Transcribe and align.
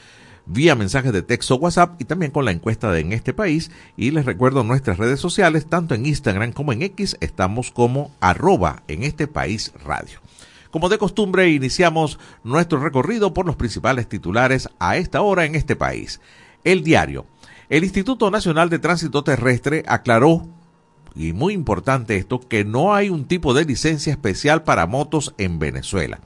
vía 0.45 0.75
mensajes 0.75 1.13
de 1.13 1.21
texto 1.21 1.55
WhatsApp 1.55 2.01
y 2.01 2.05
también 2.05 2.31
con 2.31 2.45
la 2.45 2.51
encuesta 2.51 2.91
de 2.91 3.01
En 3.01 3.13
este 3.13 3.33
país. 3.33 3.69
Y 3.95 4.09
les 4.11 4.25
recuerdo 4.25 4.63
nuestras 4.63 4.97
redes 4.97 5.19
sociales, 5.19 5.67
tanto 5.67 5.95
en 5.95 6.05
Instagram 6.05 6.51
como 6.51 6.73
en 6.73 6.81
X, 6.81 7.17
estamos 7.21 7.71
como 7.71 8.11
arroba 8.19 8.83
en 8.87 9.03
este 9.03 9.27
país 9.27 9.71
radio. 9.85 10.19
Como 10.71 10.89
de 10.89 10.99
costumbre, 10.99 11.49
iniciamos 11.49 12.19
nuestro 12.43 12.79
recorrido 12.79 13.33
por 13.33 13.47
los 13.47 13.55
principales 13.55 14.07
titulares 14.07 14.69
a 14.77 14.97
esta 14.97 15.21
hora 15.21 15.45
en 15.45 15.55
este 15.55 15.75
país. 15.75 16.21
El 16.63 16.83
diario. 16.83 17.25
El 17.69 17.83
Instituto 17.83 18.31
Nacional 18.31 18.69
de 18.69 18.79
Tránsito 18.79 19.23
Terrestre 19.23 19.83
aclaró, 19.87 20.47
y 21.15 21.33
muy 21.33 21.53
importante 21.53 22.17
esto, 22.17 22.39
que 22.39 22.65
no 22.65 22.93
hay 22.93 23.09
un 23.09 23.25
tipo 23.25 23.53
de 23.53 23.65
licencia 23.65 24.11
especial 24.11 24.63
para 24.63 24.87
motos 24.87 25.33
en 25.37 25.59
Venezuela. 25.59 26.19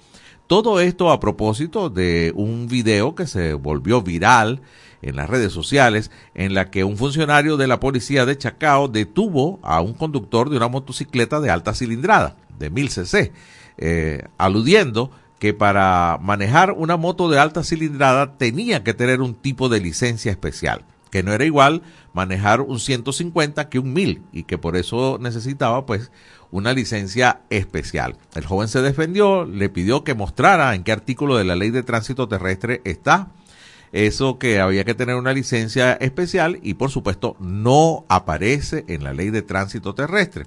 Todo 0.48 0.80
esto 0.80 1.11
a 1.11 1.20
propósito 1.20 1.89
de 1.89 2.31
un 2.36 2.67
video 2.67 3.16
que 3.16 3.28
se 3.28 3.54
volvió 3.54 4.02
viral 4.02 4.61
en 5.02 5.16
las 5.16 5.30
redes 5.30 5.54
sociales 5.54 6.11
en 6.34 6.54
la 6.54 6.70
que 6.70 6.84
un 6.84 6.98
funcionario 6.98 7.58
de 7.58 7.67
la 7.67 7.80
policía 7.80 8.26
de 8.26 8.38
Chacao 8.38 8.88
detuvo 8.88 9.59
a 9.64 9.81
un 9.81 9.94
conductor 9.94 10.50
de 10.50 10.58
una 10.58 10.67
motocicleta 10.67 11.39
de 11.39 11.50
alta 11.50 11.73
cilindrada, 11.73 12.38
de 12.58 12.70
1000 12.70 12.89
cc, 12.89 13.31
eh, 13.78 14.23
aludiendo 14.38 15.11
que 15.44 15.53
para 15.53 16.19
manejar 16.22 16.72
una 16.72 16.95
moto 16.95 17.27
de 17.27 17.38
alta 17.38 17.66
cilindrada 17.66 18.38
tenía 18.38 18.81
que 18.81 18.94
tener 18.94 19.19
un 19.19 19.36
tipo 19.36 19.67
de 19.67 19.81
licencia 19.81 20.31
especial, 20.31 20.86
que 21.11 21.22
no 21.22 21.33
era 21.33 21.44
igual 21.44 21.81
manejar 22.13 22.61
un 22.61 22.80
150 22.80 23.67
que 23.67 23.77
un 23.77 23.91
1000 23.91 24.21
y 24.31 24.44
que 24.44 24.58
por 24.58 24.77
eso 24.77 25.17
necesitaba 25.19 25.86
pues 25.86 26.14
una 26.49 26.71
licencia 26.71 27.41
especial. 27.49 28.16
El 28.36 28.45
joven 28.45 28.69
se 28.69 28.81
defendió, 28.81 29.44
le 29.44 29.67
pidió 29.67 30.05
que 30.05 30.14
mostrara 30.14 30.73
en 30.75 30.86
qué 30.86 30.94
artículo 30.94 31.36
de 31.36 31.44
la 31.44 31.58
ley 31.58 31.71
de 31.71 31.83
tránsito 31.83 32.30
terrestre 32.30 32.80
está 32.86 33.27
eso 33.94 34.39
que 34.39 34.59
había 34.59 34.86
que 34.86 34.95
tener 34.95 35.16
una 35.16 35.33
licencia 35.33 35.94
especial 35.94 36.58
y 36.64 36.73
por 36.73 36.89
supuesto 36.89 37.36
no 37.39 38.05
aparece 38.09 38.86
en 38.88 39.03
la 39.03 39.14
ley 39.14 39.30
de 39.30 39.44
tránsito 39.44 39.94
terrestre. 39.94 40.45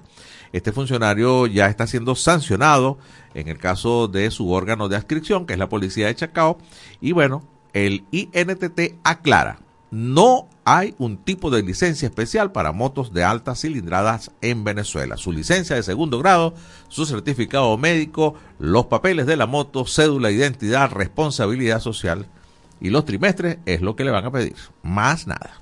Este 0.51 0.73
funcionario 0.73 1.47
ya 1.47 1.67
está 1.67 1.87
siendo 1.87 2.15
sancionado 2.15 2.97
en 3.37 3.47
el 3.47 3.59
caso 3.59 4.07
de 4.07 4.31
su 4.31 4.51
órgano 4.51 4.89
de 4.89 4.95
adscripción, 4.95 5.45
que 5.45 5.53
es 5.53 5.59
la 5.59 5.69
policía 5.69 6.07
de 6.07 6.15
Chacao. 6.15 6.57
Y 6.99 7.11
bueno, 7.11 7.43
el 7.73 8.03
INTT 8.11 8.95
aclara, 9.03 9.59
no 9.91 10.49
hay 10.65 10.95
un 10.97 11.17
tipo 11.17 11.51
de 11.51 11.61
licencia 11.61 12.07
especial 12.07 12.51
para 12.51 12.71
motos 12.71 13.13
de 13.13 13.23
altas 13.23 13.61
cilindradas 13.61 14.31
en 14.41 14.63
Venezuela. 14.63 15.17
Su 15.17 15.31
licencia 15.31 15.75
de 15.75 15.83
segundo 15.83 16.17
grado, 16.19 16.55
su 16.87 17.05
certificado 17.05 17.77
médico, 17.77 18.33
los 18.57 18.87
papeles 18.87 19.27
de 19.27 19.37
la 19.37 19.45
moto, 19.45 19.85
cédula, 19.85 20.31
identidad, 20.31 20.91
responsabilidad 20.91 21.79
social 21.79 22.25
y 22.81 22.89
los 22.89 23.05
trimestres 23.05 23.59
es 23.65 23.81
lo 23.81 23.95
que 23.95 24.03
le 24.03 24.11
van 24.11 24.25
a 24.25 24.31
pedir. 24.31 24.55
Más 24.81 25.27
nada. 25.27 25.61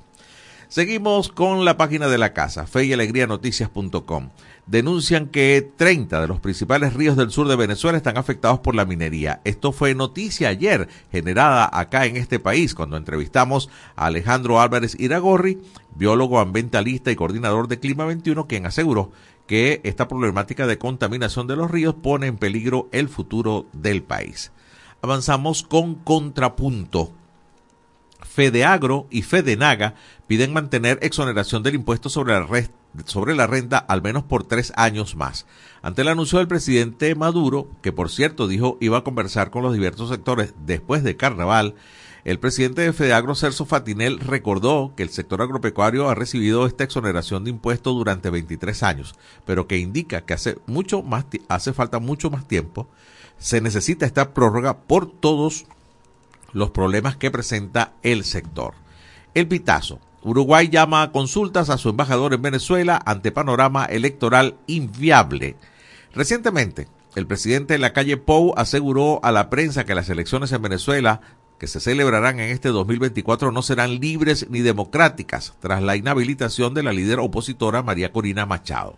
Seguimos 0.70 1.30
con 1.30 1.64
la 1.64 1.78
página 1.78 2.08
de 2.08 2.18
la 2.18 2.34
casa, 2.34 2.66
fe 2.66 2.86
y 2.86 2.94
alegría 2.94 3.28
noticias.com 3.28 4.30
denuncian 4.68 5.28
que 5.28 5.72
30 5.76 6.22
de 6.22 6.28
los 6.28 6.40
principales 6.40 6.94
ríos 6.94 7.16
del 7.16 7.32
sur 7.32 7.48
de 7.48 7.56
Venezuela 7.56 7.98
están 7.98 8.18
afectados 8.18 8.60
por 8.60 8.76
la 8.76 8.86
minería. 8.86 9.42
Esto 9.44 9.72
fue 9.72 9.94
noticia 9.94 10.50
ayer 10.50 10.90
generada 11.12 11.70
acá 11.72 12.06
en 12.06 12.18
este 12.18 12.40
país 12.40 12.74
cuando 12.74 12.98
entrevistamos 12.98 13.70
a 13.96 14.08
Alejandro 14.08 14.60
Álvarez 14.60 14.96
Iragorri, 15.00 15.62
biólogo 15.96 16.40
ambientalista 16.40 17.12
y 17.12 17.16
coordinador 17.16 17.68
de 17.68 17.80
Clima 17.80 18.06
21, 18.06 18.48
quien 18.48 18.66
aseguró 18.66 19.12
que 19.48 19.82
esta 19.84 20.08
problemática 20.08 20.66
de 20.66 20.80
contaminación 20.80 21.46
de 21.46 21.56
los 21.56 21.70
ríos 21.70 21.96
pone 21.96 22.28
en 22.28 22.38
peligro 22.38 22.90
el 22.92 23.10
futuro 23.10 23.68
del 23.74 24.02
país. 24.02 24.52
Avanzamos 25.02 25.62
con 25.62 25.96
contrapunto. 25.96 27.12
Fedeagro 28.22 29.06
y 29.12 29.22
Fedenaga 29.22 29.94
piden 30.26 30.52
mantener 30.52 30.98
exoneración 31.04 31.62
del 31.62 31.76
impuesto 31.76 32.10
sobre 32.10 32.34
la 32.34 32.46
red 32.48 32.70
sobre 33.06 33.36
la 33.36 33.48
renta 33.48 33.78
al 33.78 34.02
menos 34.02 34.24
por 34.24 34.44
tres 34.44 34.72
años 34.76 35.16
más. 35.16 35.46
Ante 35.82 36.02
el 36.02 36.08
anuncio 36.08 36.40
del 36.40 36.48
presidente 36.48 37.14
Maduro, 37.16 37.70
que 37.82 37.92
por 37.92 38.10
cierto 38.10 38.48
dijo 38.48 38.78
iba 38.82 38.98
a 39.00 39.04
conversar 39.04 39.52
con 39.52 39.64
los 39.64 39.74
diversos 39.74 40.10
sectores 40.10 40.54
después 40.66 41.04
de 41.04 41.18
carnaval, 41.18 41.76
el 42.26 42.40
presidente 42.40 42.82
de 42.82 42.92
Fedeagro, 42.92 43.36
Cerso 43.36 43.68
Fatinel, 43.68 44.20
recordó 44.20 44.94
que 44.98 45.04
el 45.04 45.10
sector 45.10 45.44
agropecuario 45.44 46.10
ha 46.10 46.16
recibido 46.16 46.66
esta 46.66 46.84
exoneración 46.84 47.44
de 47.44 47.52
impuestos 47.52 47.94
durante 47.94 48.32
23 48.32 48.82
años, 48.82 49.14
pero 49.46 49.68
que 49.68 49.78
indica 49.78 50.22
que 50.22 50.34
hace, 50.34 50.58
mucho 50.66 51.04
más, 51.04 51.26
hace 51.50 51.72
falta 51.72 52.00
mucho 52.00 52.32
más 52.32 52.48
tiempo. 52.48 52.88
Se 53.38 53.62
necesita 53.62 54.08
esta 54.08 54.34
prórroga 54.34 54.80
por 54.80 55.12
todos 55.12 55.66
los 56.52 56.72
problemas 56.72 57.16
que 57.16 57.30
presenta 57.30 57.94
el 58.02 58.24
sector. 58.24 58.74
El 59.36 59.48
pitazo. 59.48 60.00
Uruguay 60.26 60.70
llama 60.70 61.04
a 61.04 61.12
consultas 61.12 61.70
a 61.70 61.78
su 61.78 61.90
embajador 61.90 62.34
en 62.34 62.42
Venezuela 62.42 63.00
ante 63.06 63.32
panorama 63.32 63.86
electoral 63.86 64.56
inviable. 64.66 65.56
Recientemente, 66.16 66.88
el 67.16 67.28
presidente 67.28 67.76
de 67.76 67.80
la 67.80 67.94
calle 67.94 68.18
Pou 68.18 68.56
aseguró 68.58 69.20
a 69.24 69.32
la 69.32 69.52
prensa 69.52 69.86
que 69.86 69.94
las 69.94 70.10
elecciones 70.10 70.52
en 70.52 70.64
Venezuela 70.64 71.22
que 71.60 71.68
se 71.68 71.80
celebrarán 71.80 72.40
en 72.40 72.50
este 72.50 72.70
2024 72.70 73.52
no 73.52 73.62
serán 73.62 74.00
libres 74.00 74.48
ni 74.50 74.62
democráticas 74.62 75.54
tras 75.60 75.84
la 75.84 75.96
inhabilitación 75.96 76.74
de 76.74 76.82
la 76.82 76.92
líder 76.92 77.20
opositora 77.20 77.84
María 77.84 78.12
Corina 78.12 78.48
Machado. 78.48 78.98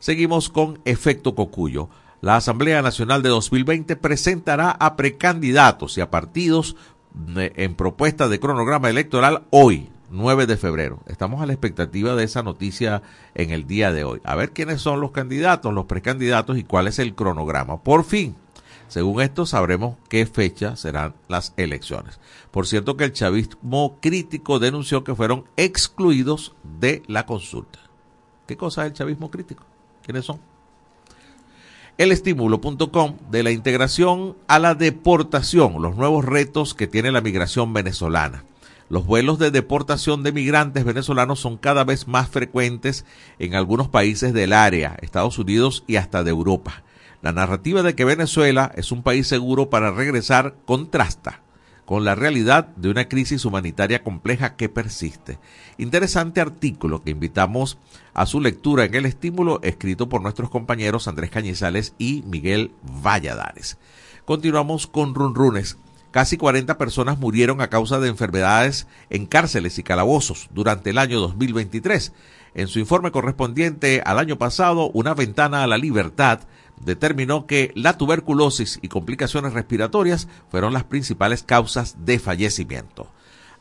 Seguimos 0.00 0.50
con 0.50 0.80
efecto 0.84 1.34
cocuyo. 1.34 1.88
La 2.20 2.36
Asamblea 2.36 2.82
Nacional 2.82 3.22
de 3.22 3.30
2020 3.30 3.96
presentará 3.96 4.70
a 4.70 4.96
precandidatos 4.96 5.96
y 5.96 6.02
a 6.02 6.10
partidos 6.10 6.76
en 7.36 7.74
propuesta 7.74 8.28
de 8.28 8.38
cronograma 8.38 8.90
electoral 8.90 9.44
hoy, 9.50 9.88
9 10.10 10.46
de 10.46 10.56
febrero. 10.56 11.00
Estamos 11.06 11.40
a 11.40 11.46
la 11.46 11.52
expectativa 11.52 12.14
de 12.14 12.24
esa 12.24 12.42
noticia 12.42 13.02
en 13.34 13.50
el 13.50 13.66
día 13.66 13.92
de 13.92 14.04
hoy. 14.04 14.20
A 14.24 14.36
ver 14.36 14.50
quiénes 14.52 14.80
son 14.80 15.00
los 15.00 15.10
candidatos, 15.10 15.72
los 15.74 15.86
precandidatos 15.86 16.58
y 16.58 16.64
cuál 16.64 16.88
es 16.88 16.98
el 16.98 17.14
cronograma. 17.14 17.82
Por 17.82 18.04
fin, 18.04 18.34
según 18.88 19.20
esto, 19.20 19.44
sabremos 19.44 19.96
qué 20.08 20.24
fecha 20.26 20.76
serán 20.76 21.14
las 21.28 21.52
elecciones. 21.56 22.18
Por 22.50 22.66
cierto 22.66 22.96
que 22.96 23.04
el 23.04 23.12
chavismo 23.12 23.98
crítico 24.00 24.58
denunció 24.58 25.04
que 25.04 25.14
fueron 25.14 25.44
excluidos 25.56 26.54
de 26.80 27.02
la 27.06 27.26
consulta. 27.26 27.78
¿Qué 28.46 28.56
cosa 28.56 28.82
es 28.82 28.92
el 28.92 28.96
chavismo 28.96 29.30
crítico? 29.30 29.62
¿Quiénes 30.02 30.24
son? 30.24 30.40
El 31.98 32.12
estímulo.com 32.12 33.16
de 33.30 33.42
la 33.42 33.50
integración 33.50 34.36
a 34.46 34.58
la 34.58 34.74
deportación, 34.74 35.82
los 35.82 35.96
nuevos 35.96 36.24
retos 36.24 36.72
que 36.72 36.86
tiene 36.86 37.12
la 37.12 37.20
migración 37.20 37.74
venezolana. 37.74 38.44
Los 38.90 39.04
vuelos 39.04 39.38
de 39.38 39.50
deportación 39.50 40.22
de 40.22 40.32
migrantes 40.32 40.84
venezolanos 40.84 41.40
son 41.40 41.58
cada 41.58 41.84
vez 41.84 42.08
más 42.08 42.28
frecuentes 42.28 43.04
en 43.38 43.54
algunos 43.54 43.88
países 43.88 44.32
del 44.32 44.54
área, 44.54 44.96
Estados 45.02 45.38
Unidos 45.38 45.84
y 45.86 45.96
hasta 45.96 46.24
de 46.24 46.30
Europa. 46.30 46.82
La 47.20 47.32
narrativa 47.32 47.82
de 47.82 47.94
que 47.94 48.06
Venezuela 48.06 48.72
es 48.76 48.90
un 48.90 49.02
país 49.02 49.26
seguro 49.26 49.68
para 49.68 49.90
regresar 49.90 50.54
contrasta 50.64 51.42
con 51.84 52.04
la 52.04 52.14
realidad 52.14 52.68
de 52.76 52.90
una 52.90 53.08
crisis 53.08 53.44
humanitaria 53.44 54.02
compleja 54.02 54.56
que 54.56 54.68
persiste. 54.68 55.38
Interesante 55.78 56.40
artículo 56.40 57.02
que 57.02 57.10
invitamos 57.10 57.78
a 58.14 58.26
su 58.26 58.40
lectura 58.40 58.84
en 58.84 58.94
el 58.94 59.06
estímulo 59.06 59.60
escrito 59.62 60.08
por 60.08 60.22
nuestros 60.22 60.50
compañeros 60.50 61.08
Andrés 61.08 61.30
Cañizales 61.30 61.94
y 61.98 62.22
Miguel 62.26 62.72
Valladares. 62.82 63.78
Continuamos 64.26 64.86
con 64.86 65.14
Runrunes 65.14 65.78
Casi 66.10 66.38
40 66.38 66.78
personas 66.78 67.18
murieron 67.18 67.60
a 67.60 67.68
causa 67.68 67.98
de 67.98 68.08
enfermedades 68.08 68.86
en 69.10 69.26
cárceles 69.26 69.78
y 69.78 69.82
calabozos 69.82 70.48
durante 70.52 70.90
el 70.90 70.98
año 70.98 71.20
2023. 71.20 72.12
En 72.54 72.66
su 72.68 72.78
informe 72.78 73.10
correspondiente 73.10 74.02
al 74.04 74.18
año 74.18 74.38
pasado, 74.38 74.90
Una 74.94 75.12
ventana 75.14 75.62
a 75.62 75.66
la 75.66 75.76
libertad 75.76 76.40
determinó 76.80 77.46
que 77.46 77.72
la 77.74 77.98
tuberculosis 77.98 78.78
y 78.80 78.88
complicaciones 78.88 79.52
respiratorias 79.52 80.28
fueron 80.50 80.72
las 80.72 80.84
principales 80.84 81.42
causas 81.42 81.96
de 82.04 82.18
fallecimiento. 82.18 83.10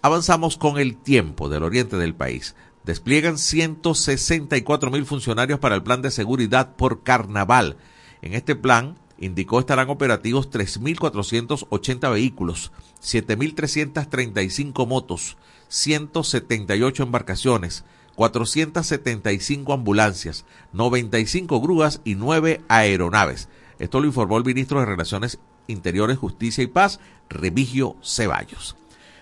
Avanzamos 0.02 0.58
con 0.58 0.78
el 0.78 0.96
tiempo 0.96 1.50
del 1.50 1.64
oriente 1.64 1.98
del 1.98 2.16
país. 2.16 2.56
Despliegan 2.86 3.38
164 3.38 4.90
mil 4.90 5.06
funcionarios 5.06 5.60
para 5.60 5.76
el 5.76 5.84
plan 5.84 6.02
de 6.02 6.12
seguridad 6.12 6.76
por 6.78 7.04
carnaval. 7.04 7.76
En 8.22 8.34
este 8.34 8.56
plan, 8.56 8.96
indicó 9.20 9.60
estarán 9.60 9.90
operativos 9.90 10.50
3.480 10.50 12.12
vehículos, 12.12 12.72
7.335 13.02 14.88
motos, 14.88 15.38
178 15.70 17.04
embarcaciones, 17.04 17.84
475 18.16 19.74
ambulancias, 19.74 20.46
95 20.74 21.62
grúas 21.62 22.02
y 22.04 22.16
9 22.16 22.62
aeronaves. 22.68 23.50
Esto 23.80 24.00
lo 24.00 24.08
informó 24.08 24.38
el 24.38 24.46
ministro 24.46 24.80
de 24.80 24.88
Relaciones 24.88 25.40
Interiores, 25.68 26.18
Justicia 26.18 26.64
y 26.64 26.68
Paz, 26.68 27.00
Remigio 27.30 27.96
Ceballos. 28.04 28.76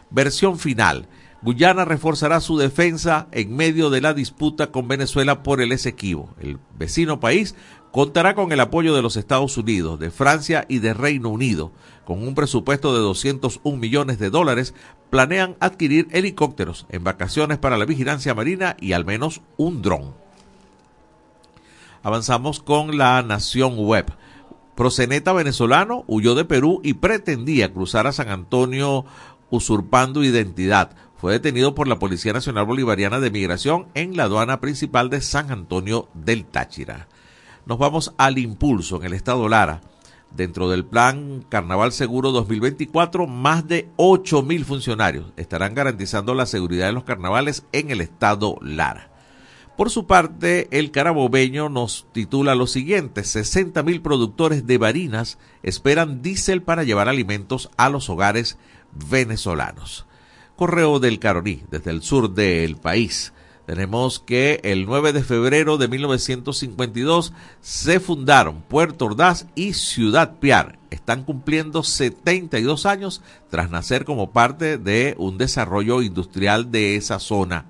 Versión 0.10 0.60
final. 0.60 1.08
Guyana 1.46 1.86
reforzará 1.86 2.42
su 2.42 2.58
defensa 2.58 3.28
en 3.32 3.56
medio 3.56 3.92
de 3.92 4.02
la 4.02 4.16
disputa 4.16 4.72
con 4.72 4.88
Venezuela 4.88 5.44
por 5.44 5.62
el 5.62 5.72
Esequibo. 5.74 6.34
El 6.40 6.58
vecino 6.76 7.20
país 7.20 7.54
contará 7.92 8.34
con 8.34 8.52
el 8.52 8.60
apoyo 8.60 8.96
de 8.96 9.04
los 9.04 9.16
Estados 9.16 9.56
Unidos, 9.56 10.00
de 10.00 10.10
Francia 10.10 10.66
y 10.68 10.80
de 10.80 10.96
Reino 10.96 11.30
Unido. 11.30 11.72
Con 12.04 12.28
un 12.28 12.34
presupuesto 12.34 12.96
de 12.96 13.00
201 13.02 13.78
millones 13.78 14.18
de 14.18 14.32
dólares, 14.32 14.74
planean 15.12 15.56
adquirir 15.60 16.08
helicópteros, 16.10 16.88
embarcaciones 16.90 17.60
para 17.60 17.78
la 17.78 17.86
vigilancia 17.86 18.34
marina 18.34 18.76
y 18.82 18.94
al 18.94 19.06
menos 19.06 19.44
un 19.56 19.84
dron. 19.84 20.16
Avanzamos 22.02 22.60
con 22.60 22.98
la 22.98 23.22
Nación 23.22 23.78
Web. 23.78 24.12
Proceneta 24.76 25.32
venezolano 25.32 26.06
huyó 26.08 26.34
de 26.34 26.46
Perú 26.46 26.82
y 26.84 26.96
pretendía 26.96 27.72
cruzar 27.72 28.08
a 28.08 28.14
San 28.14 28.30
Antonio 28.30 29.06
usurpando 29.52 30.24
identidad. 30.24 30.96
Fue 31.26 31.34
detenido 31.34 31.74
por 31.74 31.88
la 31.88 31.98
Policía 31.98 32.34
Nacional 32.34 32.68
Bolivariana 32.68 33.20
de 33.20 33.32
Migración 33.32 33.88
en 33.96 34.16
la 34.16 34.26
aduana 34.26 34.62
principal 34.62 35.10
de 35.10 35.22
San 35.22 35.50
Antonio 35.50 36.08
del 36.14 36.46
Táchira. 36.46 37.08
Nos 37.66 37.80
vamos 37.80 38.14
al 38.20 38.38
impulso 38.38 38.98
en 38.98 39.06
el 39.06 39.14
estado 39.14 39.50
Lara. 39.50 39.82
Dentro 40.30 40.70
del 40.70 40.86
plan 40.86 41.44
Carnaval 41.50 41.94
Seguro 41.94 42.32
2024, 42.32 43.26
más 43.26 43.68
de 43.68 43.90
8 43.96 44.44
mil 44.44 44.66
funcionarios 44.66 45.34
estarán 45.36 45.74
garantizando 45.74 46.36
la 46.36 46.46
seguridad 46.46 46.86
de 46.86 46.94
los 46.94 47.06
carnavales 47.06 47.66
en 47.72 47.90
el 47.90 48.02
estado 48.02 48.60
Lara. 48.62 49.10
Por 49.78 49.90
su 49.90 50.06
parte, 50.06 50.68
el 50.70 50.92
carabobeño 50.92 51.70
nos 51.70 52.06
titula 52.12 52.54
lo 52.54 52.68
siguiente, 52.68 53.24
60 53.24 53.82
mil 53.82 54.04
productores 54.04 54.68
de 54.68 54.78
varinas 54.78 55.40
esperan 55.64 56.22
diésel 56.22 56.62
para 56.62 56.84
llevar 56.84 57.10
alimentos 57.10 57.72
a 57.78 57.90
los 57.90 58.12
hogares 58.12 58.60
venezolanos. 59.10 60.06
Correo 60.56 61.00
del 61.00 61.20
Caroní, 61.20 61.64
desde 61.70 61.92
el 61.92 62.02
sur 62.02 62.34
del 62.34 62.78
país. 62.78 63.34
Tenemos 63.66 64.20
que 64.20 64.60
el 64.64 64.86
9 64.86 65.12
de 65.12 65.24
febrero 65.24 65.78
de 65.78 65.88
1952 65.88 67.34
se 67.62 68.00
fundaron 68.00 68.62
Puerto 68.62 69.06
Ordaz 69.06 69.48
y 69.56 69.74
Ciudad 69.74 70.36
Piar. 70.40 70.78
Están 70.92 71.24
cumpliendo 71.24 71.82
72 71.82 72.86
años 72.86 73.22
tras 73.50 73.72
nacer 73.72 74.06
como 74.06 74.32
parte 74.32 74.78
de 74.78 75.16
un 75.18 75.40
desarrollo 75.40 76.04
industrial 76.04 76.72
de 76.72 76.96
esa 76.96 77.18
zona. 77.18 77.66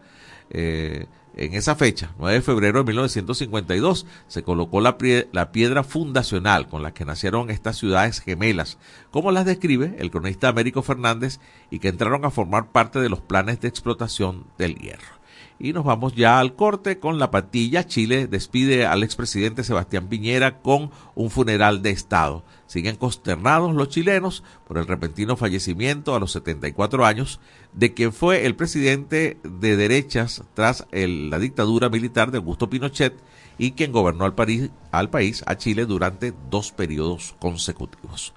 Eh, 0.49 1.05
en 1.37 1.53
esa 1.53 1.75
fecha, 1.75 2.11
9 2.17 2.35
de 2.35 2.41
febrero 2.41 2.79
de 2.79 2.85
1952, 2.85 4.05
se 4.27 4.43
colocó 4.43 4.79
la, 4.79 4.97
piedra 4.97 5.83
fundacional 5.83 6.67
con 6.67 6.81
la 6.81 6.93
que 6.93 7.03
nacieron 7.03 7.49
estas 7.49 7.77
ciudades 7.77 8.21
gemelas, 8.21 8.77
como 9.11 9.31
las 9.31 9.45
describe 9.45 9.95
el 9.99 10.11
cronista 10.11 10.47
Américo 10.47 10.81
Fernández, 10.81 11.39
y 11.69 11.79
que 11.79 11.89
entraron 11.89 12.23
a 12.23 12.31
formar 12.31 12.71
parte 12.71 12.99
de 12.99 13.09
los 13.09 13.19
planes 13.19 13.59
de 13.59 13.67
explotación 13.67 14.45
del 14.57 14.75
hierro. 14.75 15.15
Y 15.59 15.73
nos 15.73 15.85
vamos 15.85 16.15
ya 16.15 16.39
al 16.39 16.55
corte 16.55 16.99
con 16.99 17.17
la 17.17 17.31
patilla. 17.31 17.85
Chile 17.85 18.27
despide 18.27 18.85
al 18.85 19.03
expresidente 19.03 19.63
Sebastián 19.63 20.07
Piñera 20.07 20.59
con 20.59 20.91
un 21.15 21.29
funeral 21.29 21.81
de 21.81 21.91
Estado. 21.91 22.43
Siguen 22.67 22.95
consternados 22.95 23.75
los 23.75 23.89
chilenos 23.89 24.43
por 24.67 24.77
el 24.77 24.87
repentino 24.87 25.37
fallecimiento 25.37 26.15
a 26.15 26.19
los 26.19 26.31
74 26.31 27.05
años 27.05 27.39
de 27.73 27.93
quien 27.93 28.11
fue 28.11 28.45
el 28.45 28.55
presidente 28.55 29.37
de 29.43 29.77
derechas 29.77 30.43
tras 30.53 30.87
la 30.91 31.39
dictadura 31.39 31.89
militar 31.89 32.31
de 32.31 32.37
Augusto 32.37 32.69
Pinochet 32.69 33.13
y 33.57 33.71
quien 33.71 33.91
gobernó 33.91 34.25
al, 34.25 34.33
al 34.91 35.09
país, 35.09 35.43
a 35.45 35.57
Chile, 35.57 35.85
durante 35.85 36.33
dos 36.49 36.71
periodos 36.71 37.35
consecutivos. 37.39 38.33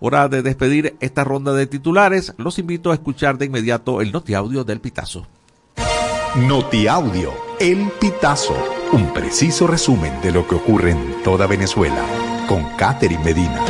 Hora 0.00 0.28
de 0.28 0.42
despedir 0.42 0.96
esta 1.00 1.24
ronda 1.24 1.52
de 1.52 1.66
titulares. 1.66 2.34
Los 2.36 2.58
invito 2.58 2.90
a 2.90 2.94
escuchar 2.94 3.38
de 3.38 3.46
inmediato 3.46 4.00
el 4.00 4.12
notiaudio 4.12 4.64
del 4.64 4.80
Pitazo. 4.80 5.26
Notiaudio, 6.36 7.32
El 7.58 7.90
Pitazo, 7.98 8.54
un 8.92 9.12
preciso 9.12 9.66
resumen 9.66 10.20
de 10.22 10.30
lo 10.30 10.46
que 10.46 10.54
ocurre 10.54 10.90
en 10.92 11.22
toda 11.24 11.46
Venezuela, 11.46 12.04
con 12.48 12.64
Catherine 12.76 13.22
Medina. 13.22 13.64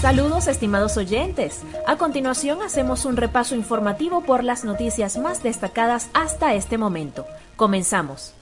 Saludos 0.00 0.46
estimados 0.46 0.96
oyentes. 0.96 1.62
A 1.86 1.96
continuación 1.96 2.62
hacemos 2.62 3.04
un 3.04 3.16
repaso 3.16 3.56
informativo 3.56 4.22
por 4.22 4.44
las 4.44 4.64
noticias 4.64 5.18
más 5.18 5.42
destacadas 5.42 6.08
hasta 6.14 6.54
este 6.54 6.78
momento. 6.78 7.26
Comenzamos. 7.56 8.32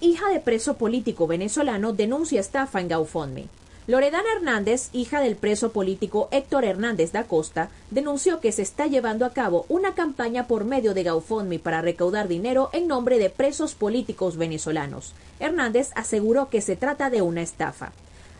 Hija 0.00 0.28
de 0.28 0.38
preso 0.38 0.76
político 0.76 1.26
venezolano 1.26 1.94
denuncia 1.94 2.40
estafa 2.40 2.80
en 2.80 2.88
GoFundMe. 2.88 3.48
Loredana 3.88 4.28
Hernández, 4.36 4.90
hija 4.92 5.22
del 5.22 5.34
preso 5.34 5.72
político 5.72 6.28
Héctor 6.30 6.66
Hernández 6.66 7.10
da 7.10 7.24
Costa, 7.24 7.70
denunció 7.90 8.38
que 8.38 8.52
se 8.52 8.60
está 8.60 8.86
llevando 8.86 9.24
a 9.24 9.30
cabo 9.30 9.64
una 9.70 9.94
campaña 9.94 10.46
por 10.46 10.66
medio 10.66 10.92
de 10.92 11.04
GoFundMe 11.04 11.58
para 11.58 11.80
recaudar 11.80 12.28
dinero 12.28 12.68
en 12.74 12.86
nombre 12.86 13.18
de 13.18 13.30
presos 13.30 13.74
políticos 13.74 14.36
venezolanos. 14.36 15.14
Hernández 15.40 15.88
aseguró 15.94 16.50
que 16.50 16.60
se 16.60 16.76
trata 16.76 17.08
de 17.08 17.22
una 17.22 17.40
estafa. 17.40 17.92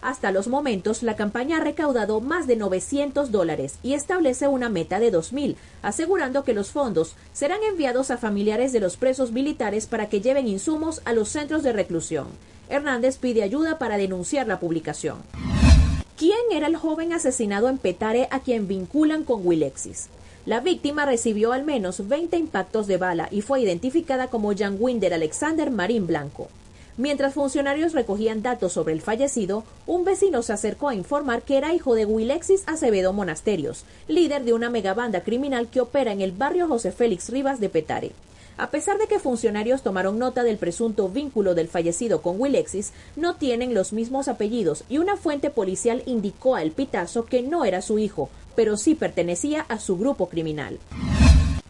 Hasta 0.02 0.32
los 0.32 0.48
momentos, 0.48 1.02
la 1.02 1.16
campaña 1.16 1.56
ha 1.56 1.60
recaudado 1.60 2.20
más 2.20 2.46
de 2.46 2.56
900 2.56 3.32
dólares 3.32 3.78
y 3.82 3.94
establece 3.94 4.48
una 4.48 4.68
meta 4.68 5.00
de 5.00 5.10
2.000, 5.10 5.56
asegurando 5.80 6.44
que 6.44 6.52
los 6.52 6.72
fondos 6.72 7.14
serán 7.32 7.62
enviados 7.62 8.10
a 8.10 8.18
familiares 8.18 8.72
de 8.72 8.80
los 8.80 8.98
presos 8.98 9.32
militares 9.32 9.86
para 9.86 10.10
que 10.10 10.20
lleven 10.20 10.46
insumos 10.46 11.00
a 11.06 11.14
los 11.14 11.30
centros 11.30 11.62
de 11.62 11.72
reclusión. 11.72 12.26
Hernández 12.68 13.18
pide 13.18 13.42
ayuda 13.42 13.78
para 13.78 13.96
denunciar 13.96 14.46
la 14.46 14.60
publicación. 14.60 15.18
¿Quién 16.16 16.38
era 16.50 16.66
el 16.66 16.76
joven 16.76 17.12
asesinado 17.12 17.68
en 17.68 17.78
Petare 17.78 18.28
a 18.30 18.40
quien 18.40 18.66
vinculan 18.66 19.24
con 19.24 19.46
Wilexis? 19.46 20.08
La 20.46 20.60
víctima 20.60 21.04
recibió 21.04 21.52
al 21.52 21.64
menos 21.64 22.08
20 22.08 22.36
impactos 22.36 22.86
de 22.86 22.96
bala 22.96 23.28
y 23.30 23.42
fue 23.42 23.60
identificada 23.60 24.28
como 24.28 24.56
Jan 24.56 24.76
Winder 24.80 25.14
Alexander 25.14 25.70
Marín 25.70 26.06
Blanco. 26.06 26.48
Mientras 26.96 27.34
funcionarios 27.34 27.92
recogían 27.92 28.42
datos 28.42 28.72
sobre 28.72 28.92
el 28.92 29.00
fallecido, 29.00 29.62
un 29.86 30.04
vecino 30.04 30.42
se 30.42 30.52
acercó 30.52 30.88
a 30.88 30.96
informar 30.96 31.42
que 31.42 31.56
era 31.56 31.72
hijo 31.72 31.94
de 31.94 32.06
Wilexis 32.06 32.64
Acevedo 32.66 33.12
Monasterios, 33.12 33.84
líder 34.08 34.44
de 34.44 34.54
una 34.54 34.70
megabanda 34.70 35.20
criminal 35.20 35.68
que 35.68 35.80
opera 35.80 36.10
en 36.10 36.20
el 36.20 36.32
barrio 36.32 36.66
José 36.66 36.90
Félix 36.90 37.28
Rivas 37.28 37.60
de 37.60 37.68
Petare. 37.68 38.12
A 38.58 38.72
pesar 38.72 38.98
de 38.98 39.06
que 39.06 39.20
funcionarios 39.20 39.82
tomaron 39.82 40.18
nota 40.18 40.42
del 40.42 40.58
presunto 40.58 41.08
vínculo 41.08 41.54
del 41.54 41.68
fallecido 41.68 42.22
con 42.22 42.40
Wilexis, 42.40 42.92
no 43.14 43.36
tienen 43.36 43.72
los 43.72 43.92
mismos 43.92 44.26
apellidos 44.26 44.82
y 44.88 44.98
una 44.98 45.16
fuente 45.16 45.48
policial 45.48 46.02
indicó 46.06 46.56
a 46.56 46.62
El 46.62 46.72
Pitazo 46.72 47.24
que 47.24 47.40
no 47.40 47.64
era 47.64 47.82
su 47.82 48.00
hijo, 48.00 48.30
pero 48.56 48.76
sí 48.76 48.96
pertenecía 48.96 49.64
a 49.68 49.78
su 49.78 49.96
grupo 49.96 50.28
criminal. 50.28 50.80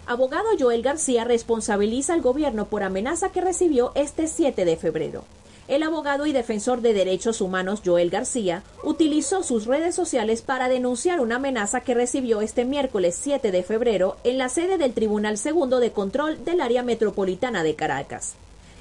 Abogado 0.06 0.48
Joel 0.58 0.80
García 0.80 1.24
responsabiliza 1.24 2.14
al 2.14 2.22
gobierno 2.22 2.64
por 2.64 2.82
amenaza 2.82 3.28
que 3.28 3.42
recibió 3.42 3.92
este 3.94 4.26
7 4.26 4.64
de 4.64 4.76
febrero. 4.78 5.24
El 5.68 5.82
abogado 5.82 6.24
y 6.24 6.32
defensor 6.32 6.80
de 6.80 6.94
derechos 6.94 7.42
humanos 7.42 7.82
Joel 7.84 8.08
García 8.08 8.62
utilizó 8.82 9.42
sus 9.42 9.66
redes 9.66 9.94
sociales 9.94 10.40
para 10.40 10.70
denunciar 10.70 11.20
una 11.20 11.36
amenaza 11.36 11.82
que 11.82 11.92
recibió 11.92 12.40
este 12.40 12.64
miércoles 12.64 13.18
7 13.20 13.52
de 13.52 13.62
febrero 13.62 14.16
en 14.24 14.38
la 14.38 14.48
sede 14.48 14.78
del 14.78 14.94
Tribunal 14.94 15.36
Segundo 15.36 15.78
de 15.78 15.92
Control 15.92 16.42
del 16.42 16.62
Área 16.62 16.82
Metropolitana 16.82 17.62
de 17.62 17.74
Caracas. 17.74 18.32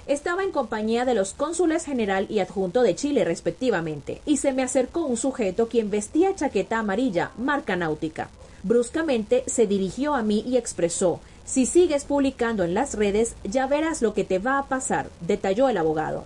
Estaba 0.07 0.45
en 0.45 0.53
compañía 0.53 1.03
de 1.03 1.13
los 1.13 1.33
cónsules 1.33 1.83
general 1.83 2.25
y 2.29 2.39
adjunto 2.39 2.81
de 2.81 2.95
Chile 2.95 3.25
respectivamente, 3.25 4.21
y 4.25 4.37
se 4.37 4.53
me 4.53 4.63
acercó 4.63 5.01
un 5.01 5.17
sujeto 5.17 5.67
quien 5.67 5.89
vestía 5.89 6.35
chaqueta 6.35 6.79
amarilla, 6.79 7.31
marca 7.37 7.75
náutica. 7.75 8.29
Bruscamente 8.63 9.43
se 9.47 9.67
dirigió 9.67 10.15
a 10.15 10.23
mí 10.23 10.41
y 10.47 10.55
expresó 10.55 11.19
Si 11.43 11.65
sigues 11.65 12.05
publicando 12.05 12.63
en 12.63 12.73
las 12.73 12.93
redes, 12.93 13.35
ya 13.43 13.67
verás 13.67 14.01
lo 14.01 14.13
que 14.13 14.23
te 14.23 14.39
va 14.39 14.57
a 14.57 14.67
pasar, 14.67 15.09
detalló 15.19 15.67
el 15.67 15.75
abogado. 15.75 16.23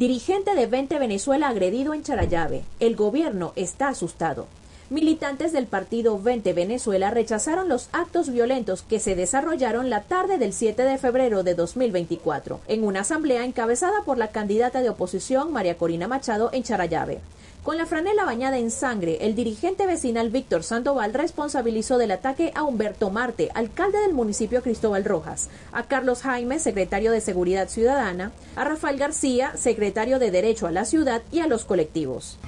Dirigente 0.00 0.54
de 0.54 0.64
20 0.64 0.98
Venezuela 0.98 1.48
agredido 1.48 1.92
en 1.92 2.02
Charayave. 2.02 2.62
El 2.80 2.96
gobierno 2.96 3.52
está 3.54 3.88
asustado. 3.88 4.46
Militantes 4.90 5.52
del 5.52 5.68
partido 5.68 6.18
20 6.20 6.52
Venezuela 6.52 7.12
rechazaron 7.12 7.68
los 7.68 7.88
actos 7.92 8.32
violentos 8.32 8.82
que 8.82 8.98
se 8.98 9.14
desarrollaron 9.14 9.88
la 9.88 10.02
tarde 10.02 10.36
del 10.36 10.52
7 10.52 10.82
de 10.82 10.98
febrero 10.98 11.44
de 11.44 11.54
2024 11.54 12.58
en 12.66 12.82
una 12.82 13.02
asamblea 13.02 13.44
encabezada 13.44 14.02
por 14.04 14.18
la 14.18 14.32
candidata 14.32 14.82
de 14.82 14.90
oposición 14.90 15.52
María 15.52 15.78
Corina 15.78 16.08
Machado 16.08 16.50
en 16.52 16.64
Charayave. 16.64 17.20
Con 17.62 17.76
la 17.76 17.86
franela 17.86 18.24
bañada 18.24 18.58
en 18.58 18.72
sangre, 18.72 19.18
el 19.20 19.36
dirigente 19.36 19.86
vecinal 19.86 20.30
Víctor 20.30 20.64
Sandoval 20.64 21.14
responsabilizó 21.14 21.96
del 21.96 22.10
ataque 22.10 22.50
a 22.56 22.64
Humberto 22.64 23.10
Marte, 23.10 23.50
alcalde 23.54 24.00
del 24.00 24.12
municipio 24.12 24.60
Cristóbal 24.60 25.04
Rojas, 25.04 25.50
a 25.70 25.84
Carlos 25.84 26.22
Jaime, 26.22 26.58
secretario 26.58 27.12
de 27.12 27.20
Seguridad 27.20 27.68
Ciudadana, 27.68 28.32
a 28.56 28.64
Rafael 28.64 28.98
García, 28.98 29.52
secretario 29.56 30.18
de 30.18 30.32
Derecho 30.32 30.66
a 30.66 30.72
la 30.72 30.84
Ciudad 30.84 31.22
y 31.30 31.38
a 31.38 31.46
los 31.46 31.64
colectivos. 31.64 32.38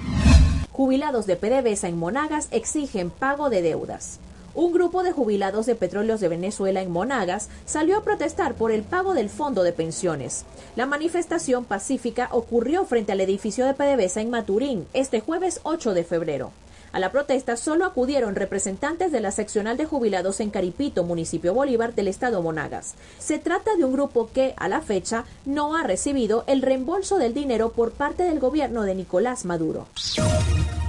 Jubilados 0.73 1.27
de 1.27 1.35
PDVSA 1.35 1.87
en 1.87 1.97
Monagas 1.97 2.49
exigen 2.51 3.11
pago 3.11 3.49
de 3.49 3.61
deudas 3.61 4.19
un 4.55 4.71
grupo 4.71 5.03
de 5.03 5.11
jubilados 5.11 5.65
de 5.65 5.75
petróleos 5.75 6.19
de 6.19 6.27
Venezuela 6.27 6.81
en 6.81 6.91
Monagas 6.91 7.49
salió 7.65 7.97
a 7.97 8.03
protestar 8.03 8.53
por 8.53 8.71
el 8.71 8.83
pago 8.83 9.13
del 9.13 9.29
fondo 9.29 9.63
de 9.63 9.73
pensiones. 9.73 10.45
La 10.75 10.85
manifestación 10.85 11.65
pacífica 11.65 12.29
ocurrió 12.31 12.85
frente 12.85 13.11
al 13.11 13.21
edificio 13.21 13.65
de 13.65 13.73
PDVSA 13.73 14.21
en 14.21 14.29
Maturín 14.29 14.87
este 14.93 15.21
jueves 15.21 15.59
8 15.63 15.93
de 15.93 16.03
febrero. 16.03 16.51
A 16.93 16.99
la 16.99 17.11
protesta 17.11 17.57
solo 17.57 17.85
acudieron 17.85 18.35
representantes 18.35 19.11
de 19.11 19.19
la 19.19 19.31
seccional 19.31 19.77
de 19.77 19.85
jubilados 19.85 20.39
en 20.39 20.51
Caripito, 20.51 21.03
municipio 21.03 21.51
Bolívar 21.51 21.95
del 21.95 22.07
estado 22.07 22.43
Monagas. 22.43 22.93
Se 23.17 23.39
trata 23.39 23.75
de 23.75 23.83
un 23.83 23.93
grupo 23.93 24.29
que, 24.31 24.53
a 24.57 24.69
la 24.69 24.79
fecha, 24.79 25.25
no 25.43 25.75
ha 25.75 25.81
recibido 25.81 26.43
el 26.45 26.61
reembolso 26.61 27.17
del 27.17 27.33
dinero 27.33 27.71
por 27.71 27.93
parte 27.93 28.21
del 28.21 28.39
gobierno 28.39 28.83
de 28.83 28.93
Nicolás 28.93 29.43
Maduro. 29.43 29.87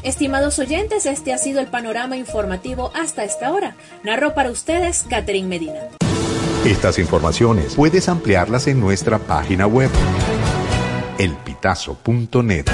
Estimados 0.03 0.59
oyentes, 0.59 1.07
este 1.07 1.33
ha 1.33 1.39
sido 1.39 1.61
el 1.61 1.69
panorama 1.69 2.19
informativo 2.19 2.93
hasta 2.95 3.25
esta 3.25 3.51
hora. 3.51 3.75
Narró 4.03 4.35
para 4.35 4.51
ustedes 4.51 5.07
Catherine 5.09 5.49
Medina. 5.49 5.89
Estas 6.67 6.99
informaciones 6.99 7.77
puedes 7.77 8.11
ampliarlas 8.11 8.67
en 8.67 8.79
nuestra 8.79 9.19
página 9.19 9.67
web, 9.67 9.91
elpitazo.net. 11.19 12.67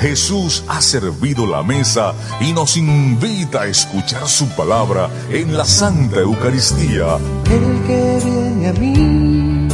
Jesús 0.05 0.63
ha 0.67 0.83
servido 0.83 1.47
la 1.47 1.63
mesa 1.63 2.13
y 2.39 2.53
nos 2.53 2.77
invita 2.77 3.63
a 3.63 3.65
escuchar 3.65 4.27
su 4.27 4.47
palabra 4.49 5.09
en 5.31 5.57
la 5.57 5.65
Santa 5.65 6.19
Eucaristía. 6.19 7.17
El 7.49 7.87
que 7.87 8.21
viene 8.23 8.67
a 8.67 8.73
mí 8.73 9.67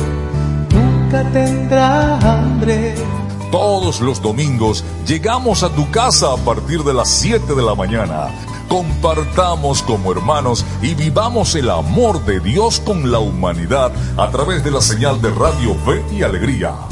nunca 0.73 1.29
tendrá 1.33 2.17
hambre. 2.19 2.95
Todos 3.51 4.00
los 4.00 4.21
domingos 4.21 4.85
llegamos 5.05 5.63
a 5.63 5.69
tu 5.75 5.91
casa 5.91 6.31
a 6.31 6.38
partir 6.38 6.81
de 6.85 6.93
las 6.93 7.09
7 7.09 7.53
de 7.53 7.61
la 7.61 7.75
mañana. 7.75 8.29
Compartamos 8.69 9.81
como 9.81 10.13
hermanos 10.13 10.65
y 10.81 10.93
vivamos 10.95 11.55
el 11.55 11.69
amor 11.69 12.23
de 12.23 12.39
Dios 12.39 12.79
con 12.79 13.11
la 13.11 13.19
humanidad 13.19 13.91
a 14.15 14.31
través 14.31 14.63
de 14.63 14.71
la 14.71 14.79
señal 14.79 15.21
de 15.21 15.29
Radio 15.31 15.75
Fe 15.85 16.01
y 16.15 16.23
Alegría. 16.23 16.90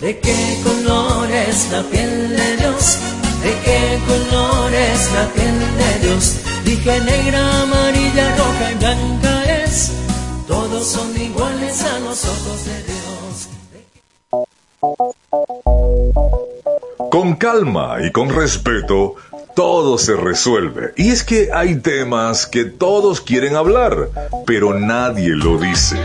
¿De 0.00 0.16
qué 0.20 0.60
color 0.62 1.28
es 1.28 1.72
la 1.72 1.82
piel 1.82 2.36
de 2.36 2.56
Dios? 2.56 2.98
¿De 3.42 3.50
qué 3.64 3.98
color 4.06 4.72
es 4.72 5.12
la 5.12 5.26
piel 5.32 5.58
de 5.76 6.06
Dios? 6.06 6.36
Dije 6.64 7.00
negra, 7.00 7.62
amarilla, 7.62 8.36
roja 8.36 8.70
y 8.70 8.74
blanca 8.76 9.64
es. 9.64 9.90
Todos 10.46 10.86
son 10.86 11.20
iguales 11.20 11.82
a 11.82 11.98
los 11.98 12.24
ojos 12.24 12.64
de 12.64 12.82
Dios. 12.84 13.48
Con 17.10 17.34
calma 17.34 17.96
y 18.00 18.12
con 18.12 18.28
respeto, 18.28 19.16
todo 19.56 19.98
se 19.98 20.14
resuelve. 20.14 20.92
Y 20.96 21.10
es 21.10 21.24
que 21.24 21.50
hay 21.52 21.74
temas 21.80 22.46
que 22.46 22.64
todos 22.64 23.20
quieren 23.20 23.56
hablar, 23.56 24.10
pero 24.46 24.78
nadie 24.78 25.30
lo 25.30 25.58
dice. 25.58 25.96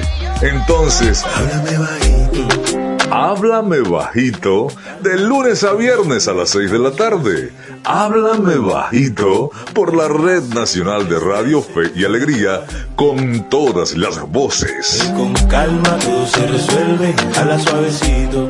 Entonces, 0.41 1.23
háblame 1.23 1.77
bajito. 1.77 2.92
Háblame 3.15 3.81
bajito 3.81 4.69
de 5.01 5.19
lunes 5.19 5.63
a 5.63 5.73
viernes 5.73 6.27
a 6.27 6.33
las 6.33 6.49
6 6.49 6.71
de 6.71 6.79
la 6.79 6.89
tarde. 6.93 7.53
Háblame 7.83 8.55
bajito 8.55 9.51
por 9.75 9.95
la 9.95 10.07
Red 10.07 10.45
Nacional 10.45 11.07
de 11.07 11.19
Radio 11.19 11.61
Fe 11.61 11.91
y 11.93 12.05
Alegría 12.05 12.65
con 12.95 13.47
todas 13.51 13.95
las 13.95 14.19
voces. 14.31 15.13
Con 15.15 15.31
calma 15.47 15.95
todo 15.99 16.25
se 16.25 16.47
resuelve, 16.47 17.13
a 17.37 17.45
la 17.45 17.59
suavecito. 17.59 18.49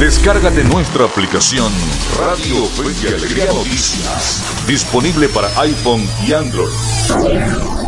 Descárgate 0.00 0.64
nuestra 0.64 1.04
aplicación 1.04 1.70
Radio 2.18 2.64
Fe 2.64 3.06
y 3.06 3.08
Alegría 3.08 3.52
Noticias, 3.52 4.42
disponible 4.66 5.28
para 5.28 5.48
iPhone 5.60 6.08
y 6.26 6.32
Android. 6.32 7.83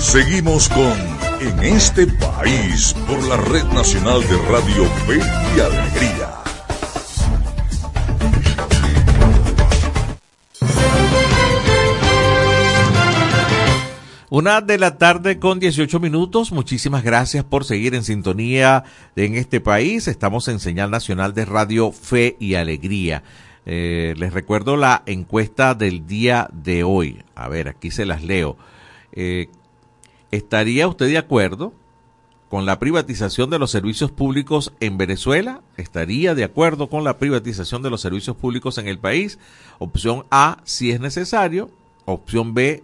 Seguimos 0.00 0.66
con 0.70 0.98
En 1.40 1.60
este 1.62 2.06
país 2.06 2.94
por 3.06 3.22
la 3.28 3.36
Red 3.36 3.64
Nacional 3.64 4.22
de 4.22 4.36
Radio 4.48 4.86
Fe 5.06 5.18
y 5.54 5.60
Alegría. 5.60 6.30
Una 14.30 14.62
de 14.62 14.78
la 14.78 14.96
tarde 14.96 15.38
con 15.38 15.60
18 15.60 16.00
minutos. 16.00 16.50
Muchísimas 16.50 17.04
gracias 17.04 17.44
por 17.44 17.66
seguir 17.66 17.94
en 17.94 18.02
sintonía 18.02 18.84
en 19.16 19.34
este 19.34 19.60
país. 19.60 20.08
Estamos 20.08 20.48
en 20.48 20.60
señal 20.60 20.90
nacional 20.90 21.34
de 21.34 21.44
Radio 21.44 21.92
Fe 21.92 22.36
y 22.40 22.54
Alegría. 22.54 23.22
Eh, 23.66 24.14
les 24.16 24.32
recuerdo 24.32 24.78
la 24.78 25.02
encuesta 25.04 25.74
del 25.74 26.06
día 26.06 26.48
de 26.54 26.84
hoy. 26.84 27.22
A 27.34 27.48
ver, 27.48 27.68
aquí 27.68 27.90
se 27.90 28.06
las 28.06 28.24
leo. 28.24 28.56
Eh, 29.12 29.48
¿Estaría 30.30 30.88
usted 30.88 31.06
de 31.06 31.18
acuerdo 31.18 31.72
con 32.48 32.66
la 32.66 32.78
privatización 32.78 33.50
de 33.50 33.58
los 33.58 33.70
servicios 33.70 34.10
públicos 34.10 34.72
en 34.80 34.98
Venezuela? 34.98 35.62
¿Estaría 35.76 36.34
de 36.34 36.44
acuerdo 36.44 36.88
con 36.88 37.04
la 37.04 37.18
privatización 37.18 37.82
de 37.82 37.90
los 37.90 38.00
servicios 38.00 38.36
públicos 38.36 38.78
en 38.78 38.88
el 38.88 38.98
país? 38.98 39.38
Opción 39.78 40.24
A, 40.30 40.58
si 40.64 40.90
es 40.90 41.00
necesario. 41.00 41.70
Opción 42.04 42.54
B, 42.54 42.82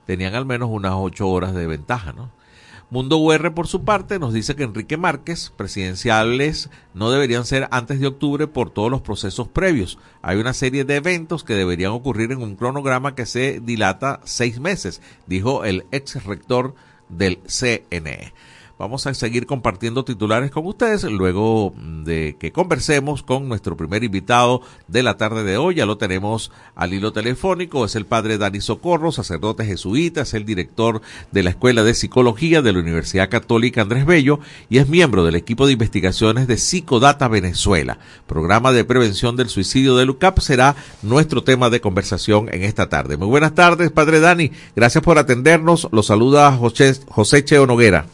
tenían 0.05 0.33
al 0.33 0.45
menos 0.45 0.69
unas 0.71 0.93
ocho 0.95 1.27
horas 1.27 1.53
de 1.53 1.67
ventaja, 1.67 2.13
¿no? 2.13 2.31
Mundo 2.91 3.17
UR, 3.17 3.53
por 3.55 3.67
su 3.67 3.83
parte, 3.83 4.19
nos 4.19 4.31
dice 4.31 4.55
que 4.55 4.63
Enrique 4.63 4.95
Márquez, 4.95 5.51
presidenciales 5.55 6.69
no 6.93 7.09
deberían 7.09 7.43
ser 7.43 7.67
antes 7.71 7.99
de 7.99 8.07
octubre 8.07 8.45
por 8.45 8.69
todos 8.69 8.91
los 8.91 9.01
procesos 9.01 9.47
previos. 9.47 9.97
Hay 10.21 10.37
una 10.37 10.53
serie 10.53 10.85
de 10.85 10.97
eventos 10.97 11.43
que 11.43 11.55
deberían 11.55 11.91
ocurrir 11.91 12.31
en 12.31 12.43
un 12.43 12.55
cronograma 12.55 13.15
que 13.15 13.25
se 13.25 13.59
dilata 13.59 14.21
seis 14.23 14.59
meses, 14.59 15.01
dijo 15.25 15.65
el 15.65 15.85
ex 15.91 16.23
rector 16.25 16.75
del 17.09 17.39
CNE. 17.47 18.33
Vamos 18.77 19.07
a 19.07 19.13
seguir 19.13 19.45
compartiendo 19.45 20.03
titulares 20.03 20.51
con 20.51 20.65
ustedes 20.65 21.05
luego 21.05 21.73
de 22.03 22.35
que 22.37 22.51
conversemos 22.51 23.23
con 23.23 23.47
nuestro 23.47 23.77
primer 23.77 24.03
invitado 24.03 24.61
de 24.89 25.01
la 25.01 25.15
tarde 25.15 25.45
de 25.45 25.55
hoy. 25.55 25.75
Ya 25.75 25.85
lo 25.85 25.97
tenemos 25.97 26.51
al 26.75 26.93
hilo 26.93 27.13
telefónico. 27.13 27.85
Es 27.85 27.95
el 27.95 28.05
padre 28.05 28.37
Dani 28.37 28.59
Socorro, 28.59 29.13
sacerdote 29.13 29.63
jesuita, 29.63 30.21
es 30.21 30.33
el 30.33 30.43
director 30.43 31.01
de 31.31 31.43
la 31.43 31.51
Escuela 31.51 31.83
de 31.83 31.93
Psicología 31.93 32.61
de 32.61 32.73
la 32.73 32.79
Universidad 32.79 33.29
Católica 33.29 33.81
Andrés 33.81 34.05
Bello 34.05 34.41
y 34.69 34.79
es 34.79 34.89
miembro 34.89 35.23
del 35.23 35.35
equipo 35.35 35.67
de 35.67 35.73
investigaciones 35.73 36.45
de 36.45 36.57
Psicodata 36.57 37.29
Venezuela. 37.29 37.97
Programa 38.27 38.73
de 38.73 38.83
prevención 38.83 39.37
del 39.37 39.47
suicidio 39.47 39.95
de 39.95 40.05
LUCAP 40.05 40.39
será 40.39 40.75
nuestro 41.01 41.45
tema 41.45 41.69
de 41.69 41.79
conversación 41.79 42.49
en 42.51 42.63
esta 42.63 42.89
tarde. 42.89 43.15
Muy 43.15 43.27
buenas 43.27 43.55
tardes, 43.55 43.89
padre 43.89 44.19
Dani. 44.19 44.51
Gracias 44.75 45.01
por 45.01 45.17
atendernos. 45.17 45.87
Lo 45.93 46.03
saluda 46.03 46.51
José, 46.51 46.93
José 47.07 47.45
Cheo 47.45 47.67
Noguera. 47.67 48.05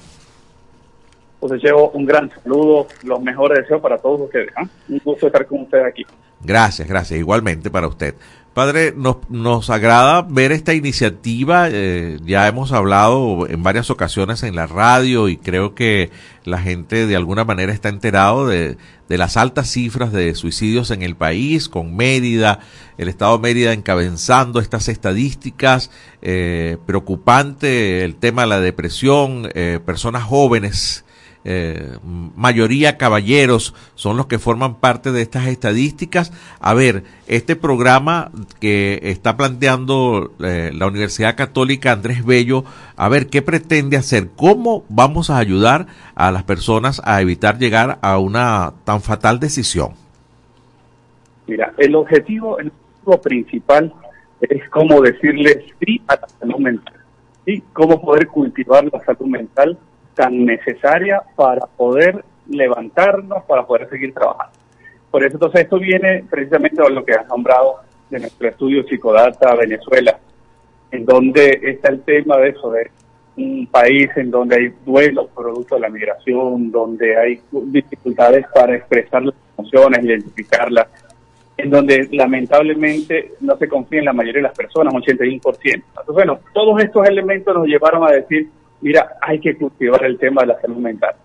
José 1.41 1.57
llevo 1.57 1.89
un 1.89 2.05
gran 2.05 2.29
saludo, 2.29 2.87
los 3.03 3.19
mejores 3.21 3.59
deseos 3.59 3.81
para 3.81 3.97
todos 3.97 4.21
ustedes. 4.21 4.51
¿ah? 4.55 4.63
Un 4.87 5.01
gusto 5.03 5.25
estar 5.25 5.45
con 5.47 5.61
ustedes 5.61 5.85
aquí. 5.87 6.05
Gracias, 6.39 6.87
gracias. 6.87 7.19
Igualmente 7.19 7.71
para 7.71 7.87
usted. 7.87 8.13
Padre, 8.53 8.93
nos, 8.95 9.17
nos 9.29 9.69
agrada 9.69 10.21
ver 10.21 10.51
esta 10.51 10.73
iniciativa. 10.73 11.67
Eh, 11.71 12.19
ya 12.23 12.47
hemos 12.47 12.73
hablado 12.73 13.47
en 13.47 13.63
varias 13.63 13.89
ocasiones 13.89 14.43
en 14.43 14.55
la 14.55 14.67
radio 14.67 15.29
y 15.29 15.37
creo 15.37 15.73
que 15.73 16.11
la 16.43 16.59
gente 16.59 17.07
de 17.07 17.15
alguna 17.15 17.43
manera 17.43 17.73
está 17.73 17.89
enterado 17.89 18.45
de, 18.45 18.77
de 19.07 19.17
las 19.17 19.35
altas 19.37 19.67
cifras 19.69 20.11
de 20.11 20.35
suicidios 20.35 20.91
en 20.91 21.01
el 21.01 21.15
país, 21.15 21.69
con 21.69 21.95
Mérida, 21.95 22.59
el 22.97 23.07
Estado 23.07 23.37
de 23.37 23.41
Mérida 23.41 23.73
encabezando 23.73 24.59
estas 24.59 24.89
estadísticas. 24.89 25.89
Eh, 26.21 26.77
preocupante 26.85 28.03
el 28.03 28.15
tema 28.15 28.43
de 28.43 28.47
la 28.49 28.59
depresión, 28.59 29.49
eh, 29.55 29.79
personas 29.83 30.23
jóvenes 30.23 31.03
eh, 31.43 31.97
mayoría 32.03 32.97
caballeros 32.97 33.73
son 33.95 34.17
los 34.17 34.27
que 34.27 34.39
forman 34.39 34.75
parte 34.75 35.11
de 35.11 35.21
estas 35.21 35.47
estadísticas. 35.47 36.31
A 36.59 36.73
ver, 36.73 37.03
este 37.27 37.55
programa 37.55 38.31
que 38.59 38.99
está 39.03 39.37
planteando 39.37 40.31
eh, 40.43 40.71
la 40.73 40.87
Universidad 40.87 41.35
Católica 41.35 41.91
Andrés 41.91 42.25
Bello, 42.25 42.63
a 42.95 43.09
ver, 43.09 43.27
¿qué 43.27 43.41
pretende 43.41 43.97
hacer? 43.97 44.29
¿Cómo 44.35 44.85
vamos 44.89 45.29
a 45.29 45.37
ayudar 45.37 45.87
a 46.15 46.31
las 46.31 46.43
personas 46.43 47.01
a 47.05 47.21
evitar 47.21 47.57
llegar 47.57 47.97
a 48.01 48.19
una 48.19 48.73
tan 48.83 49.01
fatal 49.01 49.39
decisión? 49.39 49.93
Mira, 51.47 51.73
el 51.77 51.95
objetivo, 51.95 52.59
el 52.59 52.67
objetivo 52.67 53.21
principal 53.21 53.93
es 54.41 54.69
cómo 54.69 55.01
decirle 55.01 55.65
sí 55.79 56.01
a 56.07 56.15
la 56.15 56.27
salud 56.39 56.59
mental. 56.59 56.93
¿sí? 57.45 57.63
Cómo 57.73 58.01
poder 58.01 58.27
cultivar 58.27 58.85
la 58.91 59.03
salud 59.03 59.27
mental 59.27 59.77
tan 60.21 60.45
necesaria 60.45 61.19
para 61.35 61.65
poder 61.65 62.23
levantarnos, 62.47 63.43
para 63.45 63.65
poder 63.65 63.89
seguir 63.89 64.13
trabajando. 64.13 64.55
Por 65.09 65.23
eso 65.23 65.37
entonces 65.37 65.61
esto 65.61 65.79
viene 65.79 66.23
precisamente 66.29 66.79
a 66.79 66.89
lo 66.89 67.03
que 67.03 67.13
has 67.13 67.27
nombrado 67.27 67.77
de 68.11 68.19
nuestro 68.19 68.47
estudio 68.47 68.83
Psicodata 68.83 69.55
Venezuela, 69.55 70.19
en 70.91 71.05
donde 71.05 71.59
está 71.63 71.89
el 71.89 72.03
tema 72.03 72.37
de 72.37 72.49
eso, 72.49 72.71
de 72.71 72.91
un 73.37 73.65
país 73.65 74.09
en 74.15 74.29
donde 74.29 74.57
hay 74.57 74.73
duelos 74.85 75.27
producto 75.35 75.73
de 75.73 75.81
la 75.81 75.89
migración, 75.89 76.69
donde 76.69 77.17
hay 77.17 77.41
dificultades 77.51 78.45
para 78.53 78.75
expresar 78.75 79.23
las 79.23 79.33
emociones, 79.57 80.05
identificarlas, 80.05 80.87
en 81.57 81.71
donde 81.71 82.07
lamentablemente 82.11 83.33
no 83.39 83.57
se 83.57 83.67
confía 83.67 83.99
en 83.99 84.05
la 84.05 84.13
mayoría 84.13 84.41
de 84.41 84.49
las 84.49 84.57
personas, 84.57 84.93
un 84.93 85.01
81%. 85.01 85.41
Entonces, 85.65 86.13
bueno, 86.13 86.39
todos 86.53 86.83
estos 86.83 87.07
elementos 87.07 87.55
nos 87.55 87.65
llevaron 87.65 88.03
a 88.03 88.11
decir, 88.11 88.49
mira, 88.81 89.17
hay 89.21 89.39
que 89.39 89.55
cultivar 89.55 90.03
el 90.03 90.17
tema 90.17 90.41
de 90.41 90.47
la 90.47 90.61
salud 90.61 90.77
mental. 90.77 91.15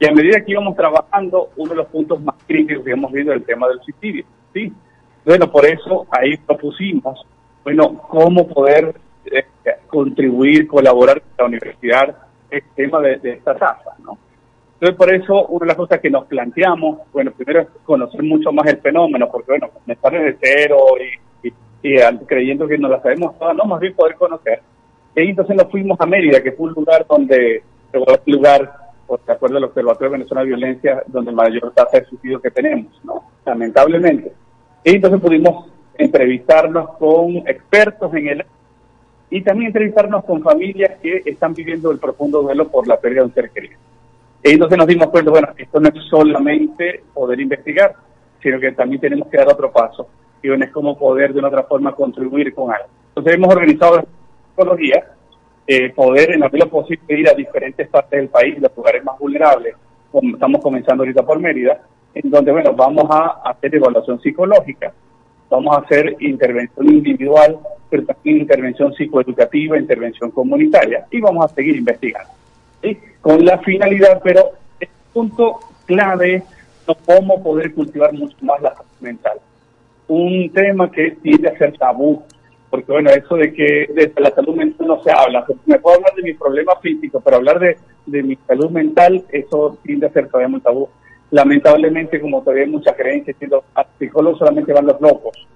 Y 0.00 0.06
a 0.06 0.12
medida 0.12 0.44
que 0.44 0.52
íbamos 0.52 0.76
trabajando, 0.76 1.50
uno 1.56 1.70
de 1.70 1.76
los 1.76 1.86
puntos 1.88 2.20
más 2.20 2.36
críticos 2.46 2.84
que 2.84 2.92
hemos 2.92 3.10
visto 3.10 3.32
es 3.32 3.38
el 3.38 3.44
tema 3.44 3.68
del 3.68 3.80
suicidio. 3.80 4.24
¿sí? 4.52 4.72
Bueno, 5.24 5.50
por 5.50 5.66
eso 5.66 6.06
ahí 6.10 6.36
propusimos, 6.36 7.26
bueno, 7.64 7.98
cómo 8.08 8.46
poder 8.46 8.94
eh, 9.26 9.44
contribuir, 9.88 10.68
colaborar 10.68 11.20
con 11.20 11.30
la 11.38 11.44
universidad 11.46 12.16
el 12.50 12.62
tema 12.74 13.00
de, 13.00 13.18
esta 13.22 13.54
tasa, 13.54 13.94
¿no? 14.02 14.16
Entonces, 14.74 14.96
por 14.96 15.12
eso, 15.12 15.46
una 15.48 15.64
de 15.64 15.66
las 15.66 15.76
cosas 15.76 16.00
que 16.00 16.08
nos 16.08 16.26
planteamos, 16.26 17.00
bueno, 17.12 17.32
primero 17.32 17.62
es 17.62 17.68
conocer 17.84 18.22
mucho 18.22 18.52
más 18.52 18.66
el 18.68 18.78
fenómeno, 18.78 19.28
porque, 19.30 19.52
bueno, 19.52 19.70
estar 19.88 20.12
desde 20.12 20.38
cero 20.40 20.78
y, 21.42 21.48
y, 21.82 22.00
creyendo 22.26 22.68
que 22.68 22.78
nos 22.78 22.92
la 22.92 23.02
sabemos 23.02 23.36
todas, 23.38 23.56
no, 23.56 23.64
más 23.64 23.80
bien 23.80 23.94
poder 23.94 24.14
conocer 24.14 24.62
y 25.24 25.30
entonces 25.30 25.56
nos 25.56 25.70
fuimos 25.70 26.00
a 26.00 26.06
Mérida, 26.06 26.42
que 26.42 26.52
fue 26.52 26.68
un 26.68 26.74
lugar 26.74 27.06
donde, 27.08 27.62
un 27.92 28.34
lugar, 28.34 28.72
por 29.06 29.24
de 29.24 29.32
acuerdo 29.32 29.56
al 29.56 29.64
Observatorio 29.64 30.10
de 30.10 30.18
Venezuela 30.18 30.42
de 30.42 30.48
Violencia, 30.48 31.02
donde 31.06 31.32
mayor 31.32 31.72
tasa 31.72 31.98
de 31.98 32.06
suicidio 32.06 32.40
que 32.40 32.50
tenemos, 32.50 32.92
¿no? 33.04 33.24
Lamentablemente. 33.44 34.32
Y 34.84 34.96
entonces 34.96 35.20
pudimos 35.20 35.66
entrevistarnos 35.96 36.90
con 36.98 37.36
expertos 37.48 38.14
en 38.14 38.28
el 38.28 38.46
y 39.30 39.42
también 39.42 39.68
entrevistarnos 39.68 40.24
con 40.24 40.42
familias 40.42 40.98
que 41.02 41.22
están 41.26 41.52
viviendo 41.52 41.90
el 41.90 41.98
profundo 41.98 42.42
duelo 42.42 42.68
por 42.68 42.86
la 42.86 42.98
pérdida 42.98 43.20
de 43.20 43.26
un 43.26 43.34
ser 43.34 43.50
querido. 43.50 43.76
Y 44.42 44.52
entonces 44.52 44.78
nos 44.78 44.86
dimos 44.86 45.08
cuenta, 45.08 45.30
bueno, 45.30 45.48
esto 45.56 45.80
no 45.80 45.88
es 45.88 45.94
solamente 46.08 47.02
poder 47.12 47.40
investigar, 47.40 47.94
sino 48.42 48.58
que 48.60 48.72
también 48.72 49.00
tenemos 49.00 49.28
que 49.28 49.36
dar 49.36 49.48
otro 49.48 49.70
paso. 49.70 50.08
Y 50.42 50.48
bueno, 50.48 50.64
es 50.64 50.70
como 50.70 50.96
poder 50.96 51.32
de 51.32 51.40
una 51.40 51.48
otra 51.48 51.64
forma 51.64 51.94
contribuir 51.94 52.54
con 52.54 52.72
algo. 52.72 52.86
Entonces 53.08 53.34
hemos 53.34 53.52
organizado 53.52 54.06
psicología, 54.58 55.04
eh, 55.66 55.90
poder 55.90 56.32
en 56.32 56.40
la 56.40 56.48
medida 56.48 56.66
posible 56.66 57.20
ir 57.20 57.28
a 57.28 57.34
diferentes 57.34 57.88
partes 57.88 58.18
del 58.18 58.28
país, 58.28 58.58
los 58.58 58.76
lugares 58.76 59.04
más 59.04 59.18
vulnerables, 59.18 59.74
como 60.10 60.34
estamos 60.34 60.60
comenzando 60.62 61.02
ahorita 61.02 61.22
por 61.22 61.38
Mérida, 61.38 61.80
en 62.14 62.30
donde, 62.30 62.50
bueno, 62.50 62.72
vamos 62.72 63.04
a 63.10 63.40
hacer 63.44 63.74
evaluación 63.74 64.20
psicológica, 64.20 64.92
vamos 65.48 65.76
a 65.76 65.80
hacer 65.80 66.16
intervención 66.20 66.88
individual, 66.88 67.58
pero 67.88 68.04
también 68.04 68.38
intervención 68.38 68.92
psicoeducativa, 68.94 69.78
intervención 69.78 70.30
comunitaria, 70.30 71.06
y 71.10 71.20
vamos 71.20 71.44
a 71.44 71.54
seguir 71.54 71.76
investigando. 71.76 72.30
¿sí? 72.82 72.98
Con 73.20 73.44
la 73.44 73.58
finalidad, 73.58 74.20
pero 74.24 74.50
el 74.80 74.88
punto 75.12 75.60
clave 75.86 76.36
es 76.36 76.96
cómo 77.06 77.42
poder 77.42 77.72
cultivar 77.74 78.12
mucho 78.12 78.36
más 78.40 78.60
la 78.60 78.74
salud 78.74 78.90
mental. 79.00 79.38
Un 80.08 80.50
tema 80.52 80.90
que 80.90 81.12
tiende 81.22 81.48
a 81.48 81.58
ser 81.58 81.76
tabú 81.76 82.22
porque 82.70 82.92
bueno, 82.92 83.10
eso 83.10 83.36
de 83.36 83.52
que 83.52 83.88
de 83.94 84.12
la 84.16 84.30
salud 84.30 84.54
mental 84.54 84.86
no 84.86 85.02
se 85.02 85.10
habla. 85.10 85.44
Me 85.66 85.78
puedo 85.78 85.96
hablar 85.96 86.14
de 86.14 86.22
mi 86.22 86.34
problema 86.34 86.76
físico, 86.80 87.20
pero 87.20 87.36
hablar 87.36 87.58
de, 87.58 87.76
de 88.06 88.22
mi 88.22 88.36
salud 88.46 88.70
mental, 88.70 89.24
eso 89.30 89.78
tiende 89.82 90.06
a 90.06 90.12
ser 90.12 90.28
todavía 90.28 90.48
muy 90.48 90.60
tabú. 90.60 90.88
Lamentablemente, 91.30 92.20
como 92.20 92.40
todavía 92.40 92.64
hay 92.64 92.70
muchas 92.70 92.96
creencias, 92.96 93.36
a 93.74 93.86
psicólogos 93.98 94.38
solamente 94.38 94.72
van 94.72 94.86
los 94.86 95.00
locos. 95.00 95.46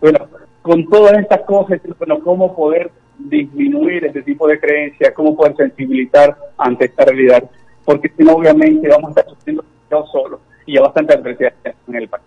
Bueno, 0.00 0.26
con 0.62 0.88
todas 0.88 1.18
estas 1.18 1.42
cosas, 1.42 1.80
bueno, 1.98 2.20
¿cómo 2.20 2.54
poder 2.54 2.90
disminuir 3.18 4.04
este 4.06 4.22
tipo 4.22 4.46
de 4.48 4.58
creencias? 4.58 5.12
¿Cómo 5.14 5.36
poder 5.36 5.56
sensibilizar 5.56 6.36
ante 6.58 6.86
esta 6.86 7.04
realidad? 7.04 7.44
Porque 7.84 8.10
si 8.16 8.22
no, 8.22 8.32
obviamente 8.32 8.88
vamos 8.88 9.08
a 9.08 9.20
estar 9.20 9.34
sufriendo 9.34 9.64
solo 10.10 10.40
y 10.66 10.74
ya 10.74 10.82
bastante 10.82 11.14
adversidad 11.14 11.52
en 11.88 11.94
el 11.94 12.08
país. 12.08 12.24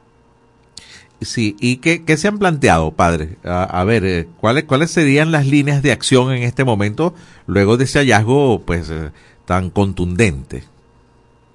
Sí, 1.21 1.55
¿y 1.59 1.77
qué, 1.77 2.05
qué, 2.05 2.15
se 2.15 2.27
han 2.27 2.37
planteado, 2.37 2.91
padre? 2.91 3.37
A, 3.43 3.83
ver, 3.83 4.05
eh, 4.05 4.27
¿cuáles, 4.39 4.65
¿cuáles 4.65 4.91
serían 4.91 5.31
las 5.31 5.47
líneas 5.47 5.81
de 5.81 5.91
acción 5.91 6.31
en 6.31 6.43
este 6.43 6.63
momento 6.63 7.13
luego 7.47 7.75
de 7.75 7.85
ese 7.85 7.99
hallazgo 7.99 8.61
pues 8.65 8.93
tan 9.45 9.71
contundente? 9.71 10.63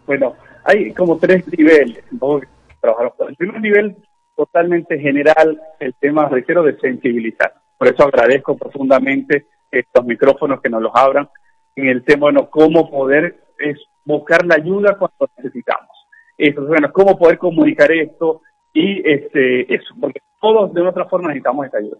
Bueno, 0.07 0.35
hay 0.65 0.93
como 0.95 1.19
tres 1.19 1.45
niveles 1.57 2.05
trabajar. 2.81 3.13
El 3.29 3.37
primer 3.37 3.61
nivel, 3.61 3.97
totalmente 4.37 4.99
general, 4.99 5.61
el 5.79 5.95
tema, 5.95 6.29
reitero, 6.29 6.63
de 6.63 6.77
sensibilizar. 6.79 7.55
Por 7.79 7.89
eso 7.89 8.05
agradezco 8.05 8.57
profundamente 8.57 9.47
estos 9.71 10.05
micrófonos 10.05 10.61
que 10.61 10.69
nos 10.69 10.83
los 10.83 10.93
abran 10.95 11.29
en 11.75 11.89
el 11.89 12.05
tema, 12.05 12.23
bueno, 12.23 12.51
cómo 12.51 12.91
poder 12.91 13.45
buscar 14.05 14.45
la 14.45 14.57
ayuda 14.57 14.99
cuando 14.99 15.33
necesitamos. 15.37 15.89
Eso, 16.37 16.67
bueno, 16.67 16.93
cómo 16.93 17.17
poder 17.17 17.39
comunicar 17.39 17.91
esto 17.93 18.43
y 18.73 19.03
este, 19.09 19.75
eso, 19.75 19.95
porque 20.01 20.21
todos 20.41 20.73
de 20.73 20.83
otra 20.83 21.07
forma 21.07 21.29
necesitamos 21.29 21.67
esta 21.67 21.79
ayuda. 21.79 21.99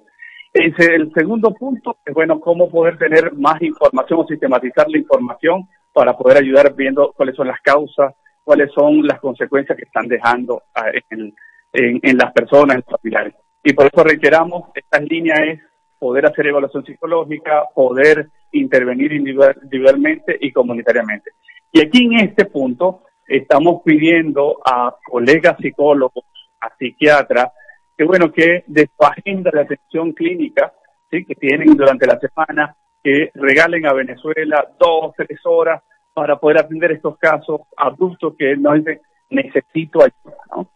el 0.55 1.13
segundo 1.13 1.53
punto 1.55 1.97
es, 2.05 2.15
bueno, 2.15 2.41
cómo 2.41 2.71
poder 2.71 2.99
tener 2.99 3.33
más 3.35 3.61
información 3.63 4.21
o 4.21 4.27
sistematizar 4.27 4.89
la 4.89 4.99
información 4.99 5.69
para 5.93 6.17
poder 6.17 6.39
ayudar 6.39 6.75
viendo 6.75 7.13
cuáles 7.15 7.37
son 7.37 7.49
las 7.49 7.61
causas, 7.61 8.15
cuáles 8.43 8.73
son 8.73 9.07
las 9.07 9.21
consecuencias 9.21 9.77
que 9.77 9.85
están 9.85 10.09
dejando 10.09 10.63
ah, 10.75 10.91
en, 11.11 11.35
en, 11.73 12.17
las 12.17 12.33
personas, 12.33 12.77
en 12.77 12.85
los 12.87 13.01
familiares. 13.01 13.35
Y 13.63 13.73
por 13.75 13.87
eso 13.87 14.03
reiteramos, 14.03 14.71
esta 14.75 14.99
línea 15.01 15.37
es 15.45 15.61
poder 15.99 16.27
hacer 16.27 16.47
evaluación 16.47 16.85
psicológica, 16.85 17.65
poder 17.75 18.29
intervenir 18.51 19.13
individualmente 19.13 20.37
y 20.41 20.51
comunitariamente. 20.51 21.31
Y 21.71 21.81
aquí 21.81 22.05
en 22.05 22.29
este 22.29 22.45
punto 22.47 23.05
estamos 23.27 23.83
pidiendo 23.85 24.59
a 24.65 24.97
colegas 25.07 25.57
psicólogos, 25.61 26.25
a 26.63 26.75
psiquiatras, 26.77 27.53
que 27.97 28.05
bueno, 28.05 28.33
que 28.33 28.65
de 28.67 28.87
su 28.87 29.05
agenda 29.05 29.51
de 29.53 29.61
atención 29.61 30.13
clínica, 30.13 30.73
¿sí? 31.11 31.25
que 31.25 31.35
tienen 31.35 31.77
durante 31.77 32.07
la 32.07 32.19
semana, 32.19 32.75
que 33.03 33.31
regalen 33.35 33.87
a 33.87 33.93
Venezuela 33.93 34.67
dos, 34.79 35.13
tres 35.17 35.41
horas 35.45 35.83
para 36.15 36.37
poder 36.37 36.59
atender 36.59 36.93
estos 36.93 37.19
casos 37.19 37.63
adultos 37.77 38.35
que 38.39 38.57
no 38.57 38.73
dicen 38.75 39.01
necesito 39.31 40.01
ayuda, 40.03 40.37
¿no? 40.51 40.69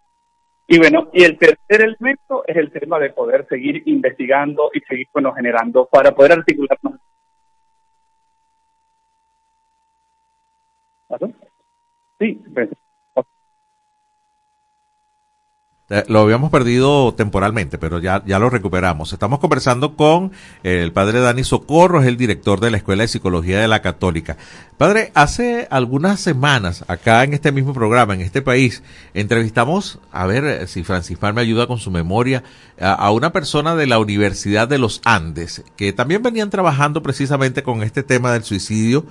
Y 0.69 0.79
bueno, 0.79 1.11
y 1.13 1.23
el 1.23 1.39
tercer 1.39 1.83
elemento 1.83 2.43
es 2.47 2.57
el 2.57 2.73
tema 2.73 2.99
de 2.99 3.11
poder 3.11 3.47
seguir 3.49 3.83
investigando 3.87 4.71
y 4.75 4.81
seguir 4.81 5.07
bueno, 5.13 5.33
generando 5.33 5.87
para 5.87 6.13
poder 6.13 6.33
articularnos. 6.33 6.95
Sí, 12.19 12.43
pues, 12.53 12.71
eh, 12.73 13.23
lo 16.09 16.21
habíamos 16.21 16.51
perdido 16.51 17.15
temporalmente, 17.15 17.79
pero 17.79 18.01
ya, 18.01 18.21
ya 18.27 18.41
lo 18.41 18.51
recuperamos. 18.51 19.13
Estamos 19.13 19.39
conversando 19.39 19.95
con 19.95 20.33
el 20.65 20.93
padre 20.93 21.21
Dani 21.21 21.45
Socorro, 21.45 22.01
es 22.01 22.09
el 22.09 22.17
director 22.17 22.59
de 22.59 22.73
la 22.73 22.79
Escuela 22.79 23.05
de 23.05 23.09
Psicología 23.09 23.61
de 23.61 23.69
la 23.69 23.83
Católica. 23.83 24.37
Padre, 24.79 25.13
hace 25.15 25.69
algunas 25.71 26.19
semanas, 26.19 26.85
acá 26.89 27.23
en 27.23 27.35
este 27.35 27.53
mismo 27.53 27.73
programa, 27.73 28.15
en 28.15 28.21
este 28.21 28.43
país, 28.43 28.83
entrevistamos, 29.15 30.01
a 30.11 30.27
ver 30.27 30.45
eh, 30.45 30.67
si 30.67 30.83
Francisco 30.83 31.33
me 31.33 31.41
ayuda 31.41 31.69
con 31.69 31.79
su 31.79 31.93
memoria, 31.93 32.43
a, 32.81 33.11
una 33.13 33.33
persona 33.33 33.77
de 33.77 33.87
la 33.87 34.01
Universidad 34.01 34.67
de 34.67 34.79
los 34.79 35.01
Andes, 35.05 35.63
que 35.77 35.93
también 35.93 36.23
venían 36.23 36.51
trabajando 36.51 37.01
precisamente 37.01 37.63
con 37.63 37.85
este 37.85 38.03
tema 38.03 38.33
del 38.33 38.43
suicidio 38.43 39.07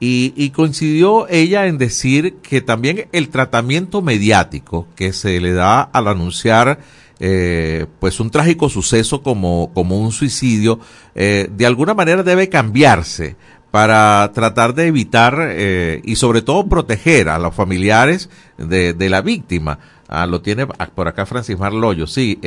y, 0.00 0.50
coincidió 0.50 1.28
ella 1.28 1.66
en 1.66 1.76
decir 1.76 2.36
que 2.36 2.60
también 2.60 3.08
el 3.12 3.30
tratamiento 3.30 4.00
mediático 4.00 4.86
que 4.94 5.12
se 5.12 5.40
le 5.40 5.52
da 5.52 5.82
al 5.82 6.06
anunciar 6.06 6.78
eh, 7.18 7.86
pues 7.98 8.20
un 8.20 8.30
trágico 8.30 8.68
suceso 8.68 9.22
como, 9.22 9.72
como 9.74 9.98
un 9.98 10.12
suicidio, 10.12 10.78
eh, 11.16 11.48
de 11.50 11.66
alguna 11.66 11.94
manera 11.94 12.22
debe 12.22 12.48
cambiarse 12.48 13.34
para 13.72 14.30
tratar 14.32 14.74
de 14.74 14.86
evitar 14.86 15.36
eh, 15.40 16.00
y 16.04 16.14
sobre 16.14 16.42
todo 16.42 16.68
proteger 16.68 17.28
a 17.28 17.38
los 17.38 17.54
familiares 17.54 18.30
de, 18.56 18.92
de 18.92 19.10
la 19.10 19.20
víctima. 19.20 19.80
Ah, 20.06 20.26
lo 20.26 20.40
tiene 20.40 20.66
por 20.66 21.08
acá 21.08 21.26
Francis 21.26 21.58
Marloyo, 21.58 22.06
sí, 22.06 22.38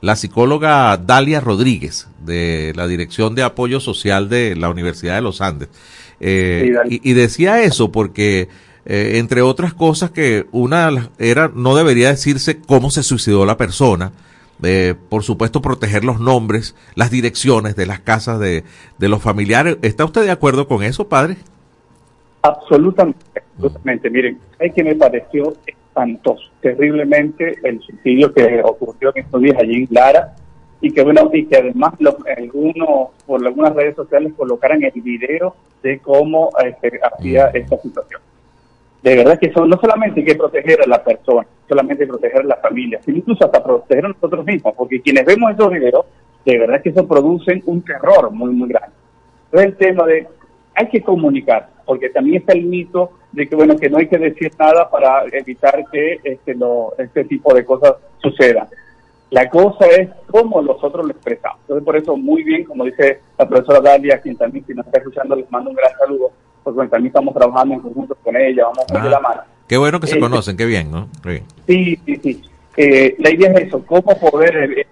la 0.00 0.16
psicóloga 0.16 0.96
Dalia 0.96 1.38
Rodríguez 1.38 2.08
de 2.24 2.72
la 2.74 2.88
Dirección 2.88 3.36
de 3.36 3.44
Apoyo 3.44 3.78
Social 3.78 4.28
de 4.28 4.56
la 4.56 4.70
Universidad 4.70 5.14
de 5.14 5.20
los 5.20 5.40
Andes. 5.40 5.68
Eh, 6.20 6.72
y, 6.88 7.12
decía 7.14 7.62
eso 7.62 7.90
porque, 7.90 8.48
eh, 8.84 9.12
entre 9.14 9.42
otras 9.42 9.72
cosas, 9.72 10.10
que 10.10 10.46
una 10.52 11.10
era, 11.18 11.50
no 11.54 11.74
debería 11.74 12.10
decirse 12.10 12.60
cómo 12.60 12.90
se 12.90 13.02
suicidó 13.02 13.46
la 13.46 13.56
persona, 13.56 14.12
eh, 14.62 14.94
por 15.08 15.22
supuesto 15.22 15.62
proteger 15.62 16.04
los 16.04 16.20
nombres, 16.20 16.76
las 16.94 17.10
direcciones 17.10 17.74
de 17.74 17.86
las 17.86 18.00
casas 18.00 18.38
de, 18.38 18.64
de 18.98 19.08
los 19.08 19.22
familiares. 19.22 19.78
¿Está 19.80 20.04
usted 20.04 20.22
de 20.24 20.30
acuerdo 20.30 20.68
con 20.68 20.82
eso, 20.82 21.08
padre? 21.08 21.36
Absolutamente, 22.42 23.42
absolutamente. 23.54 24.10
Miren, 24.10 24.38
hay 24.60 24.70
que 24.72 24.84
me 24.84 24.94
pareció 24.94 25.54
espantoso, 25.66 26.44
terriblemente 26.60 27.54
el 27.64 27.80
suicidio 27.80 28.32
que 28.32 28.60
ocurrió 28.62 29.12
en 29.14 29.24
estos 29.24 29.42
días 29.42 29.56
allí 29.58 29.76
en 29.76 29.88
Lara 29.90 30.34
y 30.80 30.90
que 30.92 31.02
bueno 31.02 31.30
y 31.32 31.46
que 31.46 31.56
además 31.56 31.94
los, 31.98 32.16
algunos 32.36 33.10
por 33.26 33.46
algunas 33.46 33.74
redes 33.74 33.96
sociales 33.96 34.32
colocaran 34.36 34.82
el 34.82 35.00
video 35.00 35.54
de 35.82 35.98
cómo 35.98 36.50
este, 36.64 37.00
hacía 37.02 37.50
mm. 37.52 37.56
esta 37.56 37.78
situación. 37.78 38.20
De 39.02 39.16
verdad 39.16 39.38
que 39.38 39.50
son, 39.52 39.68
no 39.68 39.78
solamente 39.80 40.20
hay 40.20 40.26
que 40.26 40.34
proteger 40.34 40.82
a 40.82 40.86
la 40.86 41.02
persona, 41.02 41.46
solamente 41.66 42.06
proteger 42.06 42.42
a 42.42 42.44
la 42.44 42.56
familia, 42.56 43.00
sino 43.02 43.18
incluso 43.18 43.44
hasta 43.46 43.62
proteger 43.62 44.04
a 44.04 44.08
nosotros 44.08 44.44
mismos, 44.44 44.74
porque 44.76 45.00
quienes 45.00 45.24
vemos 45.24 45.52
esos 45.52 45.70
videos, 45.70 46.04
de 46.44 46.58
verdad 46.58 46.82
que 46.82 46.90
eso 46.90 47.08
producen 47.08 47.62
un 47.66 47.82
terror 47.82 48.30
muy, 48.30 48.50
muy 48.50 48.68
grande. 48.68 48.94
Entonces 49.46 49.70
el 49.70 49.76
tema 49.76 50.06
de, 50.06 50.26
hay 50.74 50.88
que 50.88 51.00
comunicar, 51.00 51.68
porque 51.86 52.10
también 52.10 52.42
está 52.42 52.52
el 52.52 52.64
mito 52.64 53.12
de 53.32 53.48
que, 53.48 53.56
bueno, 53.56 53.76
que 53.76 53.88
no 53.88 53.98
hay 53.98 54.06
que 54.06 54.18
decir 54.18 54.52
nada 54.58 54.90
para 54.90 55.24
evitar 55.32 55.82
que 55.90 56.20
este, 56.22 56.54
lo, 56.54 56.94
este 56.98 57.24
tipo 57.24 57.54
de 57.54 57.64
cosas 57.64 57.94
sucedan. 58.18 58.66
La 59.30 59.48
cosa 59.48 59.86
es 59.86 60.08
cómo 60.26 60.60
nosotros 60.60 61.06
lo 61.06 61.12
expresamos. 61.12 61.60
Entonces, 61.62 61.84
por 61.84 61.96
eso, 61.96 62.16
muy 62.16 62.42
bien, 62.42 62.64
como 62.64 62.84
dice 62.84 63.20
la 63.38 63.48
profesora 63.48 63.80
Dalia, 63.80 64.20
quien 64.20 64.36
también, 64.36 64.64
si 64.66 64.74
nos 64.74 64.86
está 64.86 64.98
escuchando, 64.98 65.36
les 65.36 65.50
mando 65.52 65.70
un 65.70 65.76
gran 65.76 65.92
saludo, 65.96 66.32
porque 66.64 66.88
también 66.88 67.06
estamos 67.06 67.34
trabajando 67.34 67.74
en 67.74 67.80
conjunto 67.80 68.16
con 68.16 68.36
ella, 68.36 68.64
vamos 68.64 68.78
a 68.80 68.92
poner 68.92 69.10
la 69.10 69.20
mano. 69.20 69.42
Qué 69.68 69.76
bueno 69.76 70.00
que 70.00 70.08
se 70.08 70.16
eh, 70.16 70.20
conocen, 70.20 70.56
qué 70.56 70.66
bien, 70.66 70.90
¿no? 70.90 71.08
Sí, 71.66 71.96
sí, 72.04 72.16
sí. 72.16 72.42
Eh, 72.76 73.14
la 73.18 73.30
idea 73.30 73.52
es 73.52 73.68
eso, 73.68 73.84
cómo 73.86 74.18
poder, 74.18 74.56
eh, 74.56 74.86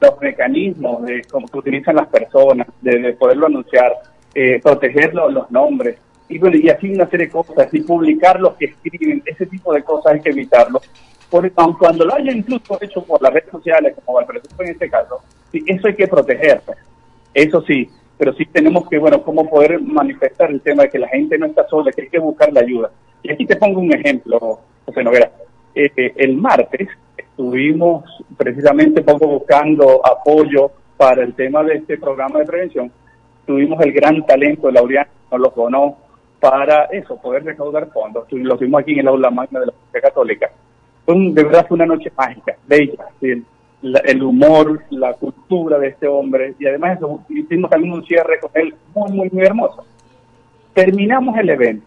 los 0.00 0.20
mecanismos 0.20 1.02
de 1.02 1.22
cómo 1.30 1.46
que 1.46 1.58
utilizan 1.58 1.96
las 1.96 2.08
personas, 2.08 2.66
de, 2.80 3.12
poderlo 3.12 3.46
anunciar, 3.46 3.92
proteger 4.62 5.14
los 5.14 5.50
nombres, 5.50 5.98
y 6.28 6.38
bueno, 6.38 6.56
y 6.56 6.70
así 6.70 6.88
una 6.92 7.08
serie 7.08 7.26
de 7.26 7.32
cosas, 7.32 7.68
y 7.72 7.80
publicar 7.82 8.40
los 8.40 8.54
que 8.54 8.64
escriben, 8.64 9.22
ese 9.26 9.44
tipo 9.44 9.74
de 9.74 9.82
cosas 9.82 10.14
hay 10.14 10.20
que 10.20 10.30
evitarlo 10.30 10.80
cuando 11.78 12.04
lo 12.04 12.14
haya 12.14 12.32
incluso 12.32 12.78
hecho 12.80 13.02
por 13.02 13.20
las 13.20 13.32
redes 13.32 13.50
sociales, 13.50 13.94
como 14.04 14.16
Valparaíso 14.16 14.48
en 14.60 14.68
este 14.68 14.88
caso, 14.88 15.20
sí, 15.50 15.62
eso 15.66 15.88
hay 15.88 15.94
que 15.94 16.06
protegerse. 16.06 16.72
Eso 17.32 17.60
sí, 17.62 17.88
pero 18.16 18.32
sí 18.34 18.44
tenemos 18.46 18.88
que, 18.88 18.98
bueno, 18.98 19.22
cómo 19.22 19.48
poder 19.48 19.80
manifestar 19.80 20.50
el 20.50 20.60
tema 20.60 20.84
de 20.84 20.90
que 20.90 20.98
la 20.98 21.08
gente 21.08 21.36
no 21.36 21.46
está 21.46 21.66
sola, 21.68 21.90
que 21.90 22.02
hay 22.02 22.08
que 22.08 22.18
buscar 22.18 22.52
la 22.52 22.60
ayuda. 22.60 22.90
Y 23.22 23.32
aquí 23.32 23.46
te 23.46 23.56
pongo 23.56 23.80
un 23.80 23.92
ejemplo, 23.92 24.60
José 24.86 25.02
Noguera. 25.02 25.30
Eh, 25.74 25.90
eh, 25.96 26.12
el 26.16 26.36
martes 26.36 26.88
estuvimos 27.16 28.04
precisamente 28.36 29.02
poco 29.02 29.26
buscando 29.26 30.06
apoyo 30.06 30.70
para 30.96 31.24
el 31.24 31.34
tema 31.34 31.64
de 31.64 31.74
este 31.74 31.98
programa 31.98 32.38
de 32.38 32.46
prevención. 32.46 32.92
Tuvimos 33.44 33.80
el 33.84 33.92
gran 33.92 34.24
talento 34.24 34.68
de 34.68 34.74
Laureano, 34.74 35.10
nos 35.32 35.40
lo 35.40 35.52
donó 35.56 35.96
para 36.38 36.84
eso, 36.84 37.16
poder 37.20 37.42
recaudar 37.44 37.90
fondos. 37.90 38.26
Lo 38.30 38.56
tuvimos 38.56 38.82
aquí 38.82 38.92
en 38.92 39.00
el 39.00 39.08
aula 39.08 39.30
magna 39.30 39.60
de 39.60 39.66
la 39.66 39.72
Universidad 39.72 40.02
Católica 40.02 40.50
de 41.06 41.44
verdad 41.44 41.66
fue 41.68 41.74
una 41.76 41.86
noche 41.86 42.10
mágica, 42.16 42.56
bella, 42.66 43.06
el, 43.20 43.44
el, 43.82 44.22
humor, 44.22 44.82
la 44.90 45.12
cultura 45.14 45.78
de 45.78 45.88
este 45.88 46.06
hombre 46.06 46.54
y 46.58 46.66
además 46.66 46.96
eso, 46.96 47.20
hicimos 47.28 47.70
también 47.70 47.92
un 47.92 48.04
cierre 48.06 48.40
con 48.40 48.50
él 48.54 48.74
muy, 48.94 49.12
muy, 49.12 49.30
muy 49.30 49.44
hermoso. 49.44 49.84
Terminamos 50.72 51.36
el 51.36 51.50
evento, 51.50 51.86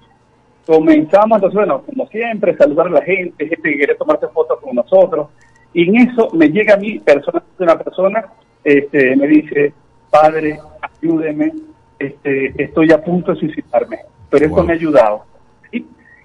comenzamos 0.65 1.37
entonces, 1.37 1.55
bueno, 1.55 1.81
como 1.81 2.07
siempre, 2.07 2.55
saludar 2.55 2.87
a 2.87 2.91
la 2.91 3.01
gente, 3.01 3.47
gente 3.47 3.69
que 3.69 3.77
quiere 3.77 3.95
tomarse 3.95 4.27
fotos 4.27 4.59
con 4.61 4.75
nosotros 4.75 5.29
y 5.73 5.89
en 5.89 6.09
eso 6.09 6.29
me 6.33 6.49
llega 6.49 6.75
a 6.75 6.77
mí 6.77 6.99
persona, 6.99 7.43
una 7.57 7.77
persona, 7.77 8.25
este, 8.63 9.15
me 9.15 9.27
dice, 9.27 9.73
padre, 10.11 10.59
ayúdeme, 10.81 11.53
este, 11.97 12.53
estoy 12.63 12.91
a 12.91 13.03
punto 13.03 13.33
de 13.33 13.39
suicidarme, 13.39 13.99
pero 14.29 14.45
esto 14.45 14.63
me 14.63 14.73
ha 14.73 14.75
ayudado 14.75 15.25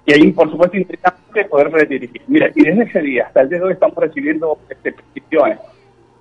y 0.05 0.13
ahí, 0.13 0.31
por 0.31 0.51
supuesto, 0.51 0.77
interesante 0.77 1.45
poder 1.45 1.71
redirigir. 1.71 2.21
Mira, 2.27 2.49
y 2.53 2.63
desde 2.63 2.83
ese 2.83 3.01
día 3.01 3.25
hasta 3.27 3.41
el 3.41 3.49
día 3.49 3.59
de 3.59 3.65
hoy 3.65 3.73
estamos 3.73 3.95
recibiendo 3.95 4.57
este, 4.69 4.91
peticiones. 4.91 5.59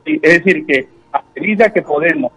Es 0.05 0.21
decir, 0.21 0.65
que 0.67 0.89
a 1.13 1.23
medida 1.35 1.73
que 1.73 1.83
podemos 1.83 2.33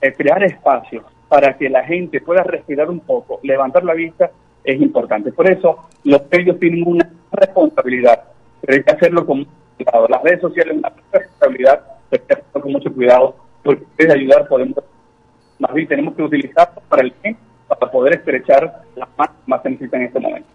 eh, 0.00 0.12
crear 0.12 0.42
espacios 0.42 1.04
para 1.28 1.56
que 1.56 1.68
la 1.68 1.84
gente 1.84 2.20
pueda 2.20 2.42
respirar 2.42 2.90
un 2.90 3.00
poco, 3.00 3.38
levantar 3.42 3.84
la 3.84 3.94
vista, 3.94 4.30
es 4.64 4.80
importante. 4.80 5.32
Por 5.32 5.50
eso, 5.50 5.88
los 6.04 6.22
medios 6.30 6.58
tienen 6.58 6.82
una 6.86 7.08
responsabilidad, 7.32 8.24
pero 8.60 8.76
hay 8.76 8.82
que 8.82 8.90
hacerlo 8.90 9.24
con 9.24 9.38
mucho 9.38 9.52
cuidado. 9.76 10.08
Las 10.08 10.22
redes 10.22 10.40
sociales 10.40 10.76
una 10.76 10.92
responsabilidad, 11.12 11.82
pero 12.10 12.22
hay 12.22 12.26
que 12.26 12.34
hacerlo 12.34 12.62
con 12.62 12.72
mucho 12.72 12.92
cuidado, 12.92 13.36
porque 13.62 13.84
de 13.98 14.12
ayudar 14.12 14.48
podemos, 14.48 14.76
más 15.58 15.74
bien 15.74 15.86
tenemos 15.86 16.14
que 16.14 16.22
utilizarlo 16.22 16.82
para 16.88 17.02
el 17.02 17.14
bien, 17.22 17.36
para 17.68 17.90
poder 17.90 18.16
estrechar 18.16 18.82
las 18.96 19.08
manos 19.16 19.36
más 19.46 19.64
necesitan 19.64 20.00
en 20.00 20.06
este 20.08 20.20
momento. 20.20 20.48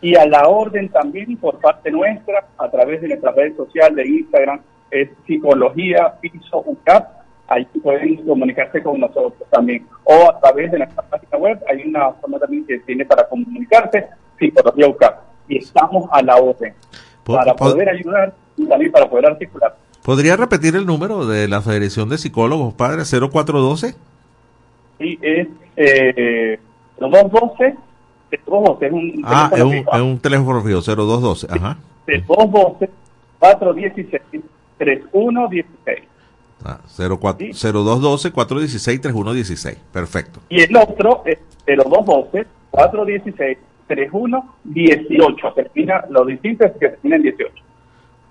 Y 0.02 0.16
a 0.16 0.28
la 0.28 0.48
orden 0.48 0.90
también 0.90 1.38
por 1.38 1.60
parte 1.60 1.90
nuestra, 1.90 2.46
a 2.58 2.70
través 2.70 3.02
de 3.02 3.08
nuestra 3.08 3.32
red 3.32 3.56
social 3.56 3.96
de 3.96 4.08
Instagram, 4.08 4.60
es 4.92 5.10
Psicología 5.26 6.14
Piso 6.22 6.62
UCAP. 6.66 7.17
Ahí 7.50 7.66
pueden 7.82 8.26
comunicarse 8.26 8.84
con 8.84 9.00
nosotros 9.00 9.34
también. 9.50 9.86
O 10.04 10.30
a 10.30 10.40
través 10.40 10.72
de 10.72 10.80
nuestra 10.80 11.02
página 11.04 11.38
web, 11.38 11.60
hay 11.70 11.88
una 11.88 12.12
forma 12.14 12.40
también 12.40 12.66
que 12.66 12.80
tiene 12.80 13.06
para 13.06 13.28
comunicarse, 13.28 14.06
Psicología 14.38 14.88
UCAP. 14.88 15.20
Y 15.48 15.58
estamos 15.60 16.10
a 16.12 16.22
la 16.22 16.36
orden 16.36 16.74
para 17.24 17.54
po- 17.56 17.72
poder 17.72 17.90
ayudar 17.90 18.34
y 18.58 18.66
también 18.68 18.92
para 18.92 19.10
poder 19.10 19.28
articular. 19.28 19.76
¿Podría 20.04 20.36
repetir 20.36 20.76
el 20.76 20.86
número 20.86 21.26
de 21.26 21.48
la 21.48 21.62
Federación 21.62 22.10
de 22.10 22.18
Psicólogos, 22.18 22.74
padre? 22.74 23.04
0412. 23.06 23.96
Y 25.00 25.18
es 25.22 25.48
eh, 25.78 26.60
los 27.00 27.12
212, 27.12 27.76
el 28.32 28.40
212 28.46 28.86
es 28.88 28.92
un 28.92 29.22
Ah, 29.26 29.50
es 29.54 29.58
teléfono 29.60 29.70
un, 29.70 29.96
es 29.98 30.02
un 30.02 30.20
teléfono 30.20 30.62
fijo, 30.64 30.82
0212. 30.82 31.48
Ajá. 31.50 31.78
el 32.08 32.26
212 32.26 32.90
416 33.40 34.44
3116 34.78 36.04
Ah, 36.64 36.80
04 36.98 37.38
0212 37.54 38.32
416 38.32 39.02
3116. 39.02 39.78
Perfecto. 39.92 40.40
y 40.50 40.62
el 40.62 40.76
otro 40.76 41.24
es 41.26 41.38
0212 41.66 42.46
416 42.72 43.58
3118 43.88 45.54
termina 45.54 46.04
lo 46.10 46.26
distinto 46.26 46.66
es 46.66 46.72
que 46.74 46.90
termina 46.90 47.16
en 47.18 47.22
18 47.24 47.54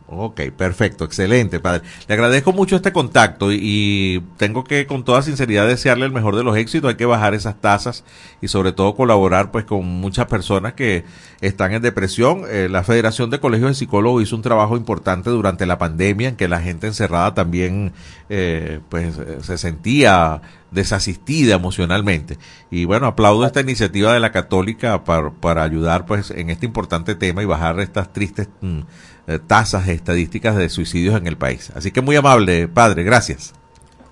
Ok, 0.08 0.40
perfecto, 0.56 1.04
excelente, 1.04 1.58
padre. 1.58 1.82
Le 2.06 2.14
agradezco 2.14 2.52
mucho 2.52 2.76
este 2.76 2.92
contacto 2.92 3.52
y, 3.52 4.22
tengo 4.36 4.62
que 4.62 4.86
con 4.86 5.04
toda 5.04 5.20
sinceridad 5.22 5.66
desearle 5.66 6.06
el 6.06 6.12
mejor 6.12 6.36
de 6.36 6.44
los 6.44 6.56
éxitos. 6.56 6.88
Hay 6.88 6.94
que 6.94 7.06
bajar 7.06 7.34
esas 7.34 7.60
tasas 7.60 8.04
y 8.40 8.46
sobre 8.46 8.70
todo 8.70 8.94
colaborar 8.94 9.50
pues 9.50 9.64
con 9.64 9.84
muchas 9.84 10.26
personas 10.26 10.74
que 10.74 11.04
están 11.40 11.72
en 11.72 11.82
depresión. 11.82 12.42
Eh, 12.48 12.68
la 12.70 12.84
Federación 12.84 13.30
de 13.30 13.40
Colegios 13.40 13.70
de 13.70 13.74
Psicólogos 13.74 14.22
hizo 14.22 14.36
un 14.36 14.42
trabajo 14.42 14.76
importante 14.76 15.30
durante 15.30 15.66
la 15.66 15.76
pandemia 15.78 16.28
en 16.28 16.36
que 16.36 16.46
la 16.46 16.60
gente 16.60 16.86
encerrada 16.86 17.34
también 17.34 17.92
eh, 18.28 18.78
pues 18.88 19.18
eh, 19.18 19.38
se 19.42 19.58
sentía 19.58 20.40
desasistida 20.70 21.56
emocionalmente. 21.56 22.38
Y 22.70 22.84
bueno, 22.84 23.06
aplaudo 23.06 23.44
esta 23.44 23.60
iniciativa 23.60 24.12
de 24.12 24.20
la 24.20 24.30
Católica 24.30 25.02
para, 25.02 25.30
para 25.30 25.64
ayudar 25.64 26.06
pues 26.06 26.30
en 26.30 26.50
este 26.50 26.66
importante 26.66 27.16
tema 27.16 27.42
y 27.42 27.46
bajar 27.46 27.80
estas 27.80 28.12
tristes 28.12 28.48
mm, 28.60 28.80
eh, 29.26 29.38
tasas 29.44 29.88
estadísticas 29.88 30.56
de 30.56 30.68
suicidios 30.68 31.16
en 31.16 31.26
el 31.26 31.36
país. 31.36 31.72
Así 31.74 31.90
que 31.90 32.00
muy 32.00 32.16
amable, 32.16 32.68
padre, 32.68 33.02
gracias. 33.02 33.54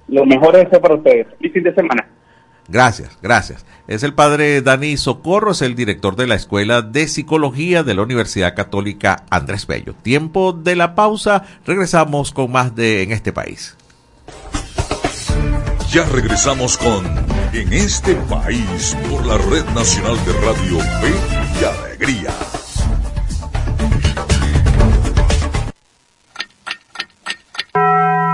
lo 0.08 0.24
mejor 0.26 0.56
es 0.56 0.68
para 0.78 0.94
ustedes 0.94 1.26
y 1.40 1.48
fin 1.48 1.62
de 1.62 1.74
semana 1.74 2.06
Gracias, 2.68 3.18
gracias. 3.20 3.66
Es 3.86 4.02
el 4.02 4.14
padre 4.14 4.62
Dani 4.62 4.96
Socorro, 4.96 5.52
es 5.52 5.60
el 5.60 5.74
director 5.74 6.16
de 6.16 6.26
la 6.26 6.34
Escuela 6.34 6.80
de 6.80 7.08
Psicología 7.08 7.82
de 7.82 7.94
la 7.94 8.02
Universidad 8.02 8.54
Católica 8.54 9.24
Andrés 9.28 9.66
Bello. 9.66 9.94
Tiempo 9.94 10.52
de 10.52 10.74
la 10.74 10.94
pausa, 10.94 11.44
regresamos 11.66 12.32
con 12.32 12.52
más 12.52 12.74
de 12.74 13.02
En 13.02 13.12
este 13.12 13.32
país. 13.32 13.76
Ya 15.90 16.04
regresamos 16.06 16.78
con 16.78 17.04
En 17.52 17.72
este 17.72 18.14
país 18.14 18.96
por 19.10 19.26
la 19.26 19.36
Red 19.36 19.66
Nacional 19.74 20.16
de 20.24 20.32
Radio 20.32 20.78
Fe 20.78 21.60
y 21.60 21.64
Alegría. 21.64 22.30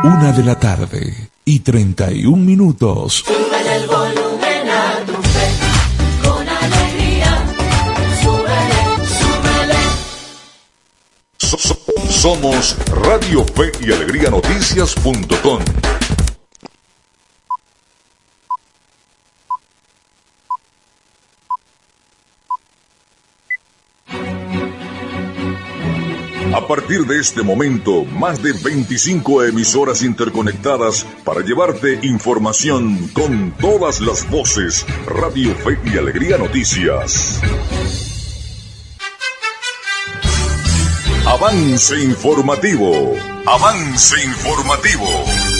Una 0.02 0.32
de 0.32 0.42
la 0.44 0.58
tarde 0.58 1.30
y 1.44 1.60
31 1.60 2.36
minutos. 2.36 3.24
Súbele 3.26 3.76
el 3.76 3.86
volumen 3.86 4.68
a 4.68 5.04
tu 5.06 5.12
fe, 5.22 5.48
con 6.28 6.48
alegría. 6.48 7.44
Súbele, 8.22 9.06
súbele. 9.18 9.78
So- 11.38 11.58
so- 11.58 11.78
somos 12.10 12.76
Radio 13.04 13.44
Fe 13.44 13.72
y 13.80 13.92
Alegría 13.92 14.30
Noticias.com. 14.30 15.60
A 26.52 26.66
partir 26.66 27.06
de 27.06 27.20
este 27.20 27.42
momento, 27.42 28.04
más 28.04 28.42
de 28.42 28.52
25 28.52 29.44
emisoras 29.44 30.02
interconectadas 30.02 31.06
para 31.24 31.42
llevarte 31.42 32.00
información 32.02 33.08
con 33.12 33.52
todas 33.52 34.00
las 34.00 34.28
voces. 34.28 34.84
Radio 35.06 35.54
Fe 35.54 35.78
y 35.84 35.96
Alegría 35.96 36.38
Noticias. 36.38 37.40
Avance 41.24 42.02
informativo. 42.02 43.14
Avance 43.46 44.16
informativo. 44.24 45.59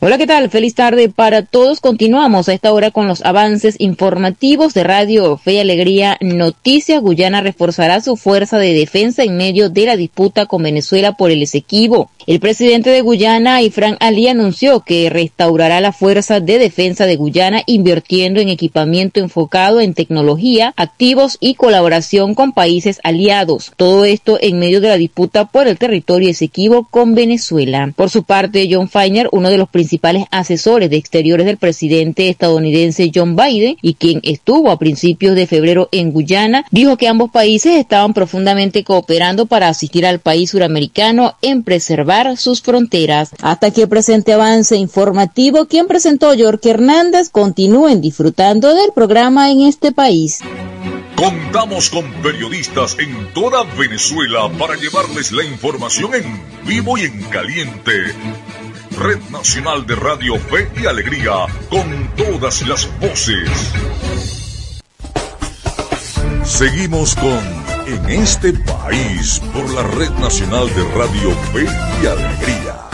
Hola, 0.00 0.16
¿qué 0.16 0.28
tal? 0.28 0.48
Feliz 0.48 0.76
tarde 0.76 1.08
para 1.08 1.42
todos. 1.42 1.80
Continuamos 1.80 2.48
a 2.48 2.52
esta 2.52 2.72
hora 2.72 2.92
con 2.92 3.08
los 3.08 3.24
avances 3.24 3.74
informativos 3.80 4.72
de 4.72 4.84
Radio 4.84 5.36
Fe 5.38 5.54
y 5.54 5.58
Alegría 5.58 6.16
Noticias. 6.20 7.02
Guyana 7.02 7.40
reforzará 7.40 8.00
su 8.00 8.16
fuerza 8.16 8.58
de 8.58 8.74
defensa 8.74 9.24
en 9.24 9.36
medio 9.36 9.70
de 9.70 9.86
la 9.86 9.96
disputa 9.96 10.46
con 10.46 10.62
Venezuela 10.62 11.16
por 11.16 11.32
el 11.32 11.42
Esequibo. 11.42 12.12
El 12.28 12.40
presidente 12.40 12.90
de 12.90 13.00
Guyana, 13.00 13.62
Ifran 13.62 13.96
Ali, 14.00 14.28
anunció 14.28 14.80
que 14.80 15.08
restaurará 15.08 15.80
la 15.80 15.92
fuerza 15.92 16.40
de 16.40 16.58
defensa 16.58 17.06
de 17.06 17.16
Guyana 17.16 17.62
invirtiendo 17.64 18.38
en 18.38 18.50
equipamiento 18.50 19.18
enfocado 19.18 19.80
en 19.80 19.94
tecnología, 19.94 20.74
activos 20.76 21.38
y 21.40 21.54
colaboración 21.54 22.34
con 22.34 22.52
países 22.52 23.00
aliados. 23.02 23.72
Todo 23.78 24.04
esto 24.04 24.36
en 24.42 24.58
medio 24.58 24.82
de 24.82 24.88
la 24.88 24.98
disputa 24.98 25.46
por 25.46 25.68
el 25.68 25.78
territorio 25.78 26.28
Esequibo 26.28 26.86
con 26.90 27.14
Venezuela. 27.14 27.94
Por 27.96 28.10
su 28.10 28.24
parte, 28.24 28.68
John 28.70 28.90
Feiner, 28.90 29.30
uno 29.32 29.48
de 29.48 29.56
los 29.56 29.70
principales 29.70 30.26
asesores 30.30 30.90
de 30.90 30.96
exteriores 30.96 31.46
del 31.46 31.56
presidente 31.56 32.28
estadounidense 32.28 33.10
John 33.14 33.36
Biden 33.36 33.78
y 33.80 33.94
quien 33.94 34.20
estuvo 34.22 34.70
a 34.70 34.78
principios 34.78 35.34
de 35.34 35.46
febrero 35.46 35.88
en 35.92 36.12
Guyana, 36.12 36.66
dijo 36.72 36.98
que 36.98 37.08
ambos 37.08 37.30
países 37.30 37.76
estaban 37.76 38.12
profundamente 38.12 38.84
cooperando 38.84 39.46
para 39.46 39.68
asistir 39.68 40.04
al 40.04 40.18
país 40.18 40.50
suramericano 40.50 41.34
en 41.40 41.62
preservar 41.62 42.17
sus 42.36 42.62
fronteras. 42.62 43.30
Hasta 43.42 43.70
que 43.70 43.86
presente 43.86 44.32
avance 44.32 44.76
informativo, 44.76 45.66
quien 45.66 45.86
presentó 45.86 46.34
York 46.34 46.64
Hernández, 46.64 47.30
continúen 47.30 48.00
disfrutando 48.00 48.74
del 48.74 48.92
programa 48.92 49.50
en 49.50 49.62
este 49.62 49.92
país. 49.92 50.40
Contamos 51.16 51.90
con 51.90 52.04
periodistas 52.22 52.96
en 52.98 53.32
toda 53.32 53.64
Venezuela 53.76 54.48
para 54.58 54.76
llevarles 54.76 55.32
la 55.32 55.44
información 55.44 56.14
en 56.14 56.40
vivo 56.64 56.96
y 56.96 57.02
en 57.02 57.22
caliente. 57.24 57.92
Red 58.96 59.18
Nacional 59.30 59.86
de 59.86 59.96
Radio 59.96 60.36
Fe 60.38 60.68
y 60.80 60.86
Alegría, 60.86 61.46
con 61.70 62.10
todas 62.16 62.66
las 62.66 62.88
voces. 63.00 63.48
Seguimos 66.44 67.14
con 67.14 67.67
En 67.88 68.06
este 68.10 68.52
país 68.52 69.40
por 69.50 69.72
la 69.72 69.82
Red 69.82 70.10
Nacional 70.20 70.68
de 70.74 70.84
Radio 70.94 71.30
Fe 71.54 71.64
y 72.02 72.06
Alegría. 72.06 72.88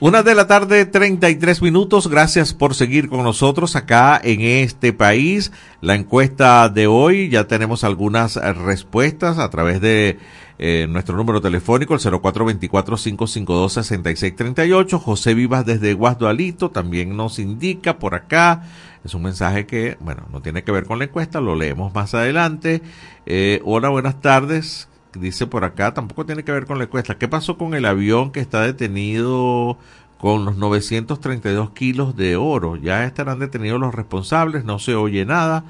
Una 0.00 0.24
de 0.24 0.34
la 0.34 0.48
tarde, 0.48 0.84
33 0.84 1.62
minutos. 1.62 2.08
Gracias 2.08 2.54
por 2.54 2.74
seguir 2.74 3.08
con 3.08 3.22
nosotros 3.22 3.76
acá 3.76 4.20
en 4.20 4.40
este 4.40 4.92
país. 4.92 5.52
La 5.80 5.94
encuesta 5.94 6.68
de 6.68 6.88
hoy, 6.88 7.28
ya 7.28 7.46
tenemos 7.46 7.84
algunas 7.84 8.34
respuestas 8.34 9.38
a 9.38 9.48
través 9.48 9.80
de 9.80 10.18
Eh, 10.58 10.86
nuestro 10.88 11.16
número 11.16 11.40
telefónico, 11.40 11.94
el 11.94 12.00
0424-552-6638. 12.00 15.00
José 15.00 15.34
Vivas 15.34 15.66
desde 15.66 15.94
Guasdualito 15.94 16.70
también 16.70 17.16
nos 17.16 17.38
indica 17.38 17.98
por 17.98 18.14
acá. 18.14 18.64
Es 19.04 19.14
un 19.14 19.22
mensaje 19.22 19.66
que, 19.66 19.96
bueno, 20.00 20.24
no 20.30 20.42
tiene 20.42 20.62
que 20.62 20.72
ver 20.72 20.86
con 20.86 20.98
la 20.98 21.06
encuesta, 21.06 21.40
lo 21.40 21.56
leemos 21.56 21.94
más 21.94 22.14
adelante. 22.14 22.82
Eh, 23.26 23.60
hola, 23.64 23.88
buenas 23.88 24.20
tardes. 24.20 24.88
Dice 25.14 25.46
por 25.46 25.64
acá, 25.64 25.92
tampoco 25.92 26.24
tiene 26.24 26.44
que 26.44 26.52
ver 26.52 26.66
con 26.66 26.78
la 26.78 26.84
encuesta. 26.84 27.18
¿Qué 27.18 27.28
pasó 27.28 27.58
con 27.58 27.74
el 27.74 27.84
avión 27.84 28.32
que 28.32 28.40
está 28.40 28.62
detenido 28.62 29.76
con 30.18 30.44
los 30.44 30.56
932 30.56 31.70
kilos 31.72 32.16
de 32.16 32.36
oro? 32.36 32.76
¿Ya 32.76 33.04
estarán 33.04 33.38
detenidos 33.38 33.80
los 33.80 33.94
responsables? 33.94 34.64
No 34.64 34.78
se 34.78 34.94
oye 34.94 35.26
nada. 35.26 35.64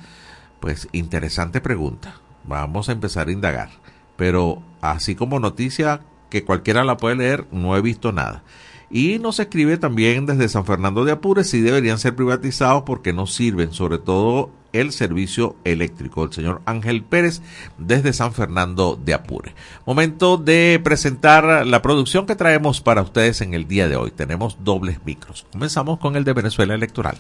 Pues 0.61 0.89
interesante 0.93 1.61
pregunta. 1.61 2.15
Vamos 2.45 2.89
a 2.89 2.93
empezar 2.93 3.29
a 3.29 3.33
indagar. 3.33 3.71
Pero 4.17 4.63
así 4.83 5.15
como 5.15 5.41
noticia 5.41 6.03
que 6.29 6.45
cualquiera 6.45 6.85
la 6.85 6.99
puede 6.99 7.17
leer, 7.17 7.47
no 7.51 7.75
he 7.77 7.81
visto 7.81 8.13
nada. 8.13 8.43
Y 8.91 9.19
nos 9.19 9.41
escribe 9.41 9.79
también 9.79 10.27
desde 10.27 10.51
San 10.51 10.67
Fernando 10.67 11.07
de 11.07 11.13
Apure 11.13 11.45
si 11.45 11.63
deberían 11.63 11.99
ser 11.99 12.15
privatizados 12.15 12.83
porque 12.83 13.15
no 13.15 13.27
sirven, 13.27 13.73
sobre 13.73 13.97
todo 13.97 14.51
el 14.75 14.93
servicio 14.93 15.57
eléctrico. 15.65 16.25
El 16.25 16.33
señor 16.33 16.61
Ángel 16.67 17.03
Pérez 17.03 17.41
desde 17.79 18.13
San 18.13 18.35
Fernando 18.35 19.01
de 19.03 19.15
Apure. 19.15 19.55
Momento 19.87 20.37
de 20.37 20.79
presentar 20.85 21.67
la 21.67 21.81
producción 21.81 22.27
que 22.27 22.37
traemos 22.37 22.83
para 22.83 23.03
ustedes 23.03 23.41
en 23.41 23.55
el 23.55 23.67
día 23.67 23.89
de 23.89 23.97
hoy. 23.97 24.11
Tenemos 24.11 24.59
dobles 24.63 24.99
micros. 25.07 25.47
Comenzamos 25.53 25.99
con 25.99 26.17
el 26.17 26.25
de 26.25 26.35
Venezuela 26.35 26.75
Electoral. 26.75 27.17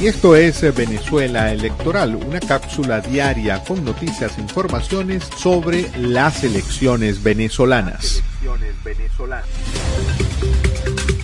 Y 0.00 0.06
esto 0.06 0.36
es 0.36 0.62
Venezuela 0.76 1.50
Electoral, 1.52 2.14
una 2.14 2.38
cápsula 2.38 3.00
diaria 3.00 3.64
con 3.64 3.84
noticias 3.84 4.38
e 4.38 4.40
informaciones 4.40 5.24
sobre 5.36 5.90
las 5.98 6.44
elecciones 6.44 7.20
venezolanas. 7.20 8.22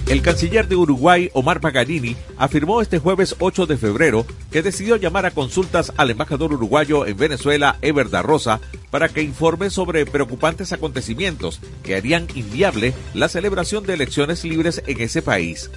El 0.08 0.22
canciller 0.22 0.66
de 0.66 0.74
Uruguay, 0.74 1.30
Omar 1.34 1.60
Paganini, 1.60 2.16
afirmó 2.36 2.82
este 2.82 2.98
jueves 2.98 3.36
8 3.38 3.66
de 3.66 3.76
febrero 3.76 4.26
que 4.50 4.62
decidió 4.62 4.96
llamar 4.96 5.24
a 5.24 5.30
consultas 5.30 5.92
al 5.96 6.10
embajador 6.10 6.52
uruguayo 6.52 7.06
en 7.06 7.16
Venezuela, 7.16 7.78
Ever 7.80 8.10
da 8.10 8.22
Rosa, 8.22 8.60
para 8.90 9.08
que 9.08 9.22
informe 9.22 9.70
sobre 9.70 10.04
preocupantes 10.04 10.72
acontecimientos 10.72 11.60
que 11.84 11.94
harían 11.94 12.26
inviable 12.34 12.92
la 13.14 13.28
celebración 13.28 13.86
de 13.86 13.94
elecciones 13.94 14.44
libres 14.44 14.82
en 14.84 15.00
ese 15.00 15.22
país 15.22 15.70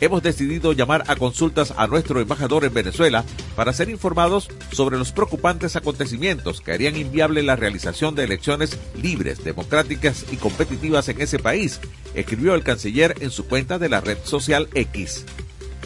hemos 0.00 0.22
decidido 0.22 0.72
llamar 0.72 1.04
a 1.08 1.16
consultas 1.16 1.74
a 1.76 1.86
nuestro 1.86 2.20
embajador 2.20 2.64
en 2.64 2.74
Venezuela 2.74 3.24
para 3.56 3.72
ser 3.72 3.88
informados 3.88 4.48
sobre 4.72 4.98
los 4.98 5.12
preocupantes 5.12 5.76
acontecimientos 5.76 6.60
que 6.60 6.72
harían 6.72 6.96
inviable 6.96 7.42
la 7.42 7.56
realización 7.56 8.14
de 8.14 8.24
elecciones 8.24 8.78
libres, 9.00 9.44
democráticas 9.44 10.26
y 10.30 10.36
competitivas 10.36 11.08
en 11.08 11.20
ese 11.20 11.38
país, 11.38 11.80
escribió 12.14 12.54
el 12.54 12.62
canciller 12.62 13.14
en 13.20 13.30
su 13.30 13.46
cuenta 13.46 13.78
de 13.78 13.88
la 13.88 14.00
red 14.00 14.18
social 14.24 14.68
X. 14.74 15.24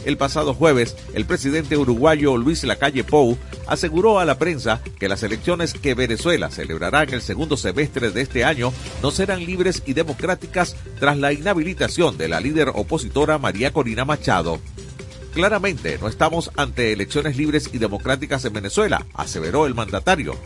El 0.05 0.17
pasado 0.17 0.55
jueves, 0.55 0.97
el 1.15 1.25
presidente 1.25 1.77
uruguayo 1.77 2.37
Luis 2.37 2.65
Lacalle 2.65 3.05
Pou 3.05 3.39
aseguró 3.67 4.19
a 4.19 4.25
la 4.25 4.39
prensa 4.39 4.83
que 4.99 5.09
las 5.09 5.23
elecciones 5.23 5.75
que 5.75 5.95
Venezuela 5.95 6.51
celebrará 6.51 7.05
en 7.05 7.15
el 7.15 7.23
segundo 7.23 7.57
semestre 7.57 8.11
de 8.11 8.23
este 8.23 8.45
año 8.45 8.73
no 9.03 9.11
serán 9.11 9.45
libres 9.45 9.83
y 9.87 9.93
democráticas 9.93 10.77
tras 10.99 11.17
la 11.19 11.33
inhabilitación 11.33 12.19
de 12.19 12.29
la 12.29 12.41
líder 12.41 12.71
opositora 12.75 13.39
María 13.39 13.73
Corina 13.73 14.05
Machado. 14.05 14.61
Claramente 15.35 15.99
no 15.99 16.09
estamos 16.09 16.51
ante 16.57 16.93
elecciones 16.93 17.37
libres 17.37 17.71
y 17.73 17.79
democráticas 17.79 18.45
en 18.45 18.53
Venezuela, 18.53 19.07
aseveró 19.15 19.67
el 19.67 19.75
mandatario 19.75 20.37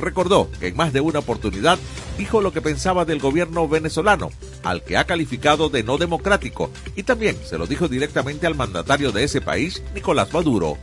recordó 0.00 0.50
que 0.58 0.68
en 0.68 0.76
más 0.76 0.92
de 0.92 1.00
una 1.00 1.20
oportunidad 1.20 1.78
dijo 2.18 2.40
lo 2.40 2.52
que 2.52 2.60
pensaba 2.60 3.04
del 3.04 3.20
gobierno 3.20 3.68
venezolano, 3.68 4.30
al 4.62 4.82
que 4.82 4.96
ha 4.96 5.04
calificado 5.04 5.68
de 5.68 5.82
no 5.82 5.98
democrático, 5.98 6.70
y 6.96 7.02
también 7.02 7.36
se 7.44 7.58
lo 7.58 7.66
dijo 7.66 7.88
directamente 7.88 8.46
al 8.46 8.54
mandatario 8.54 9.12
de 9.12 9.24
ese 9.24 9.40
país, 9.40 9.82
Nicolás 9.94 10.32
Maduro. 10.32 10.78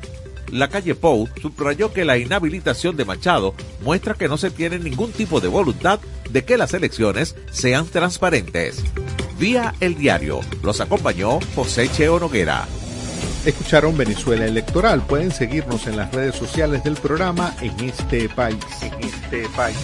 La 0.52 0.70
calle 0.70 0.96
Pou 0.96 1.28
subrayó 1.42 1.92
que 1.92 2.06
la 2.06 2.18
inhabilitación 2.18 2.96
de 2.96 3.04
Machado 3.04 3.54
muestra 3.84 4.14
que 4.14 4.30
no 4.30 4.38
se 4.38 4.50
tiene 4.50 4.80
ningún 4.80 5.12
tipo 5.12 5.42
de 5.42 5.50
voluntad 5.50 6.00
de 6.30 6.46
que 6.46 6.58
las 6.58 6.74
elecciones 6.74 7.36
sean 7.52 7.86
transparentes. 7.88 8.82
Vía 9.38 9.76
el 9.82 9.96
diario 9.96 10.40
los 10.64 10.80
acompañó 10.80 11.40
José 11.54 11.90
Cheo 11.92 12.20
Noguera. 12.20 12.68
Escucharon 13.48 13.96
Venezuela 13.96 14.46
Electoral. 14.46 15.04
Pueden 15.04 15.32
seguirnos 15.32 15.88
en 15.88 15.96
las 15.96 16.14
redes 16.14 16.36
sociales 16.36 16.84
del 16.84 16.96
programa 16.96 17.56
en 17.62 17.80
este 17.80 18.28
país. 18.28 18.60
En 18.82 18.94
este 19.02 19.48
país. 19.56 19.78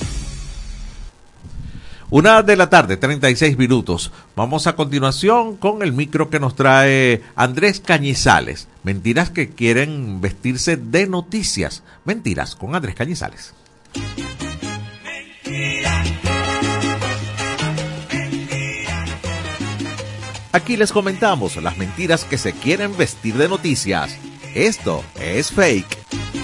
Una 2.10 2.44
de 2.44 2.58
la 2.58 2.70
tarde, 2.70 2.98
36 2.98 3.58
minutos. 3.58 4.12
Vamos 4.36 4.68
a 4.68 4.76
continuación 4.76 5.56
con 5.56 5.82
el 5.82 5.94
micro 5.94 6.30
que 6.30 6.42
nos 6.42 6.58
trae 6.58 7.22
Andrés 7.38 7.80
Cañizales. 7.80 8.68
Mentiras 8.84 9.30
que 9.30 9.52
quieren 9.52 10.20
vestirse 10.20 10.76
de 10.76 11.08
noticias. 11.08 11.84
Mentiras 12.04 12.58
con 12.58 12.76
Andrés 12.76 12.96
Cañizales. 12.96 13.54
Aquí 20.54 20.78
les 20.78 20.92
comentamos 20.92 21.56
las 21.58 21.80
mentiras 21.80 22.26
que 22.26 22.38
se 22.38 22.54
quieren 22.54 22.96
vestir 22.96 23.34
de 23.34 23.50
noticias. 23.50 24.16
Esto 24.54 25.04
es 25.20 25.52
fake. 25.52 26.43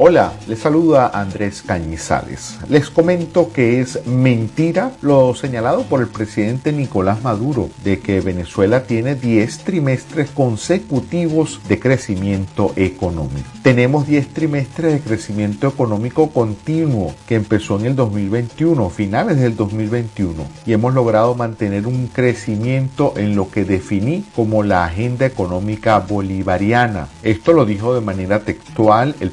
Hola, 0.00 0.32
les 0.46 0.60
saluda 0.60 1.10
Andrés 1.12 1.60
Cañizales. 1.60 2.56
Les 2.68 2.88
comento 2.88 3.52
que 3.52 3.80
es 3.80 4.06
mentira 4.06 4.92
lo 5.02 5.34
señalado 5.34 5.82
por 5.82 6.00
el 6.00 6.06
presidente 6.06 6.70
Nicolás 6.70 7.24
Maduro 7.24 7.68
de 7.82 7.98
que 7.98 8.20
Venezuela 8.20 8.84
tiene 8.84 9.16
10 9.16 9.58
trimestres 9.64 10.30
consecutivos 10.30 11.60
de 11.68 11.80
crecimiento 11.80 12.72
económico. 12.76 13.48
Tenemos 13.64 14.06
10 14.06 14.28
trimestres 14.28 14.92
de 14.92 15.00
crecimiento 15.00 15.66
económico 15.66 16.30
continuo 16.30 17.12
que 17.26 17.34
empezó 17.34 17.80
en 17.80 17.86
el 17.86 17.96
2021, 17.96 18.90
finales 18.90 19.40
del 19.40 19.56
2021, 19.56 20.44
y 20.64 20.74
hemos 20.74 20.94
logrado 20.94 21.34
mantener 21.34 21.88
un 21.88 22.06
crecimiento 22.06 23.14
en 23.16 23.34
lo 23.34 23.50
que 23.50 23.64
definí 23.64 24.24
como 24.36 24.62
la 24.62 24.84
agenda 24.84 25.26
económica 25.26 25.98
bolivariana. 25.98 27.08
Esto 27.24 27.52
lo 27.52 27.66
dijo 27.66 27.96
de 27.96 28.00
manera 28.00 28.44
textual 28.44 29.16
el 29.18 29.32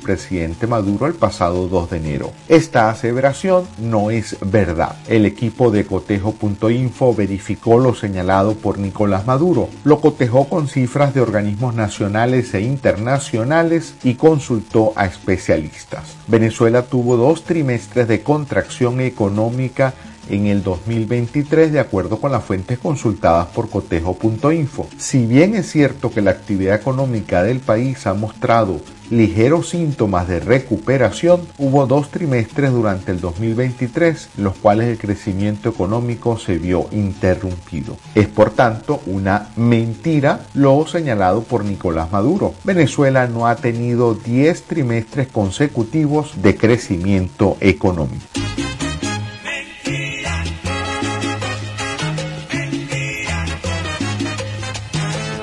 Maduro 0.65 1.07
el 1.07 1.13
pasado 1.13 1.67
2 1.67 1.89
de 1.89 1.97
enero. 1.97 2.31
Esta 2.47 2.89
aseveración 2.89 3.67
no 3.77 4.09
es 4.09 4.37
verdad. 4.41 4.95
El 5.07 5.25
equipo 5.25 5.69
de 5.69 5.85
cotejo.info 5.85 7.13
verificó 7.13 7.77
lo 7.77 7.93
señalado 7.93 8.55
por 8.55 8.79
Nicolás 8.79 9.27
Maduro, 9.27 9.67
lo 9.83 9.99
cotejó 9.99 10.47
con 10.47 10.69
cifras 10.69 11.13
de 11.13 11.21
organismos 11.21 11.75
nacionales 11.75 12.53
e 12.53 12.61
internacionales 12.61 13.95
y 14.03 14.15
consultó 14.15 14.93
a 14.95 15.05
especialistas. 15.05 16.15
Venezuela 16.27 16.83
tuvo 16.83 17.17
dos 17.17 17.43
trimestres 17.43 18.07
de 18.07 18.21
contracción 18.21 19.01
económica 19.01 19.93
en 20.29 20.47
el 20.47 20.63
2023 20.63 21.71
de 21.71 21.79
acuerdo 21.79 22.19
con 22.19 22.31
las 22.31 22.43
fuentes 22.43 22.79
consultadas 22.79 23.47
por 23.47 23.69
cotejo.info. 23.69 24.87
Si 24.97 25.25
bien 25.25 25.55
es 25.55 25.71
cierto 25.71 26.11
que 26.11 26.21
la 26.21 26.31
actividad 26.31 26.75
económica 26.75 27.43
del 27.43 27.59
país 27.59 28.05
ha 28.07 28.13
mostrado 28.13 28.81
ligeros 29.09 29.69
síntomas 29.69 30.27
de 30.27 30.39
recuperación, 30.39 31.41
hubo 31.57 31.85
dos 31.85 32.09
trimestres 32.09 32.71
durante 32.71 33.11
el 33.11 33.21
2023 33.21 34.29
los 34.37 34.55
cuales 34.55 34.87
el 34.87 34.97
crecimiento 34.97 35.69
económico 35.69 36.37
se 36.37 36.57
vio 36.57 36.87
interrumpido. 36.91 37.97
Es 38.15 38.27
por 38.27 38.51
tanto 38.51 39.01
una 39.05 39.49
mentira 39.55 40.41
lo 40.53 40.85
señalado 40.87 41.43
por 41.43 41.65
Nicolás 41.65 42.11
Maduro. 42.11 42.53
Venezuela 42.63 43.27
no 43.27 43.47
ha 43.47 43.55
tenido 43.55 44.15
10 44.15 44.63
trimestres 44.63 45.27
consecutivos 45.27 46.41
de 46.41 46.55
crecimiento 46.55 47.57
económico. 47.59 48.25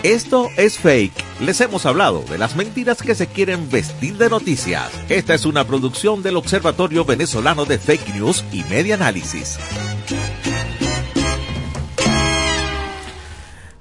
Esto 0.03 0.49
es 0.57 0.79
fake. 0.79 1.13
Les 1.39 1.61
hemos 1.61 1.87
hablado 1.87 2.25
de 2.29 2.37
las 2.37 2.57
mentiras 2.57 3.01
que 3.01 3.15
se 3.15 3.29
quieren 3.29 3.71
vestir 3.71 4.17
de 4.17 4.29
noticias. 4.29 4.91
Esta 5.09 5.33
es 5.33 5.47
una 5.47 5.65
producción 5.65 6.25
del 6.25 6.37
Observatorio 6.37 7.05
Venezolano 7.05 7.67
de 7.67 7.79
Fake 7.79 8.13
News 8.17 8.45
y 8.51 8.65
Media 8.65 8.97
Análisis. 8.97 9.61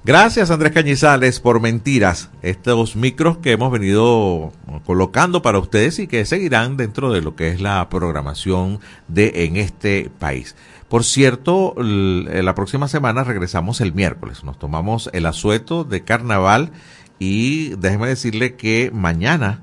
Gracias 0.04 0.52
Andrés 0.52 0.72
Cañizales 0.72 1.40
por 1.40 1.60
mentiras, 1.60 2.30
estos 2.42 2.94
micros 2.96 3.38
que 3.38 3.52
hemos 3.52 3.70
venido 3.70 4.52
colocando 4.84 5.42
para 5.42 5.60
ustedes 5.60 6.00
y 6.00 6.08
que 6.08 6.24
seguirán 6.24 6.76
dentro 6.76 7.12
de 7.12 7.20
lo 7.20 7.36
que 7.36 7.48
es 7.48 7.60
la 7.60 7.88
programación 7.88 8.78
de 9.08 9.44
en 9.44 9.56
este 9.56 10.10
país. 10.20 10.54
Por 10.92 11.04
cierto, 11.04 11.74
la 11.78 12.54
próxima 12.54 12.86
semana 12.86 13.24
regresamos 13.24 13.80
el 13.80 13.94
miércoles. 13.94 14.44
Nos 14.44 14.58
tomamos 14.58 15.08
el 15.14 15.24
asueto 15.24 15.84
de 15.84 16.04
carnaval 16.04 16.70
Y 17.18 17.70
déjeme 17.76 18.08
decirle 18.08 18.56
que 18.56 18.90
mañana, 18.92 19.62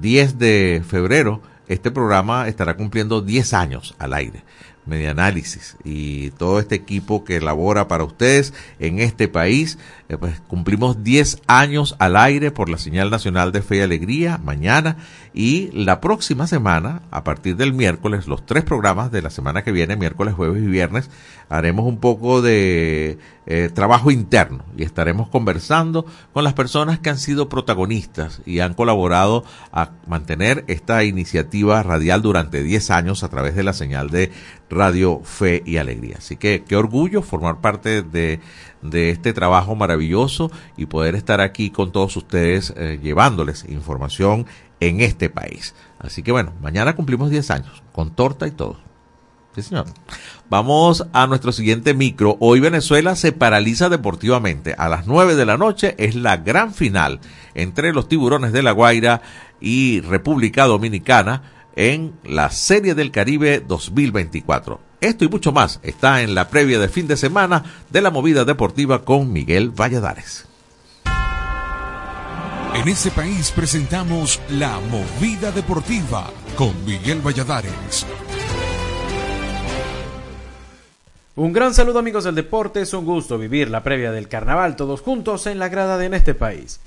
10 0.00 0.40
de 0.40 0.82
febrero, 0.84 1.40
este 1.68 1.92
programa 1.92 2.48
estará 2.48 2.76
cumpliendo 2.76 3.20
10 3.20 3.54
años 3.54 3.94
al 4.00 4.12
aire. 4.12 4.42
Medianálisis 4.86 5.76
y 5.84 6.30
todo 6.30 6.60
este 6.60 6.74
equipo 6.74 7.24
que 7.24 7.36
elabora 7.36 7.88
para 7.88 8.04
ustedes 8.04 8.52
en 8.78 8.98
este 8.98 9.28
país. 9.28 9.78
Eh, 10.08 10.16
pues 10.18 10.40
cumplimos 10.40 11.02
10 11.02 11.42
años 11.46 11.96
al 11.98 12.16
aire 12.16 12.50
por 12.50 12.68
la 12.68 12.78
señal 12.78 13.10
nacional 13.10 13.52
de 13.52 13.62
Fe 13.62 13.76
y 13.76 13.80
Alegría 13.80 14.38
mañana 14.38 14.96
y 15.32 15.70
la 15.72 16.00
próxima 16.00 16.46
semana, 16.46 17.02
a 17.10 17.24
partir 17.24 17.56
del 17.56 17.72
miércoles, 17.72 18.28
los 18.28 18.46
tres 18.46 18.62
programas 18.62 19.10
de 19.10 19.20
la 19.20 19.30
semana 19.30 19.64
que 19.64 19.72
viene, 19.72 19.96
miércoles, 19.96 20.34
jueves 20.34 20.62
y 20.62 20.66
viernes, 20.66 21.10
haremos 21.48 21.86
un 21.86 21.98
poco 21.98 22.40
de 22.40 23.18
eh, 23.46 23.70
trabajo 23.72 24.10
interno 24.10 24.64
y 24.76 24.84
estaremos 24.84 25.28
conversando 25.28 26.06
con 26.32 26.44
las 26.44 26.54
personas 26.54 26.98
que 26.98 27.10
han 27.10 27.18
sido 27.18 27.48
protagonistas 27.48 28.40
y 28.46 28.60
han 28.60 28.74
colaborado 28.74 29.44
a 29.70 29.90
mantener 30.06 30.64
esta 30.66 31.04
iniciativa 31.04 31.82
radial 31.82 32.22
durante 32.22 32.62
10 32.62 32.90
años 32.90 33.22
a 33.22 33.28
través 33.28 33.54
de 33.54 33.62
la 33.62 33.74
señal 33.74 34.08
de 34.08 34.32
Radio 34.70 35.20
Fe 35.24 35.62
y 35.66 35.76
Alegría. 35.76 36.16
Así 36.18 36.36
que 36.36 36.64
qué 36.66 36.76
orgullo 36.76 37.22
formar 37.22 37.60
parte 37.60 38.02
de, 38.02 38.40
de 38.82 39.10
este 39.10 39.32
trabajo 39.32 39.74
maravilloso 39.74 40.50
y 40.76 40.86
poder 40.86 41.14
estar 41.14 41.40
aquí 41.40 41.70
con 41.70 41.92
todos 41.92 42.16
ustedes 42.16 42.72
eh, 42.76 42.98
llevándoles 43.02 43.66
información 43.68 44.46
en 44.80 45.00
este 45.00 45.30
país. 45.30 45.74
Así 45.98 46.22
que 46.22 46.32
bueno, 46.32 46.52
mañana 46.62 46.96
cumplimos 46.96 47.30
10 47.30 47.50
años, 47.50 47.82
con 47.92 48.14
torta 48.14 48.46
y 48.46 48.50
todo. 48.50 48.93
Vamos 50.50 51.06
a 51.12 51.26
nuestro 51.26 51.52
siguiente 51.52 51.94
micro. 51.94 52.36
Hoy 52.40 52.60
Venezuela 52.60 53.16
se 53.16 53.32
paraliza 53.32 53.88
deportivamente. 53.88 54.74
A 54.76 54.88
las 54.88 55.06
9 55.06 55.34
de 55.34 55.46
la 55.46 55.56
noche 55.56 55.94
es 55.98 56.14
la 56.14 56.38
gran 56.38 56.74
final 56.74 57.20
entre 57.54 57.92
los 57.92 58.08
tiburones 58.08 58.52
de 58.52 58.62
La 58.62 58.72
Guaira 58.72 59.22
y 59.60 60.00
República 60.00 60.66
Dominicana 60.66 61.42
en 61.76 62.12
la 62.24 62.50
Serie 62.50 62.94
del 62.94 63.10
Caribe 63.10 63.60
2024. 63.66 64.80
Esto 65.00 65.24
y 65.24 65.28
mucho 65.28 65.52
más 65.52 65.80
está 65.82 66.22
en 66.22 66.34
la 66.34 66.48
previa 66.48 66.78
de 66.78 66.88
fin 66.88 67.06
de 67.06 67.16
semana 67.16 67.64
de 67.90 68.00
la 68.00 68.10
movida 68.10 68.44
deportiva 68.44 69.04
con 69.04 69.32
Miguel 69.32 69.70
Valladares. 69.70 70.46
En 72.74 72.88
este 72.88 73.10
país 73.12 73.52
presentamos 73.52 74.40
la 74.48 74.80
movida 74.90 75.52
deportiva 75.52 76.28
con 76.56 76.84
Miguel 76.84 77.20
Valladares. 77.20 78.04
Un 81.36 81.52
gran 81.52 81.74
saludo 81.74 81.98
amigos 81.98 82.22
del 82.22 82.36
deporte, 82.36 82.80
es 82.80 82.94
un 82.94 83.04
gusto 83.04 83.38
vivir 83.38 83.68
la 83.68 83.82
previa 83.82 84.12
del 84.12 84.28
carnaval 84.28 84.76
todos 84.76 85.00
juntos 85.00 85.48
en 85.48 85.58
la 85.58 85.68
grada 85.68 85.98
de 85.98 86.06
este 86.16 86.32
país. 86.32 86.78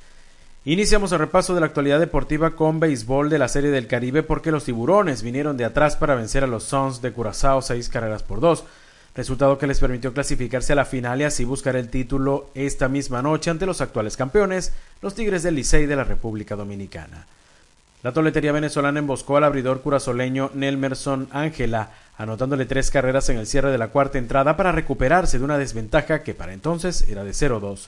Iniciamos 0.63 1.11
el 1.11 1.19
repaso 1.19 1.53
de 1.53 1.59
la 1.59 1.65
actualidad 1.65 1.99
deportiva 1.99 2.55
con 2.55 2.79
béisbol 2.79 3.29
de 3.29 3.39
la 3.39 3.49
Serie 3.49 3.71
del 3.71 3.87
Caribe 3.87 4.23
porque 4.23 4.51
los 4.51 4.63
tiburones 4.63 5.21
vinieron 5.21 5.57
de 5.57 5.65
atrás 5.65 5.97
para 5.97 6.15
vencer 6.15 6.45
a 6.45 6.47
los 6.47 6.63
Suns 6.63 7.01
de 7.01 7.11
Curazao 7.11 7.61
seis 7.61 7.89
carreras 7.89 8.23
por 8.23 8.39
dos, 8.39 8.63
resultado 9.15 9.57
que 9.57 9.67
les 9.67 9.81
permitió 9.81 10.13
clasificarse 10.13 10.71
a 10.71 10.77
la 10.77 10.85
final 10.85 11.19
y 11.19 11.25
así 11.25 11.43
buscar 11.43 11.75
el 11.75 11.89
título 11.89 12.49
esta 12.55 12.87
misma 12.87 13.21
noche 13.21 13.49
ante 13.49 13.65
los 13.65 13.81
actuales 13.81 14.15
campeones, 14.15 14.71
los 15.01 15.13
Tigres 15.13 15.43
del 15.43 15.55
Licey 15.55 15.87
de 15.87 15.97
la 15.97 16.05
República 16.05 16.55
Dominicana. 16.55 17.27
La 18.01 18.13
toletería 18.13 18.53
venezolana 18.53 18.99
emboscó 18.99 19.35
al 19.35 19.43
abridor 19.43 19.81
curazoleño 19.81 20.51
Nelmerson 20.53 21.27
Ángela, 21.31 21.91
anotándole 22.17 22.65
tres 22.65 22.91
carreras 22.91 23.29
en 23.29 23.37
el 23.37 23.47
cierre 23.47 23.71
de 23.71 23.77
la 23.77 23.89
cuarta 23.89 24.17
entrada 24.17 24.57
para 24.57 24.71
recuperarse 24.71 25.37
de 25.37 25.45
una 25.45 25.57
desventaja 25.57 26.23
que 26.23 26.33
para 26.33 26.53
entonces 26.53 27.05
era 27.07 27.23
de 27.23 27.31
0-2. 27.31 27.87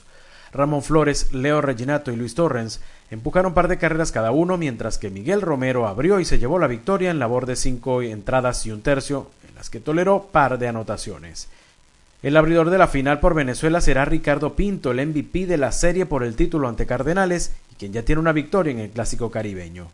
Ramón 0.52 0.82
Flores, 0.82 1.32
Leo 1.32 1.60
Reginato 1.60 2.10
y 2.10 2.16
Luis 2.16 2.34
Torrens 2.34 2.80
empujaron 3.10 3.50
un 3.50 3.54
par 3.54 3.68
de 3.68 3.78
carreras 3.78 4.12
cada 4.12 4.32
uno, 4.32 4.56
mientras 4.56 4.98
que 4.98 5.10
Miguel 5.10 5.42
Romero 5.42 5.86
abrió 5.86 6.18
y 6.18 6.24
se 6.24 6.38
llevó 6.38 6.58
la 6.58 6.66
victoria 6.66 7.10
en 7.10 7.18
labor 7.18 7.46
de 7.46 7.56
cinco 7.56 8.02
entradas 8.02 8.66
y 8.66 8.72
un 8.72 8.82
tercio, 8.82 9.30
en 9.48 9.54
las 9.54 9.70
que 9.70 9.80
toleró 9.80 10.28
par 10.32 10.58
de 10.58 10.68
anotaciones. 10.68 11.48
El 12.22 12.36
abridor 12.36 12.68
de 12.70 12.78
la 12.78 12.88
final 12.88 13.18
por 13.20 13.34
Venezuela 13.34 13.80
será 13.80 14.04
Ricardo 14.04 14.54
Pinto, 14.54 14.90
el 14.90 15.06
MVP 15.06 15.46
de 15.46 15.56
la 15.56 15.72
serie 15.72 16.04
por 16.04 16.22
el 16.22 16.36
título 16.36 16.68
ante 16.68 16.84
Cardenales 16.84 17.52
y 17.72 17.76
quien 17.76 17.92
ya 17.92 18.02
tiene 18.02 18.20
una 18.20 18.32
victoria 18.32 18.72
en 18.72 18.80
el 18.80 18.90
clásico 18.90 19.30
caribeño. 19.30 19.88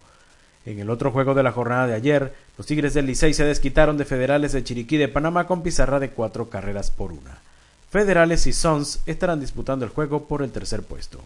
En 0.66 0.80
el 0.80 0.90
otro 0.90 1.12
juego 1.12 1.32
de 1.32 1.44
la 1.44 1.52
jornada 1.52 1.86
de 1.86 1.94
ayer, 1.94 2.34
los 2.58 2.66
Tigres 2.66 2.92
del 2.92 3.06
Licey 3.06 3.32
se 3.32 3.44
desquitaron 3.44 3.96
de 3.96 4.04
Federales 4.04 4.50
de 4.50 4.64
Chiriquí 4.64 4.96
de 4.96 5.06
Panamá 5.06 5.46
con 5.46 5.62
pizarra 5.62 6.00
de 6.00 6.10
cuatro 6.10 6.50
carreras 6.50 6.90
por 6.90 7.12
una. 7.12 7.38
Federales 7.88 8.48
y 8.48 8.52
Sons 8.52 9.00
estarán 9.06 9.38
disputando 9.38 9.84
el 9.84 9.92
juego 9.92 10.24
por 10.24 10.42
el 10.42 10.50
tercer 10.50 10.82
puesto. 10.82 11.20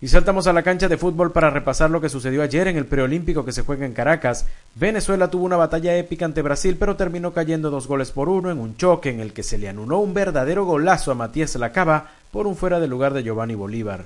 Y 0.00 0.08
saltamos 0.08 0.48
a 0.48 0.52
la 0.52 0.64
cancha 0.64 0.88
de 0.88 0.98
fútbol 0.98 1.30
para 1.30 1.50
repasar 1.50 1.88
lo 1.88 2.00
que 2.00 2.08
sucedió 2.08 2.42
ayer 2.42 2.66
en 2.66 2.76
el 2.76 2.84
preolímpico 2.84 3.44
que 3.44 3.52
se 3.52 3.62
juega 3.62 3.86
en 3.86 3.94
Caracas. 3.94 4.44
Venezuela 4.74 5.30
tuvo 5.30 5.46
una 5.46 5.56
batalla 5.56 5.96
épica 5.96 6.24
ante 6.24 6.42
Brasil, 6.42 6.76
pero 6.78 6.96
terminó 6.96 7.32
cayendo 7.32 7.70
dos 7.70 7.86
goles 7.86 8.10
por 8.10 8.28
uno 8.28 8.50
en 8.50 8.58
un 8.58 8.76
choque 8.76 9.08
en 9.08 9.20
el 9.20 9.32
que 9.32 9.44
se 9.44 9.56
le 9.56 9.68
anuló 9.68 9.98
un 9.98 10.12
verdadero 10.12 10.64
golazo 10.64 11.12
a 11.12 11.14
Matías 11.14 11.54
Lacaba 11.54 12.10
por 12.32 12.48
un 12.48 12.56
fuera 12.56 12.80
de 12.80 12.88
lugar 12.88 13.14
de 13.14 13.22
Giovanni 13.22 13.54
Bolívar. 13.54 14.04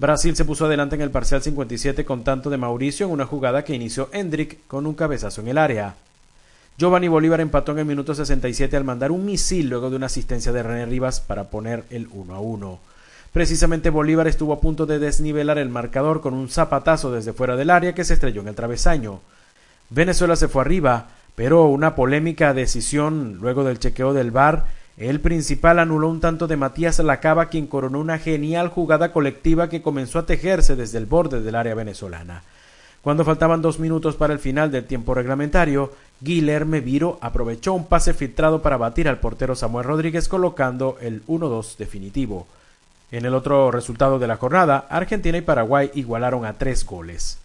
Brasil 0.00 0.34
se 0.34 0.46
puso 0.46 0.64
adelante 0.64 0.94
en 0.94 1.02
el 1.02 1.10
parcial 1.10 1.42
57 1.42 2.06
con 2.06 2.24
tanto 2.24 2.48
de 2.48 2.56
Mauricio 2.56 3.04
en 3.04 3.12
una 3.12 3.26
jugada 3.26 3.64
que 3.64 3.74
inició 3.74 4.08
Hendrik 4.14 4.66
con 4.66 4.86
un 4.86 4.94
cabezazo 4.94 5.42
en 5.42 5.48
el 5.48 5.58
área. 5.58 5.94
Giovanni 6.78 7.06
Bolívar 7.06 7.42
empató 7.42 7.72
en 7.72 7.80
el 7.80 7.84
minuto 7.84 8.14
67 8.14 8.78
al 8.78 8.84
mandar 8.84 9.12
un 9.12 9.26
misil 9.26 9.68
luego 9.68 9.90
de 9.90 9.96
una 9.96 10.06
asistencia 10.06 10.52
de 10.52 10.62
René 10.62 10.86
Rivas 10.86 11.20
para 11.20 11.50
poner 11.50 11.84
el 11.90 12.08
1 12.10 12.34
a 12.34 12.40
1. 12.40 12.78
Precisamente 13.34 13.90
Bolívar 13.90 14.26
estuvo 14.26 14.54
a 14.54 14.60
punto 14.62 14.86
de 14.86 14.98
desnivelar 14.98 15.58
el 15.58 15.68
marcador 15.68 16.22
con 16.22 16.32
un 16.32 16.48
zapatazo 16.48 17.12
desde 17.12 17.34
fuera 17.34 17.56
del 17.56 17.68
área 17.68 17.94
que 17.94 18.04
se 18.04 18.14
estrelló 18.14 18.40
en 18.40 18.48
el 18.48 18.54
travesaño. 18.54 19.20
Venezuela 19.90 20.34
se 20.34 20.48
fue 20.48 20.62
arriba, 20.62 21.08
pero 21.34 21.66
una 21.66 21.94
polémica 21.94 22.54
decisión 22.54 23.36
luego 23.38 23.64
del 23.64 23.78
chequeo 23.78 24.14
del 24.14 24.30
VAR, 24.30 24.64
el 25.00 25.20
principal 25.20 25.78
anuló 25.78 26.10
un 26.10 26.20
tanto 26.20 26.46
de 26.46 26.58
Matías 26.58 26.98
Lacaba 26.98 27.46
quien 27.46 27.66
coronó 27.66 27.98
una 28.00 28.18
genial 28.18 28.68
jugada 28.68 29.12
colectiva 29.12 29.70
que 29.70 29.80
comenzó 29.80 30.18
a 30.18 30.26
tejerse 30.26 30.76
desde 30.76 30.98
el 30.98 31.06
borde 31.06 31.40
del 31.40 31.54
área 31.54 31.74
venezolana. 31.74 32.42
Cuando 33.00 33.24
faltaban 33.24 33.62
dos 33.62 33.78
minutos 33.78 34.16
para 34.16 34.34
el 34.34 34.38
final 34.38 34.70
del 34.70 34.84
tiempo 34.84 35.14
reglamentario, 35.14 35.90
Guilherme 36.20 36.82
Viro 36.82 37.18
aprovechó 37.22 37.72
un 37.72 37.86
pase 37.86 38.12
filtrado 38.12 38.60
para 38.60 38.76
batir 38.76 39.08
al 39.08 39.20
portero 39.20 39.54
Samuel 39.54 39.86
Rodríguez 39.86 40.28
colocando 40.28 40.98
el 41.00 41.24
1-2 41.26 41.78
definitivo. 41.78 42.46
En 43.10 43.24
el 43.24 43.34
otro 43.34 43.70
resultado 43.70 44.18
de 44.18 44.26
la 44.26 44.36
jornada, 44.36 44.86
Argentina 44.90 45.38
y 45.38 45.40
Paraguay 45.40 45.90
igualaron 45.94 46.44
a 46.44 46.58
tres 46.58 46.84
goles. 46.84 47.39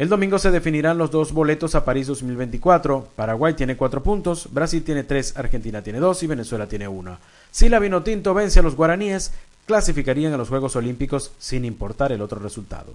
El 0.00 0.08
domingo 0.08 0.38
se 0.38 0.50
definirán 0.50 0.96
los 0.96 1.10
dos 1.10 1.30
boletos 1.30 1.74
a 1.74 1.84
París 1.84 2.06
2024. 2.06 3.08
Paraguay 3.14 3.52
tiene 3.52 3.76
cuatro 3.76 4.02
puntos, 4.02 4.48
Brasil 4.50 4.82
tiene 4.82 5.04
tres, 5.04 5.36
Argentina 5.36 5.82
tiene 5.82 5.98
dos 5.98 6.22
y 6.22 6.26
Venezuela 6.26 6.66
tiene 6.66 6.88
uno. 6.88 7.18
Si 7.50 7.68
la 7.68 7.78
Vinotinto 7.78 8.32
vence 8.32 8.60
a 8.60 8.62
los 8.62 8.76
guaraníes, 8.76 9.30
clasificarían 9.66 10.32
a 10.32 10.38
los 10.38 10.48
Juegos 10.48 10.74
Olímpicos 10.74 11.32
sin 11.38 11.66
importar 11.66 12.12
el 12.12 12.22
otro 12.22 12.40
resultado. 12.40 12.94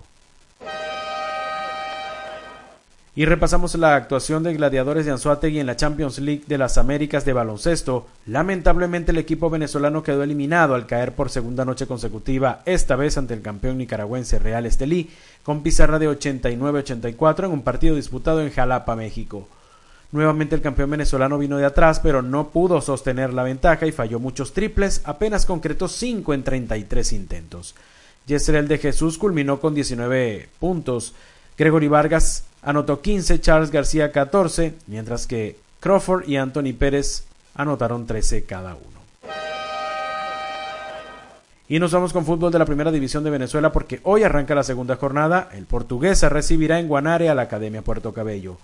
Y 3.18 3.24
repasamos 3.24 3.76
la 3.76 3.95
actuación 3.95 4.43
de 4.43 4.53
Gladiadores 4.53 5.05
de 5.05 5.13
Anzuategui 5.13 5.59
en 5.59 5.68
la 5.68 5.78
Champions 5.78 6.20
League 6.20 6.43
de 6.47 6.57
las 6.57 6.78
Américas 6.78 7.24
de 7.24 7.32
baloncesto. 7.32 8.07
Lamentablemente 8.26 9.13
el 9.13 9.18
equipo 9.18 9.49
venezolano 9.49 10.03
quedó 10.03 10.22
eliminado 10.22 10.76
al 10.76 10.86
caer 10.86 11.13
por 11.13 11.30
segunda 11.30 11.63
noche 11.63 11.88
consecutiva, 11.88 12.61
esta 12.66 12.97
vez 12.97 13.18
ante 13.18 13.34
el 13.34 13.41
campeón 13.41 13.78
nicaragüense 13.78 14.38
Real 14.38 14.66
Estelí, 14.66 15.09
con 15.43 15.63
pizarra 15.63 15.97
de 15.97 16.09
89-84 16.09 17.45
en 17.45 17.51
un 17.51 17.61
partido 17.61 17.95
disputado 17.95 18.41
en 18.41 18.51
Jalapa, 18.51 18.97
México. 18.97 19.47
Nuevamente 20.11 20.55
el 20.55 20.61
campeón 20.61 20.89
venezolano 20.89 21.38
vino 21.38 21.57
de 21.57 21.66
atrás, 21.66 22.01
pero 22.01 22.22
no 22.22 22.49
pudo 22.49 22.82
sostener 22.82 23.34
la 23.34 23.43
ventaja 23.43 23.88
y 23.88 23.93
falló 23.93 24.20
muchos 24.20 24.51
triples, 24.51 25.01
apenas 25.05 25.45
concretó 25.45 25.88
5 25.88 26.34
en 26.34 26.43
33 26.43 27.13
intentos. 27.13 27.76
Yesrel 28.28 28.68
de 28.68 28.78
Jesús 28.78 29.18
culminó 29.18 29.61
con 29.61 29.74
19 29.74 30.49
puntos. 30.59 31.13
Gregory 31.57 31.88
Vargas 31.88 32.43
anotó 32.66 33.01
15, 33.01 33.39
Charles 33.39 33.72
García 33.72 34.11
14, 34.11 34.74
mientras 34.88 35.28
que 35.28 35.55
Crawford 35.80 36.28
y 36.28 36.36
Anthony 36.36 36.74
Pérez 36.78 37.26
anotaron 37.53 38.07
13 38.07 38.43
cada 38.43 38.76
uno. 38.76 38.95
Y 41.68 41.80
nos 41.80 41.91
vamos 41.91 42.11
con 42.11 42.26
fútbol 42.26 42.51
de 42.51 42.59
la 42.59 42.66
primera 42.66 42.91
división 42.91 43.24
de 43.24 43.30
Venezuela 43.30 43.72
porque 43.72 43.99
hoy 44.03 44.24
arranca 44.24 44.53
la 44.53 44.63
segunda 44.63 44.97
jornada. 44.97 45.49
El 45.53 45.66
portuguesa 45.66 46.30
recibirá 46.30 46.80
en 46.80 46.88
Guanare 46.88 47.30
a 47.30 47.36
la 47.36 47.43
Academia 47.43 47.82
Puerto 47.82 48.13
Cabello. 48.13 48.57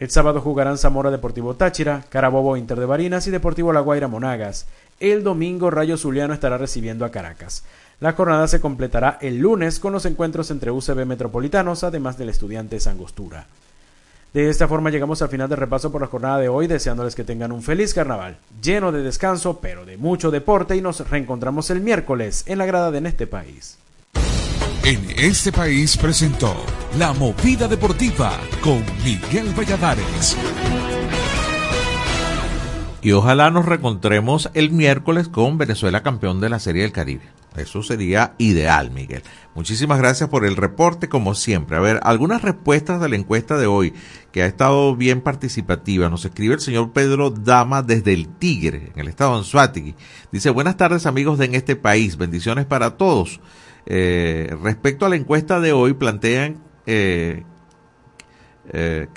El 0.00 0.10
sábado 0.10 0.40
jugarán 0.40 0.78
Zamora 0.78 1.12
Deportivo 1.12 1.54
Táchira, 1.54 2.04
Carabobo 2.08 2.56
Inter 2.56 2.80
de 2.80 2.86
Barinas 2.86 3.28
y 3.28 3.30
Deportivo 3.30 3.72
La 3.72 3.80
Guaira 3.80 4.08
Monagas. 4.08 4.66
El 4.98 5.22
domingo 5.22 5.70
Rayo 5.70 5.96
Zuliano 5.96 6.34
estará 6.34 6.58
recibiendo 6.58 7.04
a 7.04 7.10
Caracas. 7.10 7.64
La 8.02 8.14
jornada 8.14 8.48
se 8.48 8.60
completará 8.60 9.16
el 9.20 9.38
lunes 9.38 9.78
con 9.78 9.92
los 9.92 10.04
encuentros 10.06 10.50
entre 10.50 10.72
UCB 10.72 11.06
Metropolitanos, 11.06 11.84
además 11.84 12.18
del 12.18 12.30
estudiante 12.30 12.76
Angostura. 12.86 13.46
De 14.34 14.50
esta 14.50 14.66
forma 14.66 14.90
llegamos 14.90 15.22
al 15.22 15.28
final 15.28 15.48
del 15.48 15.58
repaso 15.58 15.92
por 15.92 16.00
la 16.00 16.08
jornada 16.08 16.38
de 16.38 16.48
hoy, 16.48 16.66
deseándoles 16.66 17.14
que 17.14 17.22
tengan 17.22 17.52
un 17.52 17.62
feliz 17.62 17.94
carnaval, 17.94 18.38
lleno 18.60 18.90
de 18.90 19.04
descanso, 19.04 19.60
pero 19.60 19.84
de 19.84 19.98
mucho 19.98 20.32
deporte 20.32 20.74
y 20.74 20.80
nos 20.80 21.08
reencontramos 21.08 21.70
el 21.70 21.80
miércoles 21.80 22.42
en 22.46 22.58
la 22.58 22.66
grada 22.66 22.90
de 22.90 22.98
En 22.98 23.06
este 23.06 23.28
país. 23.28 23.78
En 24.82 25.08
este 25.16 25.52
país 25.52 25.96
presentó 25.96 26.56
La 26.98 27.12
Movida 27.12 27.68
Deportiva 27.68 28.32
con 28.64 28.84
Miguel 29.04 29.54
Valladares. 29.56 30.36
Y 33.00 33.12
ojalá 33.12 33.52
nos 33.52 33.64
reencontremos 33.64 34.50
el 34.54 34.72
miércoles 34.72 35.28
con 35.28 35.56
Venezuela 35.56 36.02
campeón 36.02 36.40
de 36.40 36.48
la 36.48 36.58
Serie 36.58 36.82
del 36.82 36.90
Caribe. 36.90 37.41
Eso 37.56 37.82
sería 37.82 38.34
ideal, 38.38 38.90
Miguel. 38.90 39.22
Muchísimas 39.54 39.98
gracias 39.98 40.30
por 40.30 40.46
el 40.46 40.56
reporte, 40.56 41.08
como 41.08 41.34
siempre. 41.34 41.76
A 41.76 41.80
ver, 41.80 42.00
algunas 42.02 42.42
respuestas 42.42 43.00
de 43.00 43.08
la 43.08 43.16
encuesta 43.16 43.58
de 43.58 43.66
hoy, 43.66 43.92
que 44.30 44.42
ha 44.42 44.46
estado 44.46 44.96
bien 44.96 45.20
participativa. 45.20 46.08
Nos 46.08 46.24
escribe 46.24 46.54
el 46.54 46.60
señor 46.60 46.92
Pedro 46.92 47.30
Dama 47.30 47.82
desde 47.82 48.14
el 48.14 48.28
Tigre, 48.28 48.90
en 48.94 49.00
el 49.00 49.08
estado 49.08 49.32
de 49.32 49.38
Anzuategui. 49.38 49.94
Dice, 50.30 50.50
buenas 50.50 50.76
tardes 50.76 51.04
amigos 51.04 51.38
de 51.38 51.44
En 51.46 51.54
este 51.54 51.76
país, 51.76 52.16
bendiciones 52.16 52.64
para 52.64 52.96
todos. 52.96 53.40
Eh, 53.84 54.54
respecto 54.62 55.04
a 55.04 55.08
la 55.10 55.16
encuesta 55.16 55.60
de 55.60 55.72
hoy, 55.72 55.92
plantean 55.92 56.62
eh, 56.86 57.44
eh, 58.68 59.08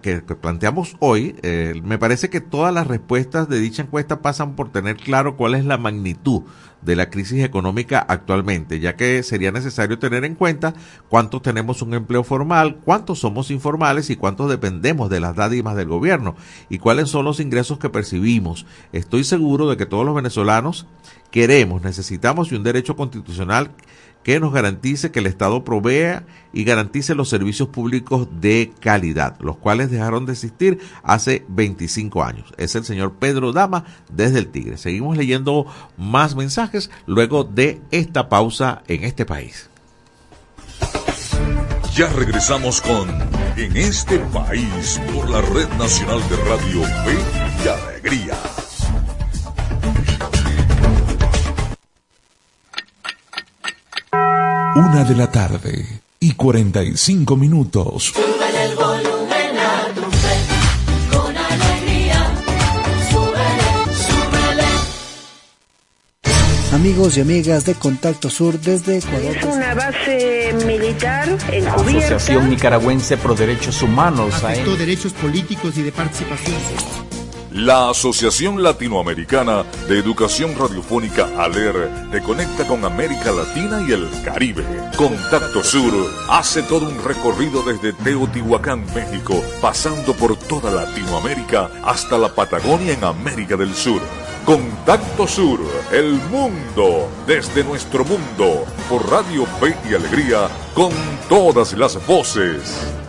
que, 0.00 0.20
planteamos 0.20 0.96
hoy, 1.00 1.36
eh, 1.42 1.80
me 1.84 1.98
parece 1.98 2.30
que 2.30 2.40
todas 2.40 2.72
las 2.72 2.86
respuestas 2.86 3.46
de 3.46 3.60
dicha 3.60 3.82
encuesta 3.82 4.22
pasan 4.22 4.56
por 4.56 4.72
tener 4.72 4.96
claro 4.96 5.36
cuál 5.36 5.54
es 5.54 5.66
la 5.66 5.76
magnitud 5.76 6.44
de 6.82 6.96
la 6.96 7.10
crisis 7.10 7.42
económica 7.42 7.98
actualmente, 7.98 8.80
ya 8.80 8.96
que 8.96 9.22
sería 9.22 9.50
necesario 9.50 9.98
tener 9.98 10.24
en 10.24 10.34
cuenta 10.34 10.74
cuántos 11.08 11.42
tenemos 11.42 11.82
un 11.82 11.94
empleo 11.94 12.22
formal, 12.22 12.76
cuántos 12.84 13.20
somos 13.20 13.50
informales 13.50 14.10
y 14.10 14.16
cuántos 14.16 14.48
dependemos 14.48 15.10
de 15.10 15.20
las 15.20 15.34
dádivas 15.34 15.76
del 15.76 15.88
gobierno 15.88 16.36
y 16.68 16.78
cuáles 16.78 17.08
son 17.08 17.24
los 17.24 17.40
ingresos 17.40 17.78
que 17.78 17.90
percibimos. 17.90 18.66
Estoy 18.92 19.24
seguro 19.24 19.68
de 19.68 19.76
que 19.76 19.86
todos 19.86 20.06
los 20.06 20.14
venezolanos 20.14 20.86
queremos, 21.30 21.82
necesitamos 21.82 22.52
y 22.52 22.54
un 22.54 22.62
derecho 22.62 22.96
constitucional 22.96 23.70
que 24.26 24.40
nos 24.40 24.52
garantice 24.52 25.12
que 25.12 25.20
el 25.20 25.26
Estado 25.26 25.62
provea 25.62 26.24
y 26.52 26.64
garantice 26.64 27.14
los 27.14 27.28
servicios 27.28 27.68
públicos 27.68 28.26
de 28.40 28.72
calidad, 28.80 29.36
los 29.38 29.56
cuales 29.56 29.88
dejaron 29.88 30.26
de 30.26 30.32
existir 30.32 30.80
hace 31.04 31.44
25 31.46 32.24
años. 32.24 32.52
Es 32.56 32.74
el 32.74 32.84
señor 32.84 33.12
Pedro 33.20 33.52
Dama 33.52 33.84
desde 34.10 34.40
el 34.40 34.48
Tigre. 34.48 34.78
Seguimos 34.78 35.16
leyendo 35.16 35.66
más 35.96 36.34
mensajes 36.34 36.90
luego 37.06 37.44
de 37.44 37.80
esta 37.92 38.28
pausa 38.28 38.82
en 38.88 39.04
este 39.04 39.26
país. 39.26 39.70
Ya 41.94 42.08
regresamos 42.08 42.80
con 42.80 43.08
En 43.56 43.76
este 43.76 44.18
país 44.18 45.00
por 45.14 45.30
la 45.30 45.40
Red 45.40 45.68
Nacional 45.78 46.20
de 46.28 46.36
Radio 46.38 46.82
Fe 46.82 47.16
y 47.64 47.68
Alegría. 47.68 48.65
Una 54.76 55.04
de 55.04 55.14
la 55.16 55.32
tarde 55.32 55.86
y 56.20 56.32
45 56.32 57.34
minutos. 57.34 58.12
Súbele 58.14 58.64
el 58.64 58.74
volumen 58.76 59.58
a 59.58 59.86
tu 59.94 60.02
fe, 60.02 60.36
con 61.16 61.34
alegría. 61.34 62.34
Súbele, 63.10 63.70
súbele. 64.06 64.64
Amigos 66.74 67.16
y 67.16 67.22
amigas 67.22 67.64
de 67.64 67.72
Contacto 67.76 68.28
Sur 68.28 68.60
desde 68.60 68.98
Ecuador. 68.98 69.36
Es 69.38 69.44
una 69.44 69.74
base 69.74 70.54
militar 70.66 71.26
encubierta. 71.50 72.16
Asociación 72.16 72.50
Nicaragüense 72.50 73.16
Pro 73.16 73.34
Derechos 73.34 73.80
Humanos. 73.80 74.34
Afectó 74.44 74.76
derechos 74.76 75.14
políticos 75.14 75.78
y 75.78 75.84
de 75.84 75.92
participación. 75.92 77.05
La 77.56 77.88
Asociación 77.88 78.62
Latinoamericana 78.62 79.64
de 79.88 79.98
Educación 79.98 80.54
Radiofónica 80.58 81.42
ALER 81.42 82.10
te 82.12 82.20
conecta 82.20 82.66
con 82.66 82.84
América 82.84 83.32
Latina 83.32 83.82
y 83.88 83.92
el 83.92 84.10
Caribe. 84.22 84.62
Contacto 84.94 85.64
Sur 85.64 85.94
hace 86.28 86.62
todo 86.64 86.86
un 86.86 87.02
recorrido 87.02 87.62
desde 87.62 87.94
Teotihuacán, 87.94 88.84
México, 88.94 89.42
pasando 89.62 90.12
por 90.12 90.36
toda 90.36 90.70
Latinoamérica 90.70 91.70
hasta 91.82 92.18
la 92.18 92.28
Patagonia 92.28 92.92
en 92.92 93.04
América 93.04 93.56
del 93.56 93.74
Sur. 93.74 94.02
Contacto 94.44 95.26
Sur, 95.26 95.60
el 95.92 96.12
mundo 96.30 97.08
desde 97.26 97.64
nuestro 97.64 98.04
mundo, 98.04 98.66
por 98.86 99.10
Radio 99.10 99.46
Fe 99.46 99.74
y 99.88 99.94
Alegría, 99.94 100.50
con 100.74 100.92
todas 101.30 101.72
las 101.72 102.06
voces. 102.06 103.05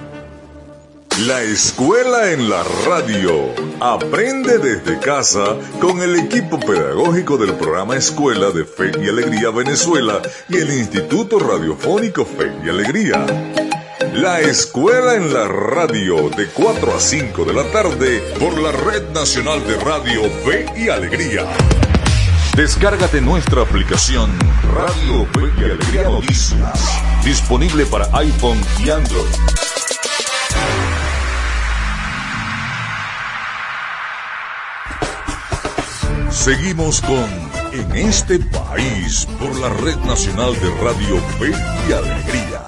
La 1.25 1.41
escuela 1.41 2.31
en 2.31 2.47
la 2.47 2.63
radio. 2.85 3.51
Aprende 3.79 4.59
desde 4.59 4.99
casa 4.99 5.55
con 5.81 5.99
el 6.03 6.15
equipo 6.15 6.59
pedagógico 6.59 7.37
del 7.37 7.55
programa 7.55 7.95
Escuela 7.95 8.51
de 8.51 8.65
Fe 8.65 8.91
y 9.01 9.09
Alegría 9.09 9.49
Venezuela 9.49 10.21
y 10.47 10.57
el 10.57 10.69
Instituto 10.69 11.39
Radiofónico 11.39 12.23
Fe 12.23 12.51
y 12.63 12.69
Alegría. 12.69 13.25
La 14.13 14.41
escuela 14.41 15.15
en 15.15 15.33
la 15.33 15.47
radio 15.47 16.29
de 16.29 16.49
4 16.53 16.95
a 16.95 16.99
5 16.99 17.45
de 17.45 17.53
la 17.53 17.63
tarde 17.71 18.21
por 18.39 18.55
la 18.59 18.71
Red 18.71 19.09
Nacional 19.09 19.65
de 19.65 19.75
Radio 19.77 20.21
Fe 20.45 20.67
y 20.75 20.89
Alegría. 20.89 21.47
Descárgate 22.55 23.21
nuestra 23.21 23.63
aplicación 23.63 24.37
Radio 24.71 25.25
Fe 25.33 25.51
y 25.59 25.63
Alegría 25.63 26.03
Noticias. 26.03 27.01
Disponible 27.23 27.87
para 27.87 28.05
iPhone 28.15 28.61
y 28.85 28.91
Android. 28.91 29.25
Seguimos 36.37 37.01
con 37.01 37.27
En 37.73 37.91
este 37.97 38.37
país 38.39 39.27
por 39.39 39.59
la 39.59 39.69
Red 39.69 39.97
Nacional 40.05 40.53
de 40.53 40.69
Radio 40.81 41.17
Fe 41.39 41.51
y 41.89 41.91
Alegría. 41.91 42.61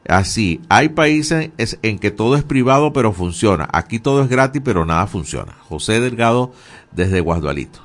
así, 0.08 0.60
hay 0.68 0.90
países 0.90 1.50
en 1.82 1.98
que 1.98 2.10
todo 2.10 2.36
es 2.36 2.44
privado 2.44 2.92
pero 2.92 3.12
funciona, 3.12 3.68
aquí 3.72 3.98
todo 3.98 4.22
es 4.22 4.28
gratis 4.28 4.62
pero 4.64 4.84
nada 4.84 5.06
funciona. 5.06 5.54
José 5.68 6.00
Delgado 6.00 6.52
desde 6.92 7.20
Guasdualito. 7.20 7.80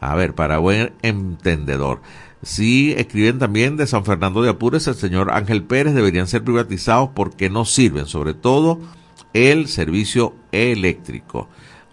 A 0.00 0.14
ver, 0.14 0.34
para 0.34 0.58
buen 0.58 0.92
entendedor. 1.02 2.00
Sí, 2.42 2.94
escriben 2.96 3.40
también 3.40 3.76
de 3.76 3.88
San 3.88 4.04
Fernando 4.04 4.42
de 4.42 4.50
Apures, 4.50 4.86
el 4.86 4.94
señor 4.94 5.32
Ángel 5.32 5.64
Pérez, 5.64 5.94
deberían 5.94 6.28
ser 6.28 6.44
privatizados 6.44 7.10
porque 7.14 7.50
no 7.50 7.64
sirven, 7.64 8.06
sobre 8.06 8.32
todo 8.34 8.78
el 9.32 9.66
servicio 9.66 10.34
eléctrico. 10.52 11.48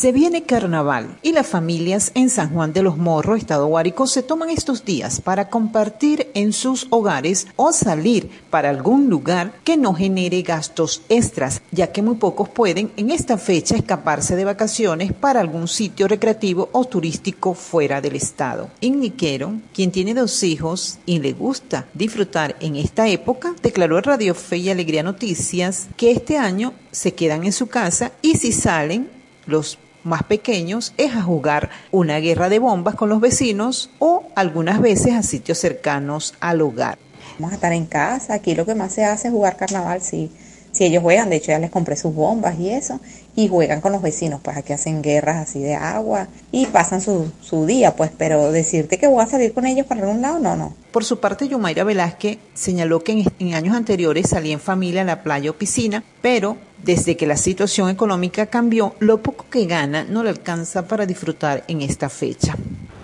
Se 0.00 0.12
viene 0.12 0.44
carnaval 0.44 1.18
y 1.20 1.32
las 1.32 1.46
familias 1.46 2.10
en 2.14 2.30
San 2.30 2.54
Juan 2.54 2.72
de 2.72 2.82
los 2.82 2.96
Morros, 2.96 3.36
Estado 3.36 3.66
Guárico, 3.66 4.06
se 4.06 4.22
toman 4.22 4.48
estos 4.48 4.86
días 4.86 5.20
para 5.20 5.50
compartir 5.50 6.30
en 6.32 6.54
sus 6.54 6.86
hogares 6.88 7.48
o 7.56 7.70
salir 7.74 8.30
para 8.48 8.70
algún 8.70 9.10
lugar 9.10 9.52
que 9.62 9.76
no 9.76 9.92
genere 9.92 10.40
gastos 10.40 11.02
extras, 11.10 11.60
ya 11.70 11.92
que 11.92 12.00
muy 12.00 12.14
pocos 12.14 12.48
pueden 12.48 12.90
en 12.96 13.10
esta 13.10 13.36
fecha 13.36 13.76
escaparse 13.76 14.36
de 14.36 14.46
vacaciones 14.46 15.12
para 15.12 15.40
algún 15.40 15.68
sitio 15.68 16.08
recreativo 16.08 16.70
o 16.72 16.86
turístico 16.86 17.52
fuera 17.52 18.00
del 18.00 18.16
estado. 18.16 18.70
Igniquero, 18.80 19.52
quien 19.74 19.92
tiene 19.92 20.14
dos 20.14 20.42
hijos 20.42 20.98
y 21.04 21.18
le 21.18 21.34
gusta 21.34 21.88
disfrutar 21.92 22.56
en 22.60 22.76
esta 22.76 23.06
época, 23.06 23.54
declaró 23.62 23.98
en 23.98 24.04
Radio 24.04 24.34
Fe 24.34 24.56
y 24.56 24.70
Alegría 24.70 25.02
Noticias 25.02 25.88
que 25.98 26.10
este 26.10 26.38
año 26.38 26.72
se 26.90 27.12
quedan 27.12 27.44
en 27.44 27.52
su 27.52 27.66
casa 27.66 28.12
y 28.22 28.36
si 28.36 28.52
salen 28.52 29.10
los 29.44 29.76
más 30.04 30.22
pequeños 30.22 30.94
es 30.96 31.14
a 31.14 31.22
jugar 31.22 31.70
una 31.90 32.18
guerra 32.18 32.48
de 32.48 32.58
bombas 32.58 32.94
con 32.94 33.08
los 33.08 33.20
vecinos 33.20 33.90
o 33.98 34.24
algunas 34.34 34.80
veces 34.80 35.14
a 35.14 35.22
sitios 35.22 35.58
cercanos 35.58 36.34
al 36.40 36.60
hogar. 36.62 36.98
Vamos 37.38 37.52
a 37.52 37.54
estar 37.54 37.72
en 37.72 37.86
casa, 37.86 38.34
aquí 38.34 38.54
lo 38.54 38.66
que 38.66 38.74
más 38.74 38.92
se 38.92 39.04
hace 39.04 39.28
es 39.28 39.34
jugar 39.34 39.56
carnaval. 39.56 40.00
Si 40.00 40.30
ellos 40.78 41.02
juegan, 41.02 41.30
de 41.30 41.36
hecho 41.36 41.48
ya 41.48 41.58
les 41.58 41.70
compré 41.70 41.96
sus 41.96 42.14
bombas 42.14 42.58
y 42.58 42.70
eso, 42.70 43.00
y 43.36 43.48
juegan 43.48 43.80
con 43.80 43.92
los 43.92 44.02
vecinos, 44.02 44.40
pues 44.42 44.56
aquí 44.56 44.72
hacen 44.72 45.02
guerras 45.02 45.36
así 45.36 45.60
de 45.60 45.74
agua 45.74 46.28
y 46.52 46.66
pasan 46.66 47.00
su, 47.00 47.30
su 47.40 47.66
día, 47.66 47.96
pues, 47.96 48.10
pero 48.16 48.52
decirte 48.52 48.98
que 48.98 49.06
voy 49.06 49.22
a 49.22 49.26
salir 49.26 49.52
con 49.52 49.66
ellos 49.66 49.86
para 49.86 50.02
algún 50.02 50.20
lado, 50.20 50.38
no, 50.38 50.56
no. 50.56 50.74
Por 50.92 51.04
su 51.04 51.20
parte, 51.20 51.48
Yumaira 51.48 51.84
Velázquez 51.84 52.38
señaló 52.54 53.04
que 53.04 53.12
en, 53.12 53.24
en 53.38 53.54
años 53.54 53.76
anteriores 53.76 54.28
salía 54.28 54.52
en 54.52 54.60
familia 54.60 55.02
a 55.02 55.04
la 55.04 55.22
playa 55.22 55.50
o 55.50 55.54
piscina, 55.54 56.02
pero 56.20 56.56
desde 56.82 57.16
que 57.16 57.26
la 57.26 57.36
situación 57.36 57.88
económica 57.90 58.46
cambió, 58.46 58.94
lo 58.98 59.22
poco 59.22 59.46
que 59.50 59.66
gana 59.66 60.04
no 60.04 60.22
le 60.22 60.30
alcanza 60.30 60.86
para 60.86 61.06
disfrutar 61.06 61.64
en 61.68 61.82
esta 61.82 62.08
fecha. 62.08 62.56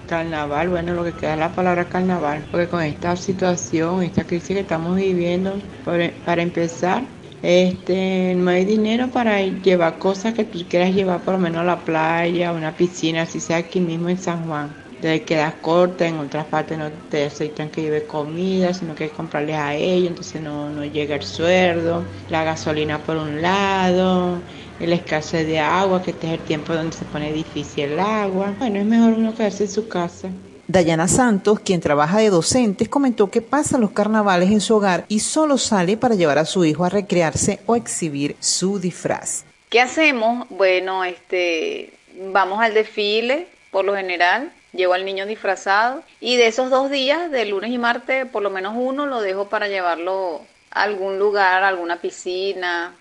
Carnaval, 0.09 0.69
bueno, 0.69 0.95
lo 0.95 1.03
que 1.03 1.13
queda 1.13 1.35
es 1.35 1.39
la 1.41 1.55
palabra 1.55 1.87
carnaval, 1.87 2.47
porque 2.51 2.69
con 2.69 2.81
esta 2.83 3.17
situación, 3.17 4.03
esta 4.03 4.25
crisis 4.25 4.49
que 4.49 4.61
estamos 4.61 4.97
viviendo, 4.97 5.55
para 5.85 6.43
empezar, 6.43 7.03
este, 7.47 8.35
no 8.35 8.51
hay 8.51 8.65
dinero 8.65 9.13
para 9.13 9.41
llevar 9.41 9.99
cosas 9.99 10.35
que 10.35 10.45
tú 10.45 10.67
quieras 10.69 10.93
llevar 10.93 11.23
por 11.23 11.35
lo 11.35 11.41
menos 11.41 11.61
a 11.61 11.65
la 11.65 11.85
playa, 11.85 12.53
una 12.53 12.77
piscina, 12.77 13.23
así 13.23 13.39
sea 13.41 13.59
aquí 13.59 13.81
mismo 13.81 14.09
en 14.09 14.19
San 14.19 14.47
Juan. 14.49 14.77
Te 14.99 15.25
quedas 15.25 15.55
corta, 15.57 16.09
en 16.09 16.19
otras 16.19 16.47
partes 16.47 16.77
no 16.77 16.91
te 17.09 17.27
aceptan 17.27 17.71
que 17.71 17.83
lleve 17.83 18.05
comida, 18.07 18.75
sino 18.75 18.97
que 18.97 19.05
hay 19.05 19.11
que 19.11 19.17
comprarles 19.17 19.57
a 19.57 19.75
ellos, 19.77 20.09
entonces 20.09 20.43
no, 20.43 20.71
no 20.71 20.85
llega 20.85 21.15
el 21.15 21.23
sueldo, 21.23 22.11
la 22.29 22.43
gasolina 22.43 23.05
por 23.05 23.17
un 23.17 23.41
lado, 23.41 24.45
el 24.81 24.93
escasez 24.93 25.47
de 25.47 25.61
agua, 25.61 26.03
que 26.03 26.11
este 26.13 26.27
es 26.27 26.33
el 26.33 26.45
tiempo 26.45 26.75
donde 26.75 26.97
se 26.97 27.05
pone 27.07 27.33
difícil 27.33 27.85
el 27.93 28.01
agua. 28.01 28.57
Bueno, 28.59 28.81
es 28.81 28.87
mejor 28.87 29.13
uno 29.13 29.35
quedarse 29.35 29.65
en 29.65 29.71
su 29.71 29.87
casa. 29.87 30.33
Dayana 30.69 31.07
Santos, 31.07 31.61
quien 31.61 31.81
trabaja 31.81 32.19
de 32.19 32.31
docentes, 32.31 32.89
comentó 32.89 33.31
que 33.31 33.41
pasa 33.41 33.79
los 33.79 33.93
carnavales 33.93 34.51
en 34.51 34.61
su 34.61 34.75
hogar 34.75 35.05
y 35.09 35.21
solo 35.21 35.59
sale 35.59 35.97
para 35.97 36.17
llevar 36.17 36.39
a 36.39 36.45
su 36.45 36.65
hijo 36.65 36.85
a 36.85 36.89
recrearse 36.89 37.61
o 37.67 37.77
exhibir 37.77 38.37
su 38.41 38.81
disfraz. 38.81 39.45
¿Qué 39.71 39.81
hacemos? 39.81 40.49
Bueno, 40.51 41.05
este, 41.05 41.93
vamos 42.33 42.61
al 42.61 42.75
desfile, 42.75 43.47
por 43.71 43.85
lo 43.85 43.95
general, 43.95 44.53
llevo 44.73 44.95
al 44.95 45.05
niño 45.05 45.25
disfrazado 45.27 46.03
y 46.21 46.37
de 46.37 46.49
esos 46.49 46.69
dos 46.69 46.91
días, 46.91 47.31
de 47.31 47.45
lunes 47.45 47.71
y 47.71 47.79
martes, 47.79 48.27
por 48.27 48.43
lo 48.43 48.51
menos 48.51 48.75
uno 48.77 49.07
lo 49.07 49.21
dejo 49.21 49.49
para 49.49 49.69
llevarlo 49.69 50.43
a 50.73 50.83
algún 50.83 51.21
lugar, 51.21 51.63
a 51.63 51.69
alguna 51.69 52.01
piscina, 52.01 52.93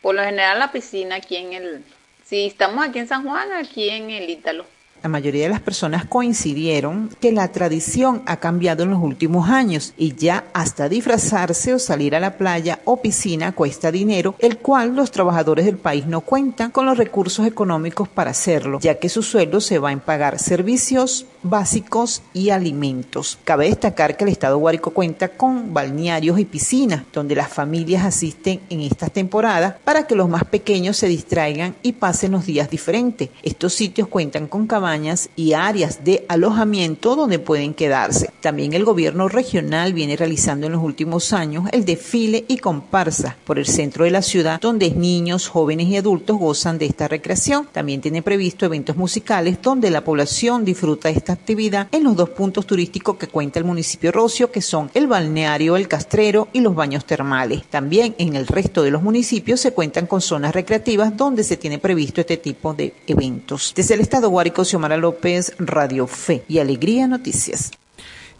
por 0.00 0.16
lo 0.16 0.24
general 0.24 0.58
la 0.58 0.72
piscina 0.72 1.16
aquí 1.16 1.36
en 1.36 1.52
el, 1.52 1.84
si 2.24 2.46
estamos 2.46 2.84
aquí 2.84 2.98
en 2.98 3.06
San 3.06 3.22
Juan, 3.22 3.52
aquí 3.52 3.88
en 3.90 4.10
el 4.10 4.28
Ítalo. 4.28 4.66
La 5.02 5.08
mayoría 5.08 5.42
de 5.42 5.48
las 5.48 5.60
personas 5.60 6.04
coincidieron 6.04 7.10
que 7.20 7.32
la 7.32 7.48
tradición 7.48 8.22
ha 8.24 8.36
cambiado 8.36 8.84
en 8.84 8.90
los 8.90 9.02
últimos 9.02 9.50
años 9.50 9.94
y 9.96 10.14
ya 10.14 10.44
hasta 10.52 10.88
disfrazarse 10.88 11.74
o 11.74 11.80
salir 11.80 12.14
a 12.14 12.20
la 12.20 12.38
playa 12.38 12.78
o 12.84 13.02
piscina 13.02 13.50
cuesta 13.50 13.90
dinero, 13.90 14.36
el 14.38 14.58
cual 14.58 14.94
los 14.94 15.10
trabajadores 15.10 15.64
del 15.64 15.76
país 15.76 16.06
no 16.06 16.20
cuentan 16.20 16.70
con 16.70 16.86
los 16.86 16.96
recursos 16.96 17.44
económicos 17.48 18.08
para 18.08 18.30
hacerlo, 18.30 18.78
ya 18.80 19.00
que 19.00 19.08
su 19.08 19.24
sueldo 19.24 19.60
se 19.60 19.80
va 19.80 19.90
en 19.90 19.98
pagar 19.98 20.38
servicios 20.38 21.26
básicos 21.42 22.22
y 22.32 22.50
alimentos. 22.50 23.38
Cabe 23.44 23.66
destacar 23.68 24.16
que 24.16 24.24
el 24.24 24.30
Estado 24.30 24.58
Guárico 24.58 24.90
cuenta 24.90 25.28
con 25.28 25.74
balnearios 25.74 26.38
y 26.38 26.44
piscinas, 26.44 27.04
donde 27.12 27.34
las 27.34 27.48
familias 27.48 28.04
asisten 28.04 28.60
en 28.70 28.80
estas 28.80 29.12
temporadas 29.12 29.74
para 29.84 30.06
que 30.06 30.14
los 30.14 30.28
más 30.28 30.44
pequeños 30.44 30.96
se 30.96 31.08
distraigan 31.08 31.74
y 31.82 31.92
pasen 31.92 32.32
los 32.32 32.46
días 32.46 32.70
diferentes. 32.70 33.30
Estos 33.42 33.74
sitios 33.74 34.08
cuentan 34.08 34.46
con 34.46 34.66
cabañas 34.66 35.28
y 35.36 35.52
áreas 35.52 36.04
de 36.04 36.24
alojamiento 36.28 37.16
donde 37.16 37.38
pueden 37.38 37.74
quedarse. 37.74 38.30
También 38.40 38.72
el 38.72 38.84
gobierno 38.84 39.28
regional 39.28 39.92
viene 39.92 40.16
realizando 40.16 40.66
en 40.66 40.72
los 40.72 40.82
últimos 40.82 41.32
años 41.32 41.64
el 41.72 41.84
desfile 41.84 42.44
y 42.48 42.58
comparsa 42.58 43.36
por 43.44 43.58
el 43.58 43.66
centro 43.66 44.04
de 44.04 44.10
la 44.10 44.22
ciudad, 44.22 44.60
donde 44.60 44.90
niños, 44.90 45.48
jóvenes 45.48 45.88
y 45.88 45.96
adultos 45.96 46.38
gozan 46.38 46.78
de 46.78 46.86
esta 46.86 47.08
recreación. 47.08 47.68
También 47.72 48.00
tiene 48.00 48.22
previsto 48.22 48.66
eventos 48.66 48.96
musicales 48.96 49.58
donde 49.62 49.90
la 49.90 50.04
población 50.04 50.64
disfruta 50.64 51.08
de 51.08 51.14
actividad 51.32 51.88
en 51.92 52.04
los 52.04 52.16
dos 52.16 52.30
puntos 52.30 52.66
turísticos 52.66 53.16
que 53.16 53.28
cuenta 53.28 53.58
el 53.58 53.64
municipio 53.64 54.12
Rocio, 54.12 54.50
que 54.50 54.62
son 54.62 54.90
el 54.94 55.06
balneario 55.06 55.76
El 55.76 55.88
Castrero 55.88 56.48
y 56.52 56.60
los 56.60 56.74
baños 56.74 57.04
termales. 57.04 57.64
También 57.64 58.14
en 58.18 58.36
el 58.36 58.46
resto 58.46 58.82
de 58.82 58.90
los 58.90 59.02
municipios 59.02 59.60
se 59.60 59.72
cuentan 59.72 60.06
con 60.06 60.20
zonas 60.20 60.54
recreativas 60.54 61.16
donde 61.16 61.44
se 61.44 61.56
tiene 61.56 61.78
previsto 61.78 62.20
este 62.20 62.36
tipo 62.36 62.74
de 62.74 62.94
eventos. 63.06 63.72
Desde 63.74 63.94
el 63.94 64.00
estado 64.00 64.30
Guárico, 64.30 64.62
Mara 64.78 64.96
López, 64.96 65.54
Radio 65.58 66.06
Fe 66.06 66.44
y 66.48 66.58
Alegría 66.58 67.06
Noticias. 67.06 67.70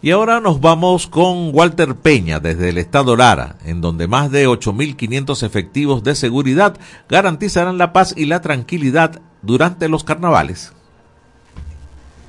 Y 0.01 0.11
ahora 0.11 0.41
nos 0.41 0.59
vamos 0.59 1.07
con 1.07 1.55
Walter 1.55 1.95
Peña 1.95 2.41
desde 2.41 2.69
el 2.69 2.77
estado 2.77 3.15
Lara, 3.15 3.55
en 3.63 3.79
donde 3.79 4.07
más 4.09 4.29
de 4.31 4.49
8.500 4.49 5.43
efectivos 5.43 6.03
de 6.03 6.15
seguridad 6.15 6.77
garantizarán 7.07 7.77
la 7.77 7.93
paz 7.93 8.13
y 8.17 8.25
la 8.25 8.41
tranquilidad 8.41 9.21
durante 9.41 9.87
los 9.87 10.03
carnavales. 10.03 10.73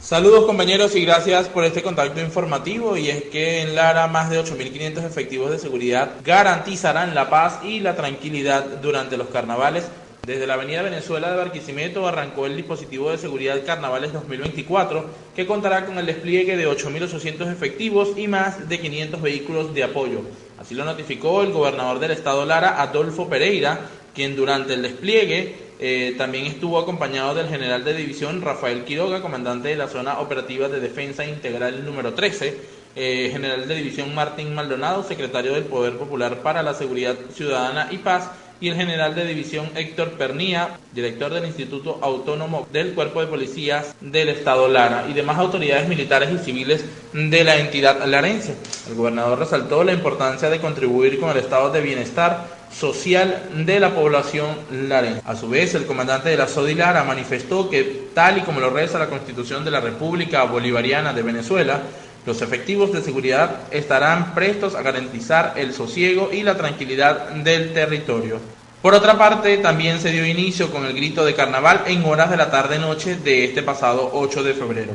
Saludos 0.05 0.45
compañeros 0.45 0.95
y 0.97 1.01
gracias 1.03 1.49
por 1.49 1.65
este 1.65 1.83
contacto 1.83 2.21
informativo 2.21 2.95
y 2.99 3.09
es 3.09 3.23
que 3.25 3.63
en 3.63 3.75
Lara 3.75 4.07
más 4.07 4.29
de 4.29 4.39
8.500 4.39 5.03
efectivos 5.03 5.51
de 5.51 5.59
seguridad 5.59 6.17
garantizarán 6.23 7.15
la 7.15 7.31
paz 7.31 7.61
y 7.65 7.81
la 7.81 7.97
tranquilidad 7.97 8.67
durante 8.83 9.17
los 9.17 9.29
carnavales 9.29 9.89
desde 10.27 10.47
la 10.47 10.55
Avenida 10.55 10.83
Venezuela 10.83 11.31
de 11.31 11.39
Barquisimeto 11.39 12.07
arrancó 12.07 12.45
el 12.45 12.55
dispositivo 12.55 13.11
de 13.11 13.19
seguridad 13.19 13.65
Carnavales 13.65 14.13
2024, 14.13 15.07
que 15.35 15.47
contará 15.47 15.85
con 15.85 15.99
el 15.99 16.07
despliegue 16.07 16.57
de 16.57 16.67
8.800 16.67 17.51
efectivos 17.53 18.11
y 18.17 18.27
más 18.27 18.69
de 18.69 18.81
500 18.81 19.21
vehículos 19.21 19.75
de 19.75 19.85
apoyo. 19.85 20.21
Así 20.59 20.75
lo 20.75 20.87
notificó 20.87 21.43
el 21.43 21.53
gobernador 21.53 21.99
del 21.99 22.13
estado 22.13 22.47
Lara, 22.47 22.81
Adolfo 22.81 23.29
Pereira, 23.29 23.81
quien 24.15 24.35
durante 24.35 24.75
el 24.75 24.83
despliegue 24.83 25.64
eh, 25.79 26.15
también 26.17 26.47
estuvo 26.47 26.79
acompañado 26.79 27.35
del 27.35 27.49
general 27.49 27.85
de 27.85 27.95
división 27.95 28.43
Rafael 28.43 28.85
Quiroga, 28.85 29.21
comandante 29.21 29.69
de 29.69 29.77
la 29.77 29.89
zona 29.89 30.21
operativa 30.21 30.69
de 30.69 30.81
defensa 30.81 31.25
integral 31.25 31.85
número 31.85 32.15
13, 32.15 32.57
eh, 32.97 33.29
general 33.33 33.67
de 33.67 33.75
división 33.75 34.15
Martín 34.15 34.55
Maldonado, 34.55 35.03
secretario 35.03 35.55
del 35.55 35.65
Poder 35.65 35.97
Popular 35.97 36.43
para 36.43 36.63
la 36.63 36.75
Seguridad 36.75 37.17
Ciudadana 37.35 37.89
y 37.91 37.99
Paz, 37.99 38.31
y 38.61 38.69
el 38.69 38.77
general 38.77 39.15
de 39.15 39.27
división 39.27 39.69
Héctor 39.75 40.13
Pernía, 40.13 40.79
director 40.93 41.33
del 41.35 41.45
Instituto 41.45 41.99
Autónomo 42.01 42.69
del 42.73 42.95
Cuerpo 42.95 43.21
de 43.21 43.27
Policías 43.27 43.95
del 44.01 44.29
Estado 44.29 44.69
Lara 44.69 45.07
y 45.11 45.13
demás 45.13 45.39
autoridades 45.39 45.89
militares 45.89 46.31
y 46.33 46.39
civiles 46.39 46.85
de 47.13 47.45
la 47.45 47.57
entidad 47.57 48.07
larense. 48.07 48.55
El 48.89 48.95
gobernador 48.95 49.41
resaltó 49.41 49.83
la 49.83 49.93
importancia 49.93 50.51
de 50.51 50.61
contribuir 50.61 51.19
con 51.19 51.31
el 51.31 51.39
estado 51.39 51.71
de 51.71 51.81
bienestar 51.81 52.54
social 52.79 53.49
de 53.55 53.81
la 53.81 53.95
población 53.95 54.57
larense. 54.71 55.23
A 55.25 55.37
su 55.37 55.49
vez, 55.49 55.75
el 55.75 55.87
comandante 55.87 56.29
de 56.29 56.37
la 56.37 56.49
SODI 56.49 56.75
Lara 56.75 57.05
manifestó 57.05 57.71
que, 57.71 58.09
tal 58.15 58.39
y 58.39 58.41
como 58.43 58.61
lo 58.61 58.71
reza 58.71 58.99
la 58.99 59.09
Constitución 59.09 59.65
de 59.65 59.71
la 59.71 59.81
República 59.81 60.45
Bolivariana 60.45 61.13
de 61.13 61.23
Venezuela, 61.23 61.81
los 62.27 62.41
efectivos 62.41 62.93
de 62.93 63.03
seguridad 63.03 63.61
estarán 63.71 64.35
prestos 64.35 64.75
a 64.75 64.83
garantizar 64.83 65.55
el 65.57 65.75
sosiego 65.75 66.31
y 66.33 66.43
la 66.43 66.57
tranquilidad 66.57 67.29
del 67.31 67.73
territorio. 67.75 68.41
Por 68.81 68.95
otra 68.95 69.17
parte, 69.17 69.57
también 69.59 70.01
se 70.01 70.11
dio 70.11 70.27
inicio 70.27 70.71
con 70.71 70.85
el 70.85 70.95
grito 70.95 71.25
de 71.25 71.35
carnaval 71.35 71.83
en 71.87 72.05
horas 72.05 72.31
de 72.31 72.37
la 72.37 72.51
tarde-noche 72.51 73.17
de 73.17 73.45
este 73.45 73.63
pasado 73.63 74.11
8 74.13 74.43
de 74.43 74.55
febrero. 74.55 74.93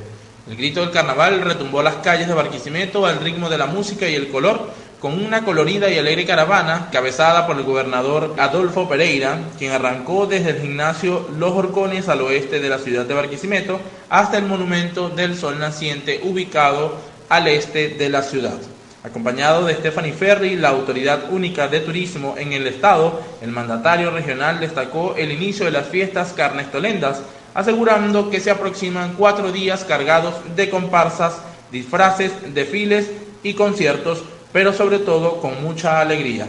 El 0.49 0.57
grito 0.57 0.82
del 0.82 0.89
carnaval 0.89 1.41
retumbó 1.41 1.84
las 1.84 1.97
calles 1.97 2.27
de 2.27 2.34
Barquisimeto 2.34 3.05
al 3.05 3.19
ritmo 3.19 3.49
de 3.49 3.57
la 3.59 3.67
música 3.67 4.09
y 4.09 4.15
el 4.15 4.30
color, 4.30 4.71
con 5.00 5.24
una 5.24 5.45
colorida 5.45 5.89
y 5.89 5.97
alegre 5.97 6.26
caravana 6.26 6.89
cabezada 6.91 7.47
por 7.47 7.58
el 7.58 7.64
gobernador 7.64 8.36
Adolfo 8.38 8.89
Pereira, 8.89 9.39
quien 9.58 9.72
arrancó 9.72 10.26
desde 10.26 10.50
el 10.52 10.62
gimnasio 10.62 11.30
Los 11.38 11.54
Horcones 11.54 12.10
al 12.10 12.22
oeste 12.22 12.60
de 12.60 12.70
la 12.70 12.80
ciudad 12.80 13.06
de 13.06 13.14
Barquisimeto 13.14 13.80
hasta 14.10 14.38
el 14.38 14.45
monumento 14.45 15.10
del 15.10 15.38
Sol 15.38 15.58
Naciente 15.58 16.20
ubicado 16.24 16.95
al 17.30 17.47
este 17.47 17.89
de 17.89 18.10
la 18.10 18.24
ciudad. 18.24 18.58
Acompañado 19.02 19.66
de 19.66 19.76
Stephanie 19.76 20.12
Ferry, 20.12 20.58
la 20.58 20.70
autoridad 20.70 21.32
única 21.32 21.70
de 21.70 21.80
turismo 21.80 22.36
en 22.38 22.52
el 22.52 22.68
estado, 22.68 23.22
el 23.41 23.52
mandatario 23.52 24.12
regional 24.12 24.60
destacó 24.60 25.16
el 25.18 25.32
inicio 25.32 25.64
de 25.64 25.72
las 25.72 25.88
fiestas 25.88 26.34
carnestolendas, 26.34 27.22
asegurando 27.54 28.30
que 28.30 28.41
se 28.41 28.52
aproximan 28.52 29.14
cuatro 29.18 29.54
días 29.54 29.86
cargados 29.86 30.36
de 30.58 30.70
comparsas, 30.70 31.36
disfraces, 31.72 32.34
desfiles 32.54 33.10
y 33.41 33.54
conciertos 33.54 34.24
pero 34.52 34.74
sobre 34.74 35.00
todo 35.00 35.39
con 35.39 35.62
mucha 35.62 36.00
alegría. 36.00 36.47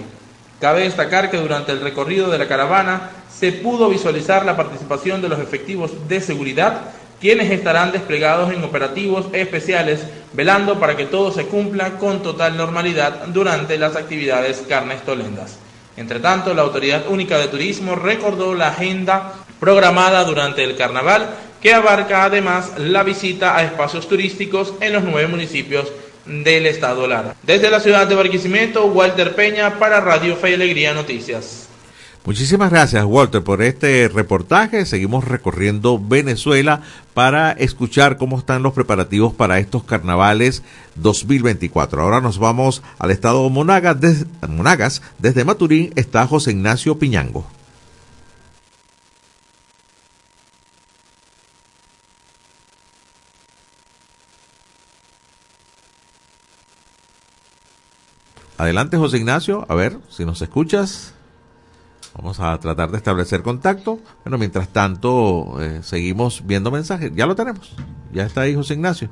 Cabe 0.60 0.82
destacar 0.82 1.30
que 1.30 1.38
durante 1.38 1.72
el 1.72 1.80
recorrido 1.80 2.30
de 2.30 2.38
la 2.38 2.48
caravana 2.48 3.10
se 3.34 3.52
pudo 3.52 3.88
visualizar 3.88 4.44
la 4.44 4.56
participación 4.56 5.22
de 5.22 5.28
los 5.28 5.38
efectivos 5.38 5.92
de 6.08 6.20
seguridad, 6.20 6.82
quienes 7.20 7.50
estarán 7.50 7.92
desplegados 7.92 8.52
en 8.52 8.62
operativos 8.64 9.26
especiales, 9.32 10.00
velando 10.32 10.78
para 10.78 10.96
que 10.96 11.06
todo 11.06 11.32
se 11.32 11.46
cumpla 11.46 11.98
con 11.98 12.22
total 12.22 12.56
normalidad 12.56 13.26
durante 13.28 13.78
las 13.78 13.96
actividades 13.96 14.62
carnestolendas. 14.68 15.56
Entre 15.96 16.20
tanto, 16.20 16.54
la 16.54 16.62
Autoridad 16.62 17.08
Única 17.08 17.38
de 17.38 17.48
Turismo 17.48 17.94
recordó 17.94 18.54
la 18.54 18.68
agenda 18.68 19.34
programada 19.58 20.24
durante 20.24 20.64
el 20.64 20.76
carnaval, 20.76 21.28
que 21.60 21.74
abarca 21.74 22.24
además 22.24 22.72
la 22.78 23.02
visita 23.02 23.56
a 23.56 23.62
espacios 23.62 24.08
turísticos 24.08 24.74
en 24.80 24.94
los 24.94 25.04
nueve 25.04 25.28
municipios 25.28 25.92
del 26.30 26.66
Estado 26.66 27.06
Lara. 27.06 27.34
Desde 27.42 27.70
la 27.70 27.80
ciudad 27.80 28.06
de 28.06 28.14
Barquisimeto, 28.14 28.86
Walter 28.86 29.34
Peña 29.34 29.78
para 29.78 30.00
Radio 30.00 30.36
Fe 30.36 30.50
y 30.50 30.54
Alegría 30.54 30.94
Noticias. 30.94 31.66
Muchísimas 32.24 32.70
gracias, 32.70 33.04
Walter, 33.04 33.42
por 33.42 33.62
este 33.62 34.06
reportaje. 34.08 34.84
Seguimos 34.84 35.24
recorriendo 35.24 35.98
Venezuela 35.98 36.82
para 37.14 37.52
escuchar 37.52 38.18
cómo 38.18 38.38
están 38.38 38.62
los 38.62 38.74
preparativos 38.74 39.32
para 39.32 39.58
estos 39.58 39.84
carnavales 39.84 40.62
2024. 40.96 42.02
Ahora 42.02 42.20
nos 42.20 42.38
vamos 42.38 42.82
al 42.98 43.10
estado 43.10 43.48
Monagas. 43.48 43.96
Monagas, 44.46 45.02
desde 45.18 45.44
Maturín 45.44 45.92
está 45.96 46.26
José 46.26 46.50
Ignacio 46.50 46.98
Piñango. 46.98 47.46
Adelante, 58.60 58.98
José 58.98 59.16
Ignacio, 59.16 59.64
a 59.70 59.74
ver 59.74 59.96
si 60.10 60.26
nos 60.26 60.42
escuchas. 60.42 61.14
Vamos 62.14 62.40
a 62.40 62.60
tratar 62.60 62.90
de 62.90 62.98
establecer 62.98 63.42
contacto. 63.42 64.00
Bueno, 64.22 64.36
mientras 64.36 64.68
tanto, 64.68 65.56
eh, 65.62 65.80
seguimos 65.82 66.42
viendo 66.44 66.70
mensajes. 66.70 67.10
Ya 67.14 67.24
lo 67.24 67.34
tenemos. 67.34 67.72
Ya 68.12 68.24
está 68.24 68.42
ahí, 68.42 68.54
José 68.54 68.74
Ignacio. 68.74 69.08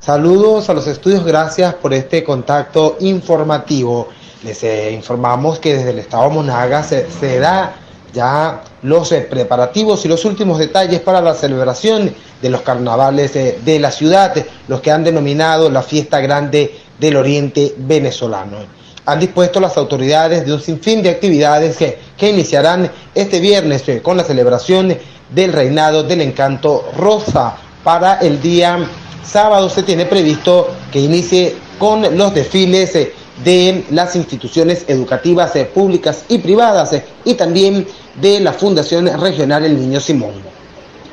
Saludos 0.00 0.68
a 0.68 0.74
los 0.74 0.86
estudios, 0.86 1.24
gracias 1.24 1.76
por 1.76 1.94
este 1.94 2.22
contacto 2.22 2.98
informativo. 3.00 4.08
Les 4.44 4.62
eh, 4.64 4.92
informamos 4.92 5.58
que 5.58 5.72
desde 5.72 5.90
el 5.92 5.98
Estado 6.00 6.28
Monagas 6.28 6.90
se, 6.90 7.10
se 7.10 7.38
da 7.38 7.74
ya 8.12 8.64
los 8.82 9.12
eh, 9.12 9.26
preparativos 9.30 10.04
y 10.04 10.08
los 10.08 10.26
últimos 10.26 10.58
detalles 10.58 11.00
para 11.00 11.22
la 11.22 11.32
celebración 11.32 12.14
de 12.42 12.50
los 12.50 12.60
carnavales 12.60 13.32
de 13.32 13.78
la 13.80 13.90
ciudad, 13.90 14.34
los 14.68 14.82
que 14.82 14.90
han 14.90 15.04
denominado 15.04 15.70
la 15.70 15.82
fiesta 15.82 16.20
grande 16.20 16.85
del 16.98 17.16
oriente 17.16 17.74
venezolano. 17.78 18.58
Han 19.04 19.20
dispuesto 19.20 19.60
las 19.60 19.76
autoridades 19.76 20.44
de 20.44 20.52
un 20.52 20.60
sinfín 20.60 21.02
de 21.02 21.10
actividades 21.10 21.76
que, 21.76 21.98
que 22.16 22.30
iniciarán 22.30 22.90
este 23.14 23.38
viernes 23.40 23.88
eh, 23.88 24.02
con 24.02 24.16
la 24.16 24.24
celebración 24.24 24.96
del 25.30 25.52
reinado 25.52 26.02
del 26.02 26.22
encanto 26.22 26.90
rosa. 26.96 27.56
Para 27.84 28.18
el 28.18 28.40
día 28.40 28.78
sábado 29.24 29.68
se 29.68 29.82
tiene 29.82 30.06
previsto 30.06 30.68
que 30.90 31.00
inicie 31.00 31.54
con 31.78 32.16
los 32.16 32.34
desfiles 32.34 32.94
eh, 32.96 33.12
de 33.44 33.84
las 33.90 34.16
instituciones 34.16 34.84
educativas 34.88 35.54
eh, 35.56 35.66
públicas 35.66 36.24
y 36.28 36.38
privadas 36.38 36.96
y 37.24 37.34
también 37.34 37.86
de 38.20 38.40
la 38.40 38.52
Fundación 38.52 39.06
Regional 39.20 39.64
El 39.64 39.78
Niño 39.78 40.00
Simón. 40.00 40.32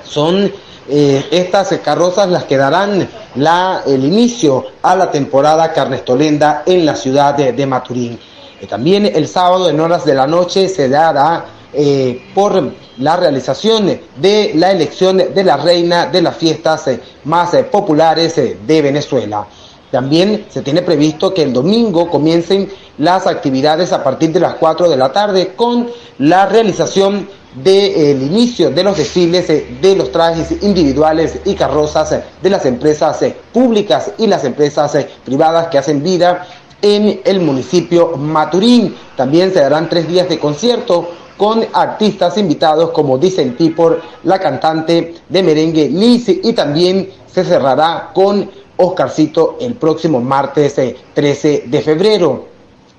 Son 0.03 0.51
eh, 0.89 1.25
estas 1.31 1.69
carrozas 1.83 2.29
las 2.29 2.43
que 2.45 2.57
darán 2.57 3.07
la, 3.35 3.83
el 3.85 4.03
inicio 4.03 4.65
a 4.81 4.95
la 4.95 5.11
temporada 5.11 5.71
carnestolenda 5.73 6.63
en 6.65 6.85
la 6.85 6.95
ciudad 6.95 7.35
de, 7.35 7.53
de 7.53 7.65
Maturín. 7.65 8.19
Eh, 8.59 8.67
también 8.67 9.05
el 9.05 9.27
sábado 9.27 9.69
en 9.69 9.79
horas 9.79 10.05
de 10.05 10.13
la 10.13 10.27
noche 10.27 10.67
se 10.69 10.89
dará 10.89 11.45
eh, 11.75 12.21
por 12.35 12.71
la 12.99 13.17
realización 13.17 13.99
de 14.17 14.51
la 14.53 14.71
elección 14.71 15.17
de 15.17 15.43
la 15.43 15.57
reina 15.57 16.05
de 16.05 16.21
las 16.21 16.37
fiestas 16.37 16.87
eh, 16.87 16.99
más 17.23 17.51
eh, 17.55 17.63
populares 17.63 18.35
de 18.35 18.81
Venezuela. 18.83 19.47
También 19.89 20.45
se 20.49 20.61
tiene 20.61 20.83
previsto 20.83 21.33
que 21.33 21.41
el 21.41 21.51
domingo 21.51 22.11
comiencen 22.11 22.71
las 22.99 23.25
actividades 23.25 23.91
a 23.91 24.03
partir 24.03 24.31
de 24.31 24.39
las 24.39 24.53
4 24.53 24.87
de 24.87 24.97
la 24.97 25.11
tarde 25.11 25.53
con 25.55 25.89
la 26.19 26.45
realización 26.45 27.27
del 27.55 28.21
inicio 28.23 28.71
de 28.71 28.83
los 28.83 28.97
desfiles 28.97 29.49
eh, 29.49 29.77
de 29.81 29.95
los 29.95 30.11
trajes 30.11 30.63
individuales 30.63 31.39
y 31.45 31.53
carrozas 31.53 32.11
eh, 32.11 32.23
de 32.41 32.49
las 32.49 32.65
empresas 32.65 33.21
eh, 33.21 33.35
públicas 33.51 34.11
y 34.17 34.27
las 34.27 34.43
empresas 34.43 34.97
privadas 35.23 35.67
que 35.67 35.77
hacen 35.77 36.01
vida 36.01 36.47
en 36.81 37.21
el 37.23 37.39
municipio 37.39 38.17
Maturín. 38.17 38.95
También 39.15 39.53
se 39.53 39.59
darán 39.59 39.89
tres 39.89 40.07
días 40.07 40.27
de 40.27 40.39
concierto 40.39 41.09
con 41.37 41.65
artistas 41.73 42.37
invitados 42.37 42.91
como 42.91 43.17
dicen 43.17 43.55
Tipor, 43.55 44.01
la 44.23 44.39
cantante 44.39 45.15
de 45.29 45.43
merengue 45.43 45.89
Liz 45.89 46.29
y 46.29 46.53
también 46.53 47.09
se 47.25 47.43
cerrará 47.43 48.11
con 48.13 48.49
Oscarcito 48.77 49.57
el 49.61 49.75
próximo 49.75 50.19
martes 50.19 50.75
13 51.13 51.63
de 51.67 51.81
febrero. 51.81 52.52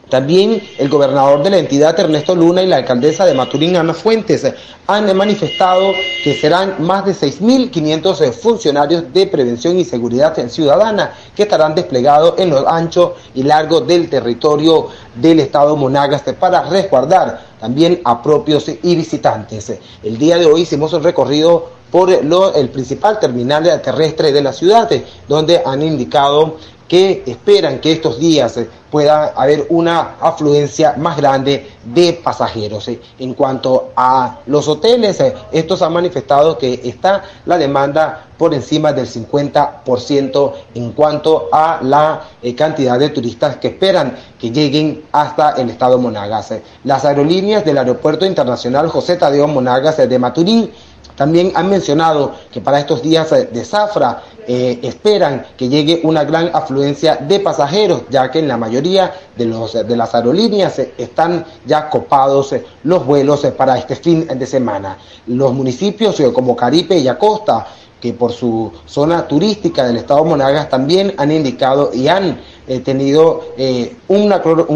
También 0.09 0.63
el 0.79 0.89
gobernador 0.89 1.43
de 1.43 1.51
la 1.51 1.59
entidad, 1.59 1.99
Ernesto 1.99 2.35
Luna, 2.35 2.63
y 2.63 2.67
la 2.67 2.77
alcaldesa 2.77 3.25
de 3.25 3.35
Maturín, 3.35 3.77
Ana 3.77 3.95
Fuentes, 3.95 4.47
han 4.87 5.17
manifestado 5.17 5.93
que 6.23 6.35
serán 6.35 6.77
más 6.81 7.07
de 7.07 7.13
6.500 7.13 8.33
funcionarios 8.33 9.13
de 9.13 9.27
prevención 9.27 9.79
y 9.79 9.85
seguridad 9.85 10.37
ciudadana 10.49 11.15
que 11.35 11.45
estarán 11.45 11.75
desplegados 11.75 12.35
en 12.39 12.51
lo 12.51 12.69
ancho 12.69 13.15
y 13.35 13.43
largo 13.43 13.81
del 13.81 14.11
territorio 14.11 14.89
del 15.15 15.41
estado 15.41 15.75
Monagas 15.77 16.23
para 16.39 16.63
resguardar 16.63 17.41
también 17.59 18.01
a 18.05 18.23
propios 18.23 18.69
y 18.69 18.95
visitantes. 18.95 19.73
El 20.03 20.19
día 20.19 20.37
de 20.37 20.47
hoy 20.47 20.63
hicimos 20.63 20.93
un 20.93 21.03
recorrido 21.03 21.71
por 21.91 22.25
lo, 22.25 22.53
el 22.55 22.71
principal 22.71 23.21
terminal 23.21 23.81
terrestre 23.81 24.33
de 24.33 24.43
la 24.43 24.53
ciudad, 24.53 24.91
donde 25.29 25.63
han 25.65 25.81
indicado 25.81 26.57
que 26.89 27.23
esperan 27.27 27.79
que 27.79 27.93
estos 27.93 28.19
días 28.19 28.57
eh, 28.57 28.69
pueda 28.91 29.33
haber 29.37 29.67
una 29.71 30.17
afluencia 30.21 30.95
más 30.99 31.17
grande 31.17 31.71
de 31.85 32.13
pasajeros. 32.13 32.89
eh. 32.89 33.01
En 33.19 33.35
cuanto 33.35 33.91
a 33.97 34.39
los 34.47 34.69
hoteles, 34.69 35.21
eh, 35.21 35.35
estos 35.51 35.83
han 35.83 35.93
manifestado 35.93 36.59
que 36.59 36.81
está 36.85 37.25
la 37.47 37.57
demanda 37.59 38.27
por 38.37 38.53
encima 38.53 38.93
del 38.93 39.07
50% 39.07 40.53
en 40.75 40.93
cuanto 40.93 41.49
a 41.53 41.79
la 41.83 42.23
cantidad 42.57 42.99
de 42.99 43.11
turistas 43.11 43.57
que 43.57 43.69
esperan 43.69 44.17
que 44.39 44.51
lleguen 44.51 45.05
hasta 45.13 45.53
el 45.53 45.71
estado 45.71 45.99
Monagas. 45.99 46.53
Las 46.83 47.05
aerolíneas 47.05 47.65
del 47.65 47.79
Aeropuerto 47.79 48.27
Internacional 48.27 48.89
José 48.89 49.17
Tadeo 49.17 49.47
Monagas 49.47 49.97
de 49.97 50.19
Maturín 50.19 50.71
también 51.17 51.53
han 51.55 51.71
mencionado 51.71 52.35
que 52.53 52.61
para 52.61 52.81
estos 52.81 53.03
días 53.03 53.31
de 53.31 53.65
zafra 53.65 54.23
eh, 54.47 54.81
esperan 54.83 55.47
que 55.57 55.69
llegue 55.69 56.01
una 56.03 56.25
gran 56.25 56.51
afluencia 56.53 57.17
de 57.17 57.41
pasajeros, 57.41 58.03
ya 58.11 58.31
que 58.31 58.41
en 58.41 58.49
la 58.49 58.57
mayoría 58.57 59.13
de, 59.37 59.47
los, 59.47 59.73
de 59.73 59.97
las 59.97 60.15
aerolíneas 60.15 60.79
eh, 60.79 60.93
están 60.99 61.45
ya 61.65 61.89
copados 61.89 62.53
eh, 62.53 62.65
los 62.83 63.07
vuelos 63.07 63.47
para 63.57 63.79
este 63.79 63.97
fin 63.97 64.27
de 64.27 64.47
semana. 64.47 64.99
Los 65.29 65.55
municipios 65.55 66.21
como 66.35 66.55
Caripe 66.55 66.99
y 66.99 67.09
Acosta, 67.09 67.67
que 68.05 68.13
por 68.13 68.33
su 68.33 68.71
zona 68.85 69.27
turística 69.27 69.87
del 69.87 69.97
estado 69.97 70.23
Monagas 70.27 70.69
también 70.69 71.15
han 71.17 71.33
indicado 71.33 71.91
y 71.95 72.07
han 72.09 72.39
eh, 72.69 72.81
tenido 72.81 73.55
eh, 73.57 73.97
un 74.09 74.29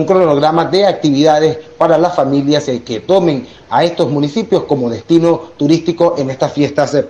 cronograma 0.06 0.64
de 0.64 0.86
actividades 0.86 1.58
para 1.76 1.98
las 1.98 2.16
familias 2.16 2.66
eh, 2.68 2.82
que 2.82 3.00
tomen 3.00 3.46
a 3.68 3.84
estos 3.84 4.10
municipios 4.10 4.64
como 4.64 4.88
destino 4.88 5.42
turístico 5.58 6.14
en 6.16 6.30
estas 6.30 6.54
fiestas 6.54 7.04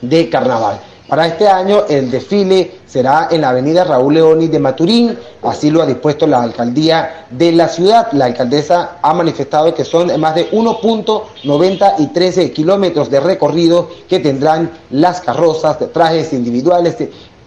de 0.00 0.28
carnaval. 0.28 0.80
Para 1.08 1.26
este 1.26 1.46
año 1.46 1.84
el 1.86 2.10
desfile 2.10 2.78
será 2.86 3.28
en 3.30 3.42
la 3.42 3.50
avenida 3.50 3.84
Raúl 3.84 4.14
Leoni 4.14 4.48
de 4.48 4.58
Maturín, 4.58 5.18
así 5.42 5.70
lo 5.70 5.82
ha 5.82 5.86
dispuesto 5.86 6.26
la 6.26 6.42
alcaldía 6.42 7.26
de 7.30 7.52
la 7.52 7.68
ciudad. 7.68 8.10
La 8.12 8.24
alcaldesa 8.24 8.96
ha 9.02 9.12
manifestado 9.12 9.74
que 9.74 9.84
son 9.84 10.18
más 10.18 10.34
de 10.34 10.50
1.93 10.50 12.54
kilómetros 12.54 13.10
de 13.10 13.20
recorrido 13.20 13.90
que 14.08 14.20
tendrán 14.20 14.70
las 14.90 15.20
carrozas 15.20 15.78
de 15.78 15.88
trajes 15.88 16.32
individuales 16.32 16.96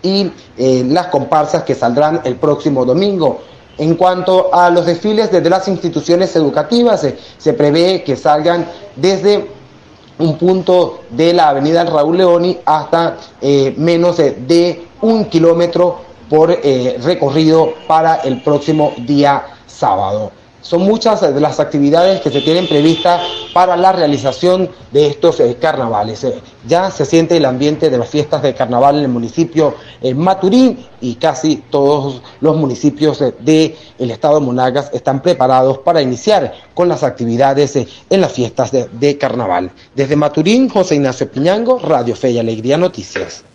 y 0.03 0.31
eh, 0.55 0.85
las 0.87 1.07
comparsas 1.07 1.63
que 1.63 1.73
saldrán 1.73 2.21
el 2.25 2.35
próximo 2.35 2.85
domingo. 2.85 3.39
En 3.79 3.95
cuanto 3.95 4.53
a 4.53 4.69
los 4.69 4.85
desfiles 4.85 5.31
desde 5.31 5.49
las 5.49 5.67
instituciones 5.67 6.35
educativas, 6.35 7.03
eh, 7.03 7.17
se 7.39 7.53
prevé 7.53 8.03
que 8.03 8.15
salgan 8.15 8.67
desde 8.95 9.56
un 10.19 10.37
punto 10.37 11.01
de 11.09 11.33
la 11.33 11.49
avenida 11.49 11.83
Raúl 11.85 12.17
Leoni 12.17 12.57
hasta 12.65 13.17
eh, 13.41 13.73
menos 13.77 14.17
de 14.17 14.87
un 15.01 15.25
kilómetro 15.25 16.01
por 16.29 16.51
eh, 16.51 16.97
recorrido 17.03 17.73
para 17.87 18.15
el 18.15 18.41
próximo 18.41 18.93
día 18.97 19.45
sábado. 19.65 20.31
Son 20.67 20.81
muchas 20.81 21.21
de 21.21 21.39
las 21.39 21.61
actividades 21.61 22.19
que 22.19 22.29
se 22.29 22.41
tienen 22.41 22.67
previstas 22.67 23.21
para 23.53 23.77
la 23.77 23.93
realización 23.93 24.69
de 24.91 25.07
estos 25.07 25.39
eh, 25.39 25.55
carnavales. 25.57 26.25
Eh, 26.25 26.41
ya 26.67 26.91
se 26.91 27.05
siente 27.05 27.37
el 27.37 27.45
ambiente 27.45 27.89
de 27.89 27.97
las 27.97 28.09
fiestas 28.09 28.41
de 28.41 28.53
carnaval 28.53 28.97
en 28.97 29.03
el 29.03 29.07
municipio 29.07 29.75
de 30.01 30.13
Maturín 30.13 30.85
y 30.99 31.15
casi 31.15 31.63
todos 31.69 32.21
los 32.41 32.57
municipios 32.57 33.23
del 33.39 33.77
estado 33.97 34.41
de 34.41 34.45
Monagas 34.45 34.89
están 34.91 35.21
preparados 35.21 35.77
para 35.77 36.01
iniciar 36.01 36.53
con 36.73 36.89
las 36.89 37.01
actividades 37.01 37.77
en 38.09 38.19
las 38.19 38.33
fiestas 38.33 38.69
de, 38.69 38.89
de 38.91 39.17
carnaval. 39.17 39.71
Desde 39.95 40.17
Maturín, 40.17 40.67
José 40.67 40.95
Ignacio 40.95 41.31
Piñango, 41.31 41.79
Radio 41.79 42.13
Fe 42.13 42.31
y 42.31 42.39
Alegría 42.39 42.77
Noticias. 42.77 43.45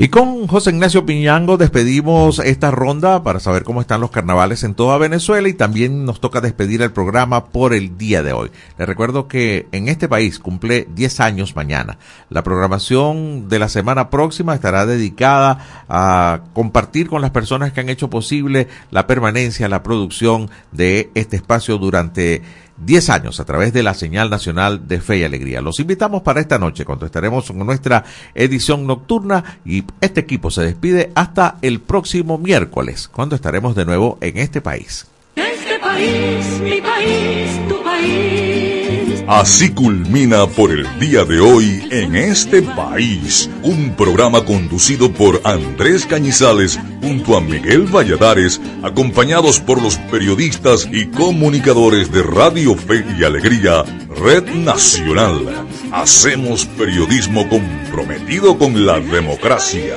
Y 0.00 0.10
con 0.10 0.46
José 0.46 0.70
Ignacio 0.70 1.04
Piñango 1.04 1.56
despedimos 1.56 2.38
esta 2.38 2.70
ronda 2.70 3.24
para 3.24 3.40
saber 3.40 3.64
cómo 3.64 3.80
están 3.80 4.00
los 4.00 4.12
carnavales 4.12 4.62
en 4.62 4.74
toda 4.76 4.96
Venezuela 4.96 5.48
y 5.48 5.54
también 5.54 6.04
nos 6.04 6.20
toca 6.20 6.40
despedir 6.40 6.82
el 6.82 6.92
programa 6.92 7.46
por 7.46 7.74
el 7.74 7.98
día 7.98 8.22
de 8.22 8.32
hoy. 8.32 8.52
Les 8.78 8.86
recuerdo 8.86 9.26
que 9.26 9.66
en 9.72 9.88
este 9.88 10.06
país 10.06 10.38
cumple 10.38 10.86
10 10.94 11.18
años 11.18 11.56
mañana. 11.56 11.98
La 12.30 12.44
programación 12.44 13.48
de 13.48 13.58
la 13.58 13.68
semana 13.68 14.08
próxima 14.08 14.54
estará 14.54 14.86
dedicada 14.86 15.84
a 15.88 16.42
compartir 16.52 17.08
con 17.08 17.20
las 17.20 17.32
personas 17.32 17.72
que 17.72 17.80
han 17.80 17.88
hecho 17.88 18.08
posible 18.08 18.68
la 18.92 19.08
permanencia, 19.08 19.68
la 19.68 19.82
producción 19.82 20.48
de 20.70 21.10
este 21.16 21.34
espacio 21.34 21.76
durante 21.76 22.42
10 22.84 23.10
años 23.10 23.40
a 23.40 23.44
través 23.44 23.72
de 23.72 23.82
la 23.82 23.94
señal 23.94 24.30
nacional 24.30 24.86
de 24.86 25.00
Fe 25.00 25.18
y 25.18 25.24
Alegría. 25.24 25.60
Los 25.60 25.80
invitamos 25.80 26.22
para 26.22 26.40
esta 26.40 26.58
noche 26.58 26.84
cuando 26.84 27.06
estaremos 27.06 27.46
con 27.46 27.58
nuestra 27.58 28.04
edición 28.34 28.86
nocturna 28.86 29.60
y 29.64 29.84
este 30.00 30.20
equipo 30.20 30.50
se 30.50 30.62
despide 30.62 31.12
hasta 31.14 31.56
el 31.62 31.80
próximo 31.80 32.38
miércoles 32.38 33.08
cuando 33.08 33.34
estaremos 33.36 33.74
de 33.74 33.84
nuevo 33.84 34.18
en 34.20 34.38
este 34.38 34.60
país. 34.60 35.06
Este 35.36 35.78
país, 35.78 36.60
mi 36.60 36.80
país, 36.80 37.68
tu 37.68 37.82
país. 37.82 38.97
Así 39.28 39.68
culmina 39.74 40.46
por 40.46 40.70
el 40.70 40.86
día 40.98 41.22
de 41.22 41.38
hoy 41.38 41.86
en 41.90 42.16
este 42.16 42.62
país, 42.62 43.50
un 43.62 43.94
programa 43.94 44.42
conducido 44.46 45.12
por 45.12 45.42
Andrés 45.44 46.06
Cañizales 46.06 46.80
junto 47.02 47.36
a 47.36 47.42
Miguel 47.42 47.94
Valladares, 47.94 48.58
acompañados 48.82 49.60
por 49.60 49.82
los 49.82 49.98
periodistas 50.10 50.88
y 50.90 51.08
comunicadores 51.08 52.10
de 52.10 52.22
Radio 52.22 52.74
Fe 52.74 53.04
y 53.18 53.24
Alegría, 53.24 53.84
Red 54.08 54.46
Nacional. 54.54 55.66
Hacemos 55.92 56.64
periodismo 56.64 57.46
comprometido 57.50 58.56
con 58.56 58.86
la 58.86 58.98
democracia. 58.98 59.94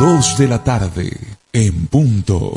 Dos 0.00 0.36
de 0.38 0.48
la 0.48 0.64
tarde, 0.64 1.16
en 1.52 1.86
punto. 1.86 2.52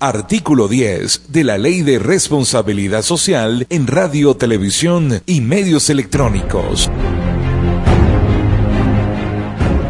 Artículo 0.00 0.66
10 0.66 1.32
de 1.32 1.44
la 1.44 1.56
Ley 1.56 1.82
de 1.82 2.00
Responsabilidad 2.00 3.02
Social 3.02 3.64
en 3.70 3.86
Radio, 3.86 4.34
Televisión 4.34 5.22
y 5.24 5.40
Medios 5.40 5.88
Electrónicos. 5.88 6.90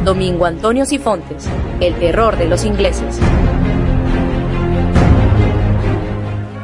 Domingo 0.05 0.44
Antonio 0.44 0.84
Sifontes, 0.84 1.46
el 1.80 1.94
terror 1.94 2.36
de 2.36 2.44
los 2.44 2.66
ingleses. 2.66 3.18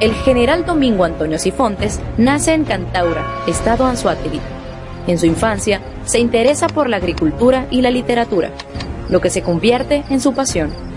El 0.00 0.12
general 0.16 0.66
Domingo 0.66 1.04
Antonio 1.04 1.38
Sifontes 1.38 1.98
nace 2.18 2.52
en 2.52 2.64
Cantaura, 2.64 3.24
estado 3.46 3.86
Anzuategui. 3.86 4.40
En 5.06 5.18
su 5.18 5.24
infancia 5.24 5.80
se 6.04 6.18
interesa 6.18 6.66
por 6.66 6.90
la 6.90 6.98
agricultura 6.98 7.66
y 7.70 7.80
la 7.80 7.90
literatura, 7.90 8.50
lo 9.08 9.22
que 9.22 9.30
se 9.30 9.40
convierte 9.40 10.04
en 10.10 10.20
su 10.20 10.34
pasión. 10.34 10.89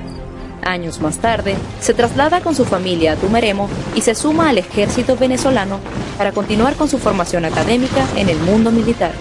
Años 0.66 1.02
más 1.02 1.18
tarde, 1.18 1.56
se 1.80 1.94
traslada 1.94 2.42
con 2.42 2.56
su 2.56 2.66
familia 2.66 3.14
a 3.14 3.16
Tumeremo 3.16 3.70
y 3.96 4.02
se 4.02 4.16
suma 4.16 4.50
al 4.50 4.58
ejército 4.58 5.18
venezolano 5.18 5.80
para 6.18 6.32
continuar 6.32 6.76
con 6.76 6.88
su 6.88 6.98
formación 6.98 7.46
académica 7.46 8.06
en 8.16 8.30
el 8.30 8.38
mundo 8.40 8.72
militar. 8.72 9.12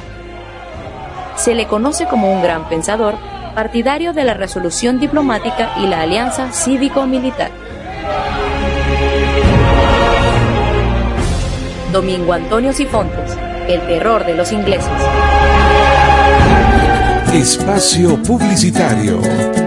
Se 1.36 1.55
le 1.55 1.66
conoce 1.66 2.07
como 2.07 2.32
un 2.32 2.43
gran 2.43 2.68
pensador, 2.68 3.14
partidario 3.55 4.12
de 4.12 4.24
la 4.24 4.34
resolución 4.34 5.01
diplomática 5.01 5.72
y 5.80 5.86
la 5.86 6.03
alianza 6.03 6.53
cívico-militar. 6.53 7.51
Domingo 11.93 12.32
Antonio 12.32 12.72
Sifontes, 12.72 13.36
el 13.68 13.80
terror 13.82 14.24
de 14.24 14.34
los 14.34 14.53
ingleses. 14.53 14.88
Espacio 17.32 18.22
Publicitario. 18.22 19.61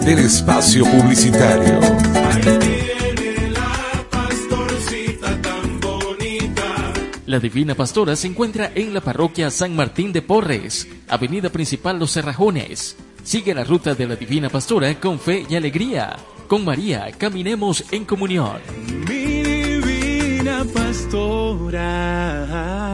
del 0.00 0.20
espacio 0.20 0.86
publicitario. 0.86 2.09
La 7.30 7.38
Divina 7.38 7.76
Pastora 7.76 8.16
se 8.16 8.26
encuentra 8.26 8.72
en 8.74 8.92
la 8.92 9.00
parroquia 9.00 9.52
San 9.52 9.76
Martín 9.76 10.12
de 10.12 10.20
Porres, 10.20 10.88
avenida 11.06 11.48
principal 11.48 11.96
Los 11.96 12.10
Cerrajones. 12.10 12.96
Sigue 13.22 13.54
la 13.54 13.62
ruta 13.62 13.94
de 13.94 14.08
la 14.08 14.16
Divina 14.16 14.48
Pastora 14.48 14.92
con 14.98 15.20
fe 15.20 15.46
y 15.48 15.54
alegría. 15.54 16.16
Con 16.48 16.64
María, 16.64 17.08
caminemos 17.16 17.84
en 17.92 18.04
comunión. 18.04 18.58
Mi 19.08 19.44
divina 19.44 20.64
pastora. 20.74 21.76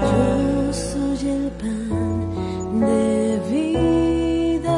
Yo 0.02 0.70
soy 0.70 1.28
el 1.30 1.50
pan 1.52 2.80
de 2.80 3.40
vida. 4.60 4.76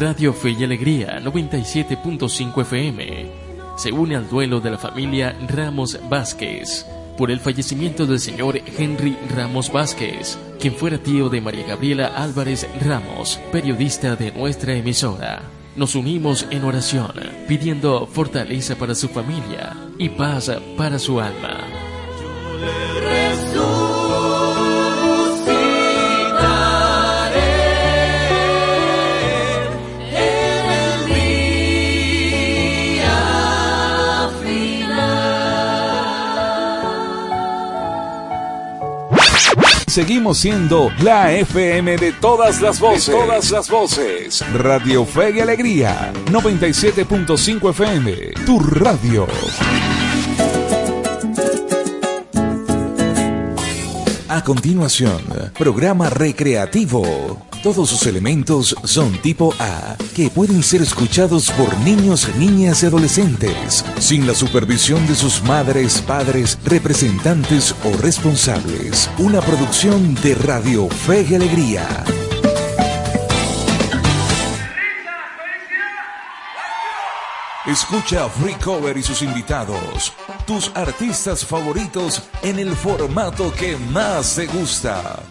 Radio 0.00 0.32
Fe 0.32 0.50
y 0.58 0.64
Alegría 0.64 1.20
97.5 1.20 2.62
FM. 2.62 3.30
Se 3.76 3.92
une 3.92 4.16
al 4.16 4.28
duelo 4.28 4.58
de 4.58 4.72
la 4.72 4.78
familia 4.78 5.38
Ramos 5.46 5.96
Vázquez 6.08 6.84
por 7.20 7.30
el 7.30 7.38
fallecimiento 7.38 8.06
del 8.06 8.18
señor 8.18 8.58
Henry 8.78 9.14
Ramos 9.36 9.70
Vázquez, 9.70 10.38
quien 10.58 10.74
fuera 10.74 10.96
tío 10.96 11.28
de 11.28 11.42
María 11.42 11.66
Gabriela 11.66 12.06
Álvarez 12.16 12.66
Ramos, 12.80 13.38
periodista 13.52 14.16
de 14.16 14.32
nuestra 14.32 14.72
emisora. 14.72 15.42
Nos 15.76 15.96
unimos 15.96 16.46
en 16.48 16.64
oración, 16.64 17.12
pidiendo 17.46 18.06
fortaleza 18.06 18.74
para 18.76 18.94
su 18.94 19.08
familia 19.08 19.76
y 19.98 20.08
paz 20.08 20.50
para 20.78 20.98
su 20.98 21.20
alma. 21.20 21.79
Seguimos 39.90 40.38
siendo 40.38 40.92
la 41.02 41.32
FM 41.32 41.96
de 41.96 42.12
todas 42.12 42.60
las 42.60 42.78
voces. 42.78 43.08
De 43.08 43.12
todas 43.12 43.50
las 43.50 43.68
voces. 43.68 44.44
Radio 44.52 45.04
Fe 45.04 45.32
y 45.36 45.40
Alegría. 45.40 46.12
97.5 46.26 47.70
FM. 47.70 48.12
Tu 48.46 48.60
radio. 48.60 49.26
A 54.28 54.44
continuación, 54.44 55.24
programa 55.58 56.08
recreativo. 56.08 57.49
Todos 57.62 57.90
sus 57.90 58.06
elementos 58.06 58.74
son 58.84 59.12
tipo 59.20 59.52
A, 59.58 59.94
que 60.14 60.30
pueden 60.30 60.62
ser 60.62 60.80
escuchados 60.80 61.50
por 61.50 61.76
niños, 61.80 62.26
niñas 62.36 62.82
y 62.82 62.86
adolescentes, 62.86 63.84
sin 63.98 64.26
la 64.26 64.34
supervisión 64.34 65.06
de 65.06 65.14
sus 65.14 65.42
madres, 65.42 66.00
padres, 66.00 66.58
representantes 66.64 67.74
o 67.84 67.94
responsables. 67.98 69.10
Una 69.18 69.42
producción 69.42 70.14
de 70.22 70.36
Radio 70.36 70.88
Fe 70.88 71.26
y 71.28 71.34
Alegría. 71.34 71.86
Escucha 77.66 78.26
Free 78.30 78.54
Cover 78.54 78.96
y 78.96 79.02
sus 79.02 79.20
invitados, 79.20 80.14
tus 80.46 80.72
artistas 80.74 81.44
favoritos 81.44 82.22
en 82.42 82.58
el 82.58 82.74
formato 82.74 83.52
que 83.52 83.76
más 83.76 84.36
te 84.36 84.46
gusta. 84.46 85.22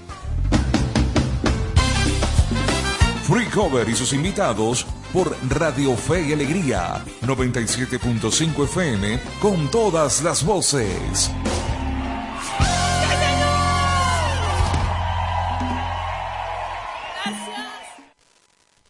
Free 3.30 3.46
Cover 3.46 3.88
y 3.88 3.96
sus 3.96 4.12
invitados 4.14 4.88
por 5.14 5.38
Radio 5.50 5.96
Fe 5.96 6.30
y 6.30 6.34
Alegría 6.34 7.06
97.5 7.22 8.64
FM 8.64 9.20
con 9.40 9.70
todas 9.70 10.24
las 10.24 10.44
voces. 10.44 11.30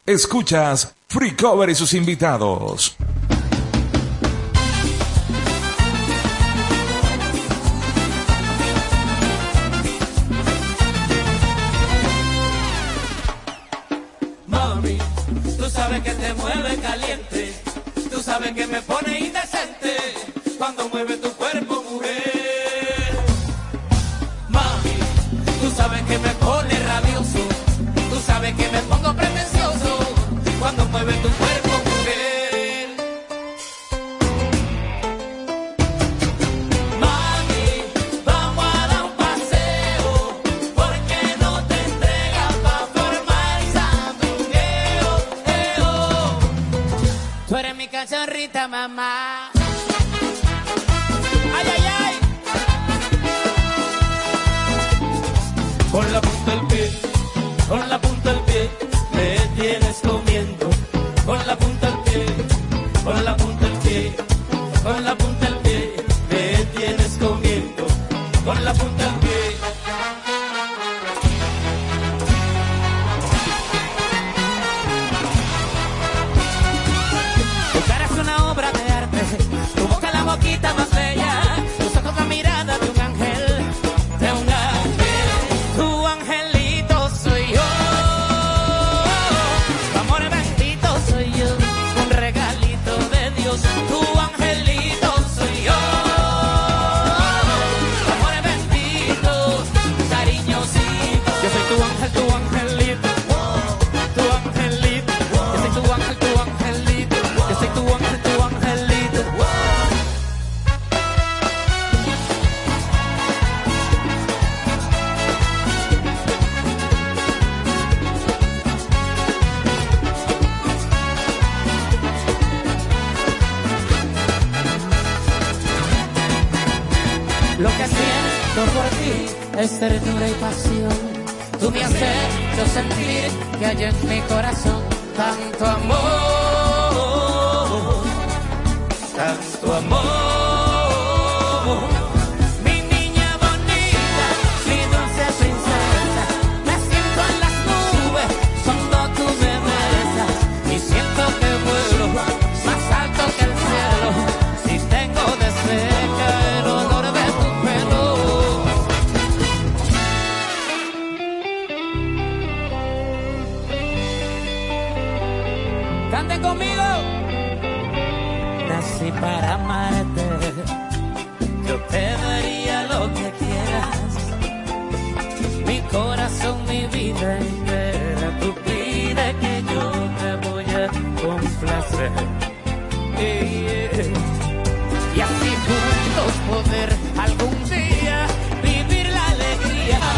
Escuchas 0.05 0.95
Free 1.09 1.35
Cover 1.35 1.69
y 1.69 1.75
sus 1.75 1.93
invitados. 1.93 2.95
Pone 18.81 19.19
indecente 19.19 20.13
cuando 20.57 20.87
mueve 20.89 21.17
tu 21.17 21.29
Con 68.49 68.65
la 68.65 68.73
punta 68.73 69.28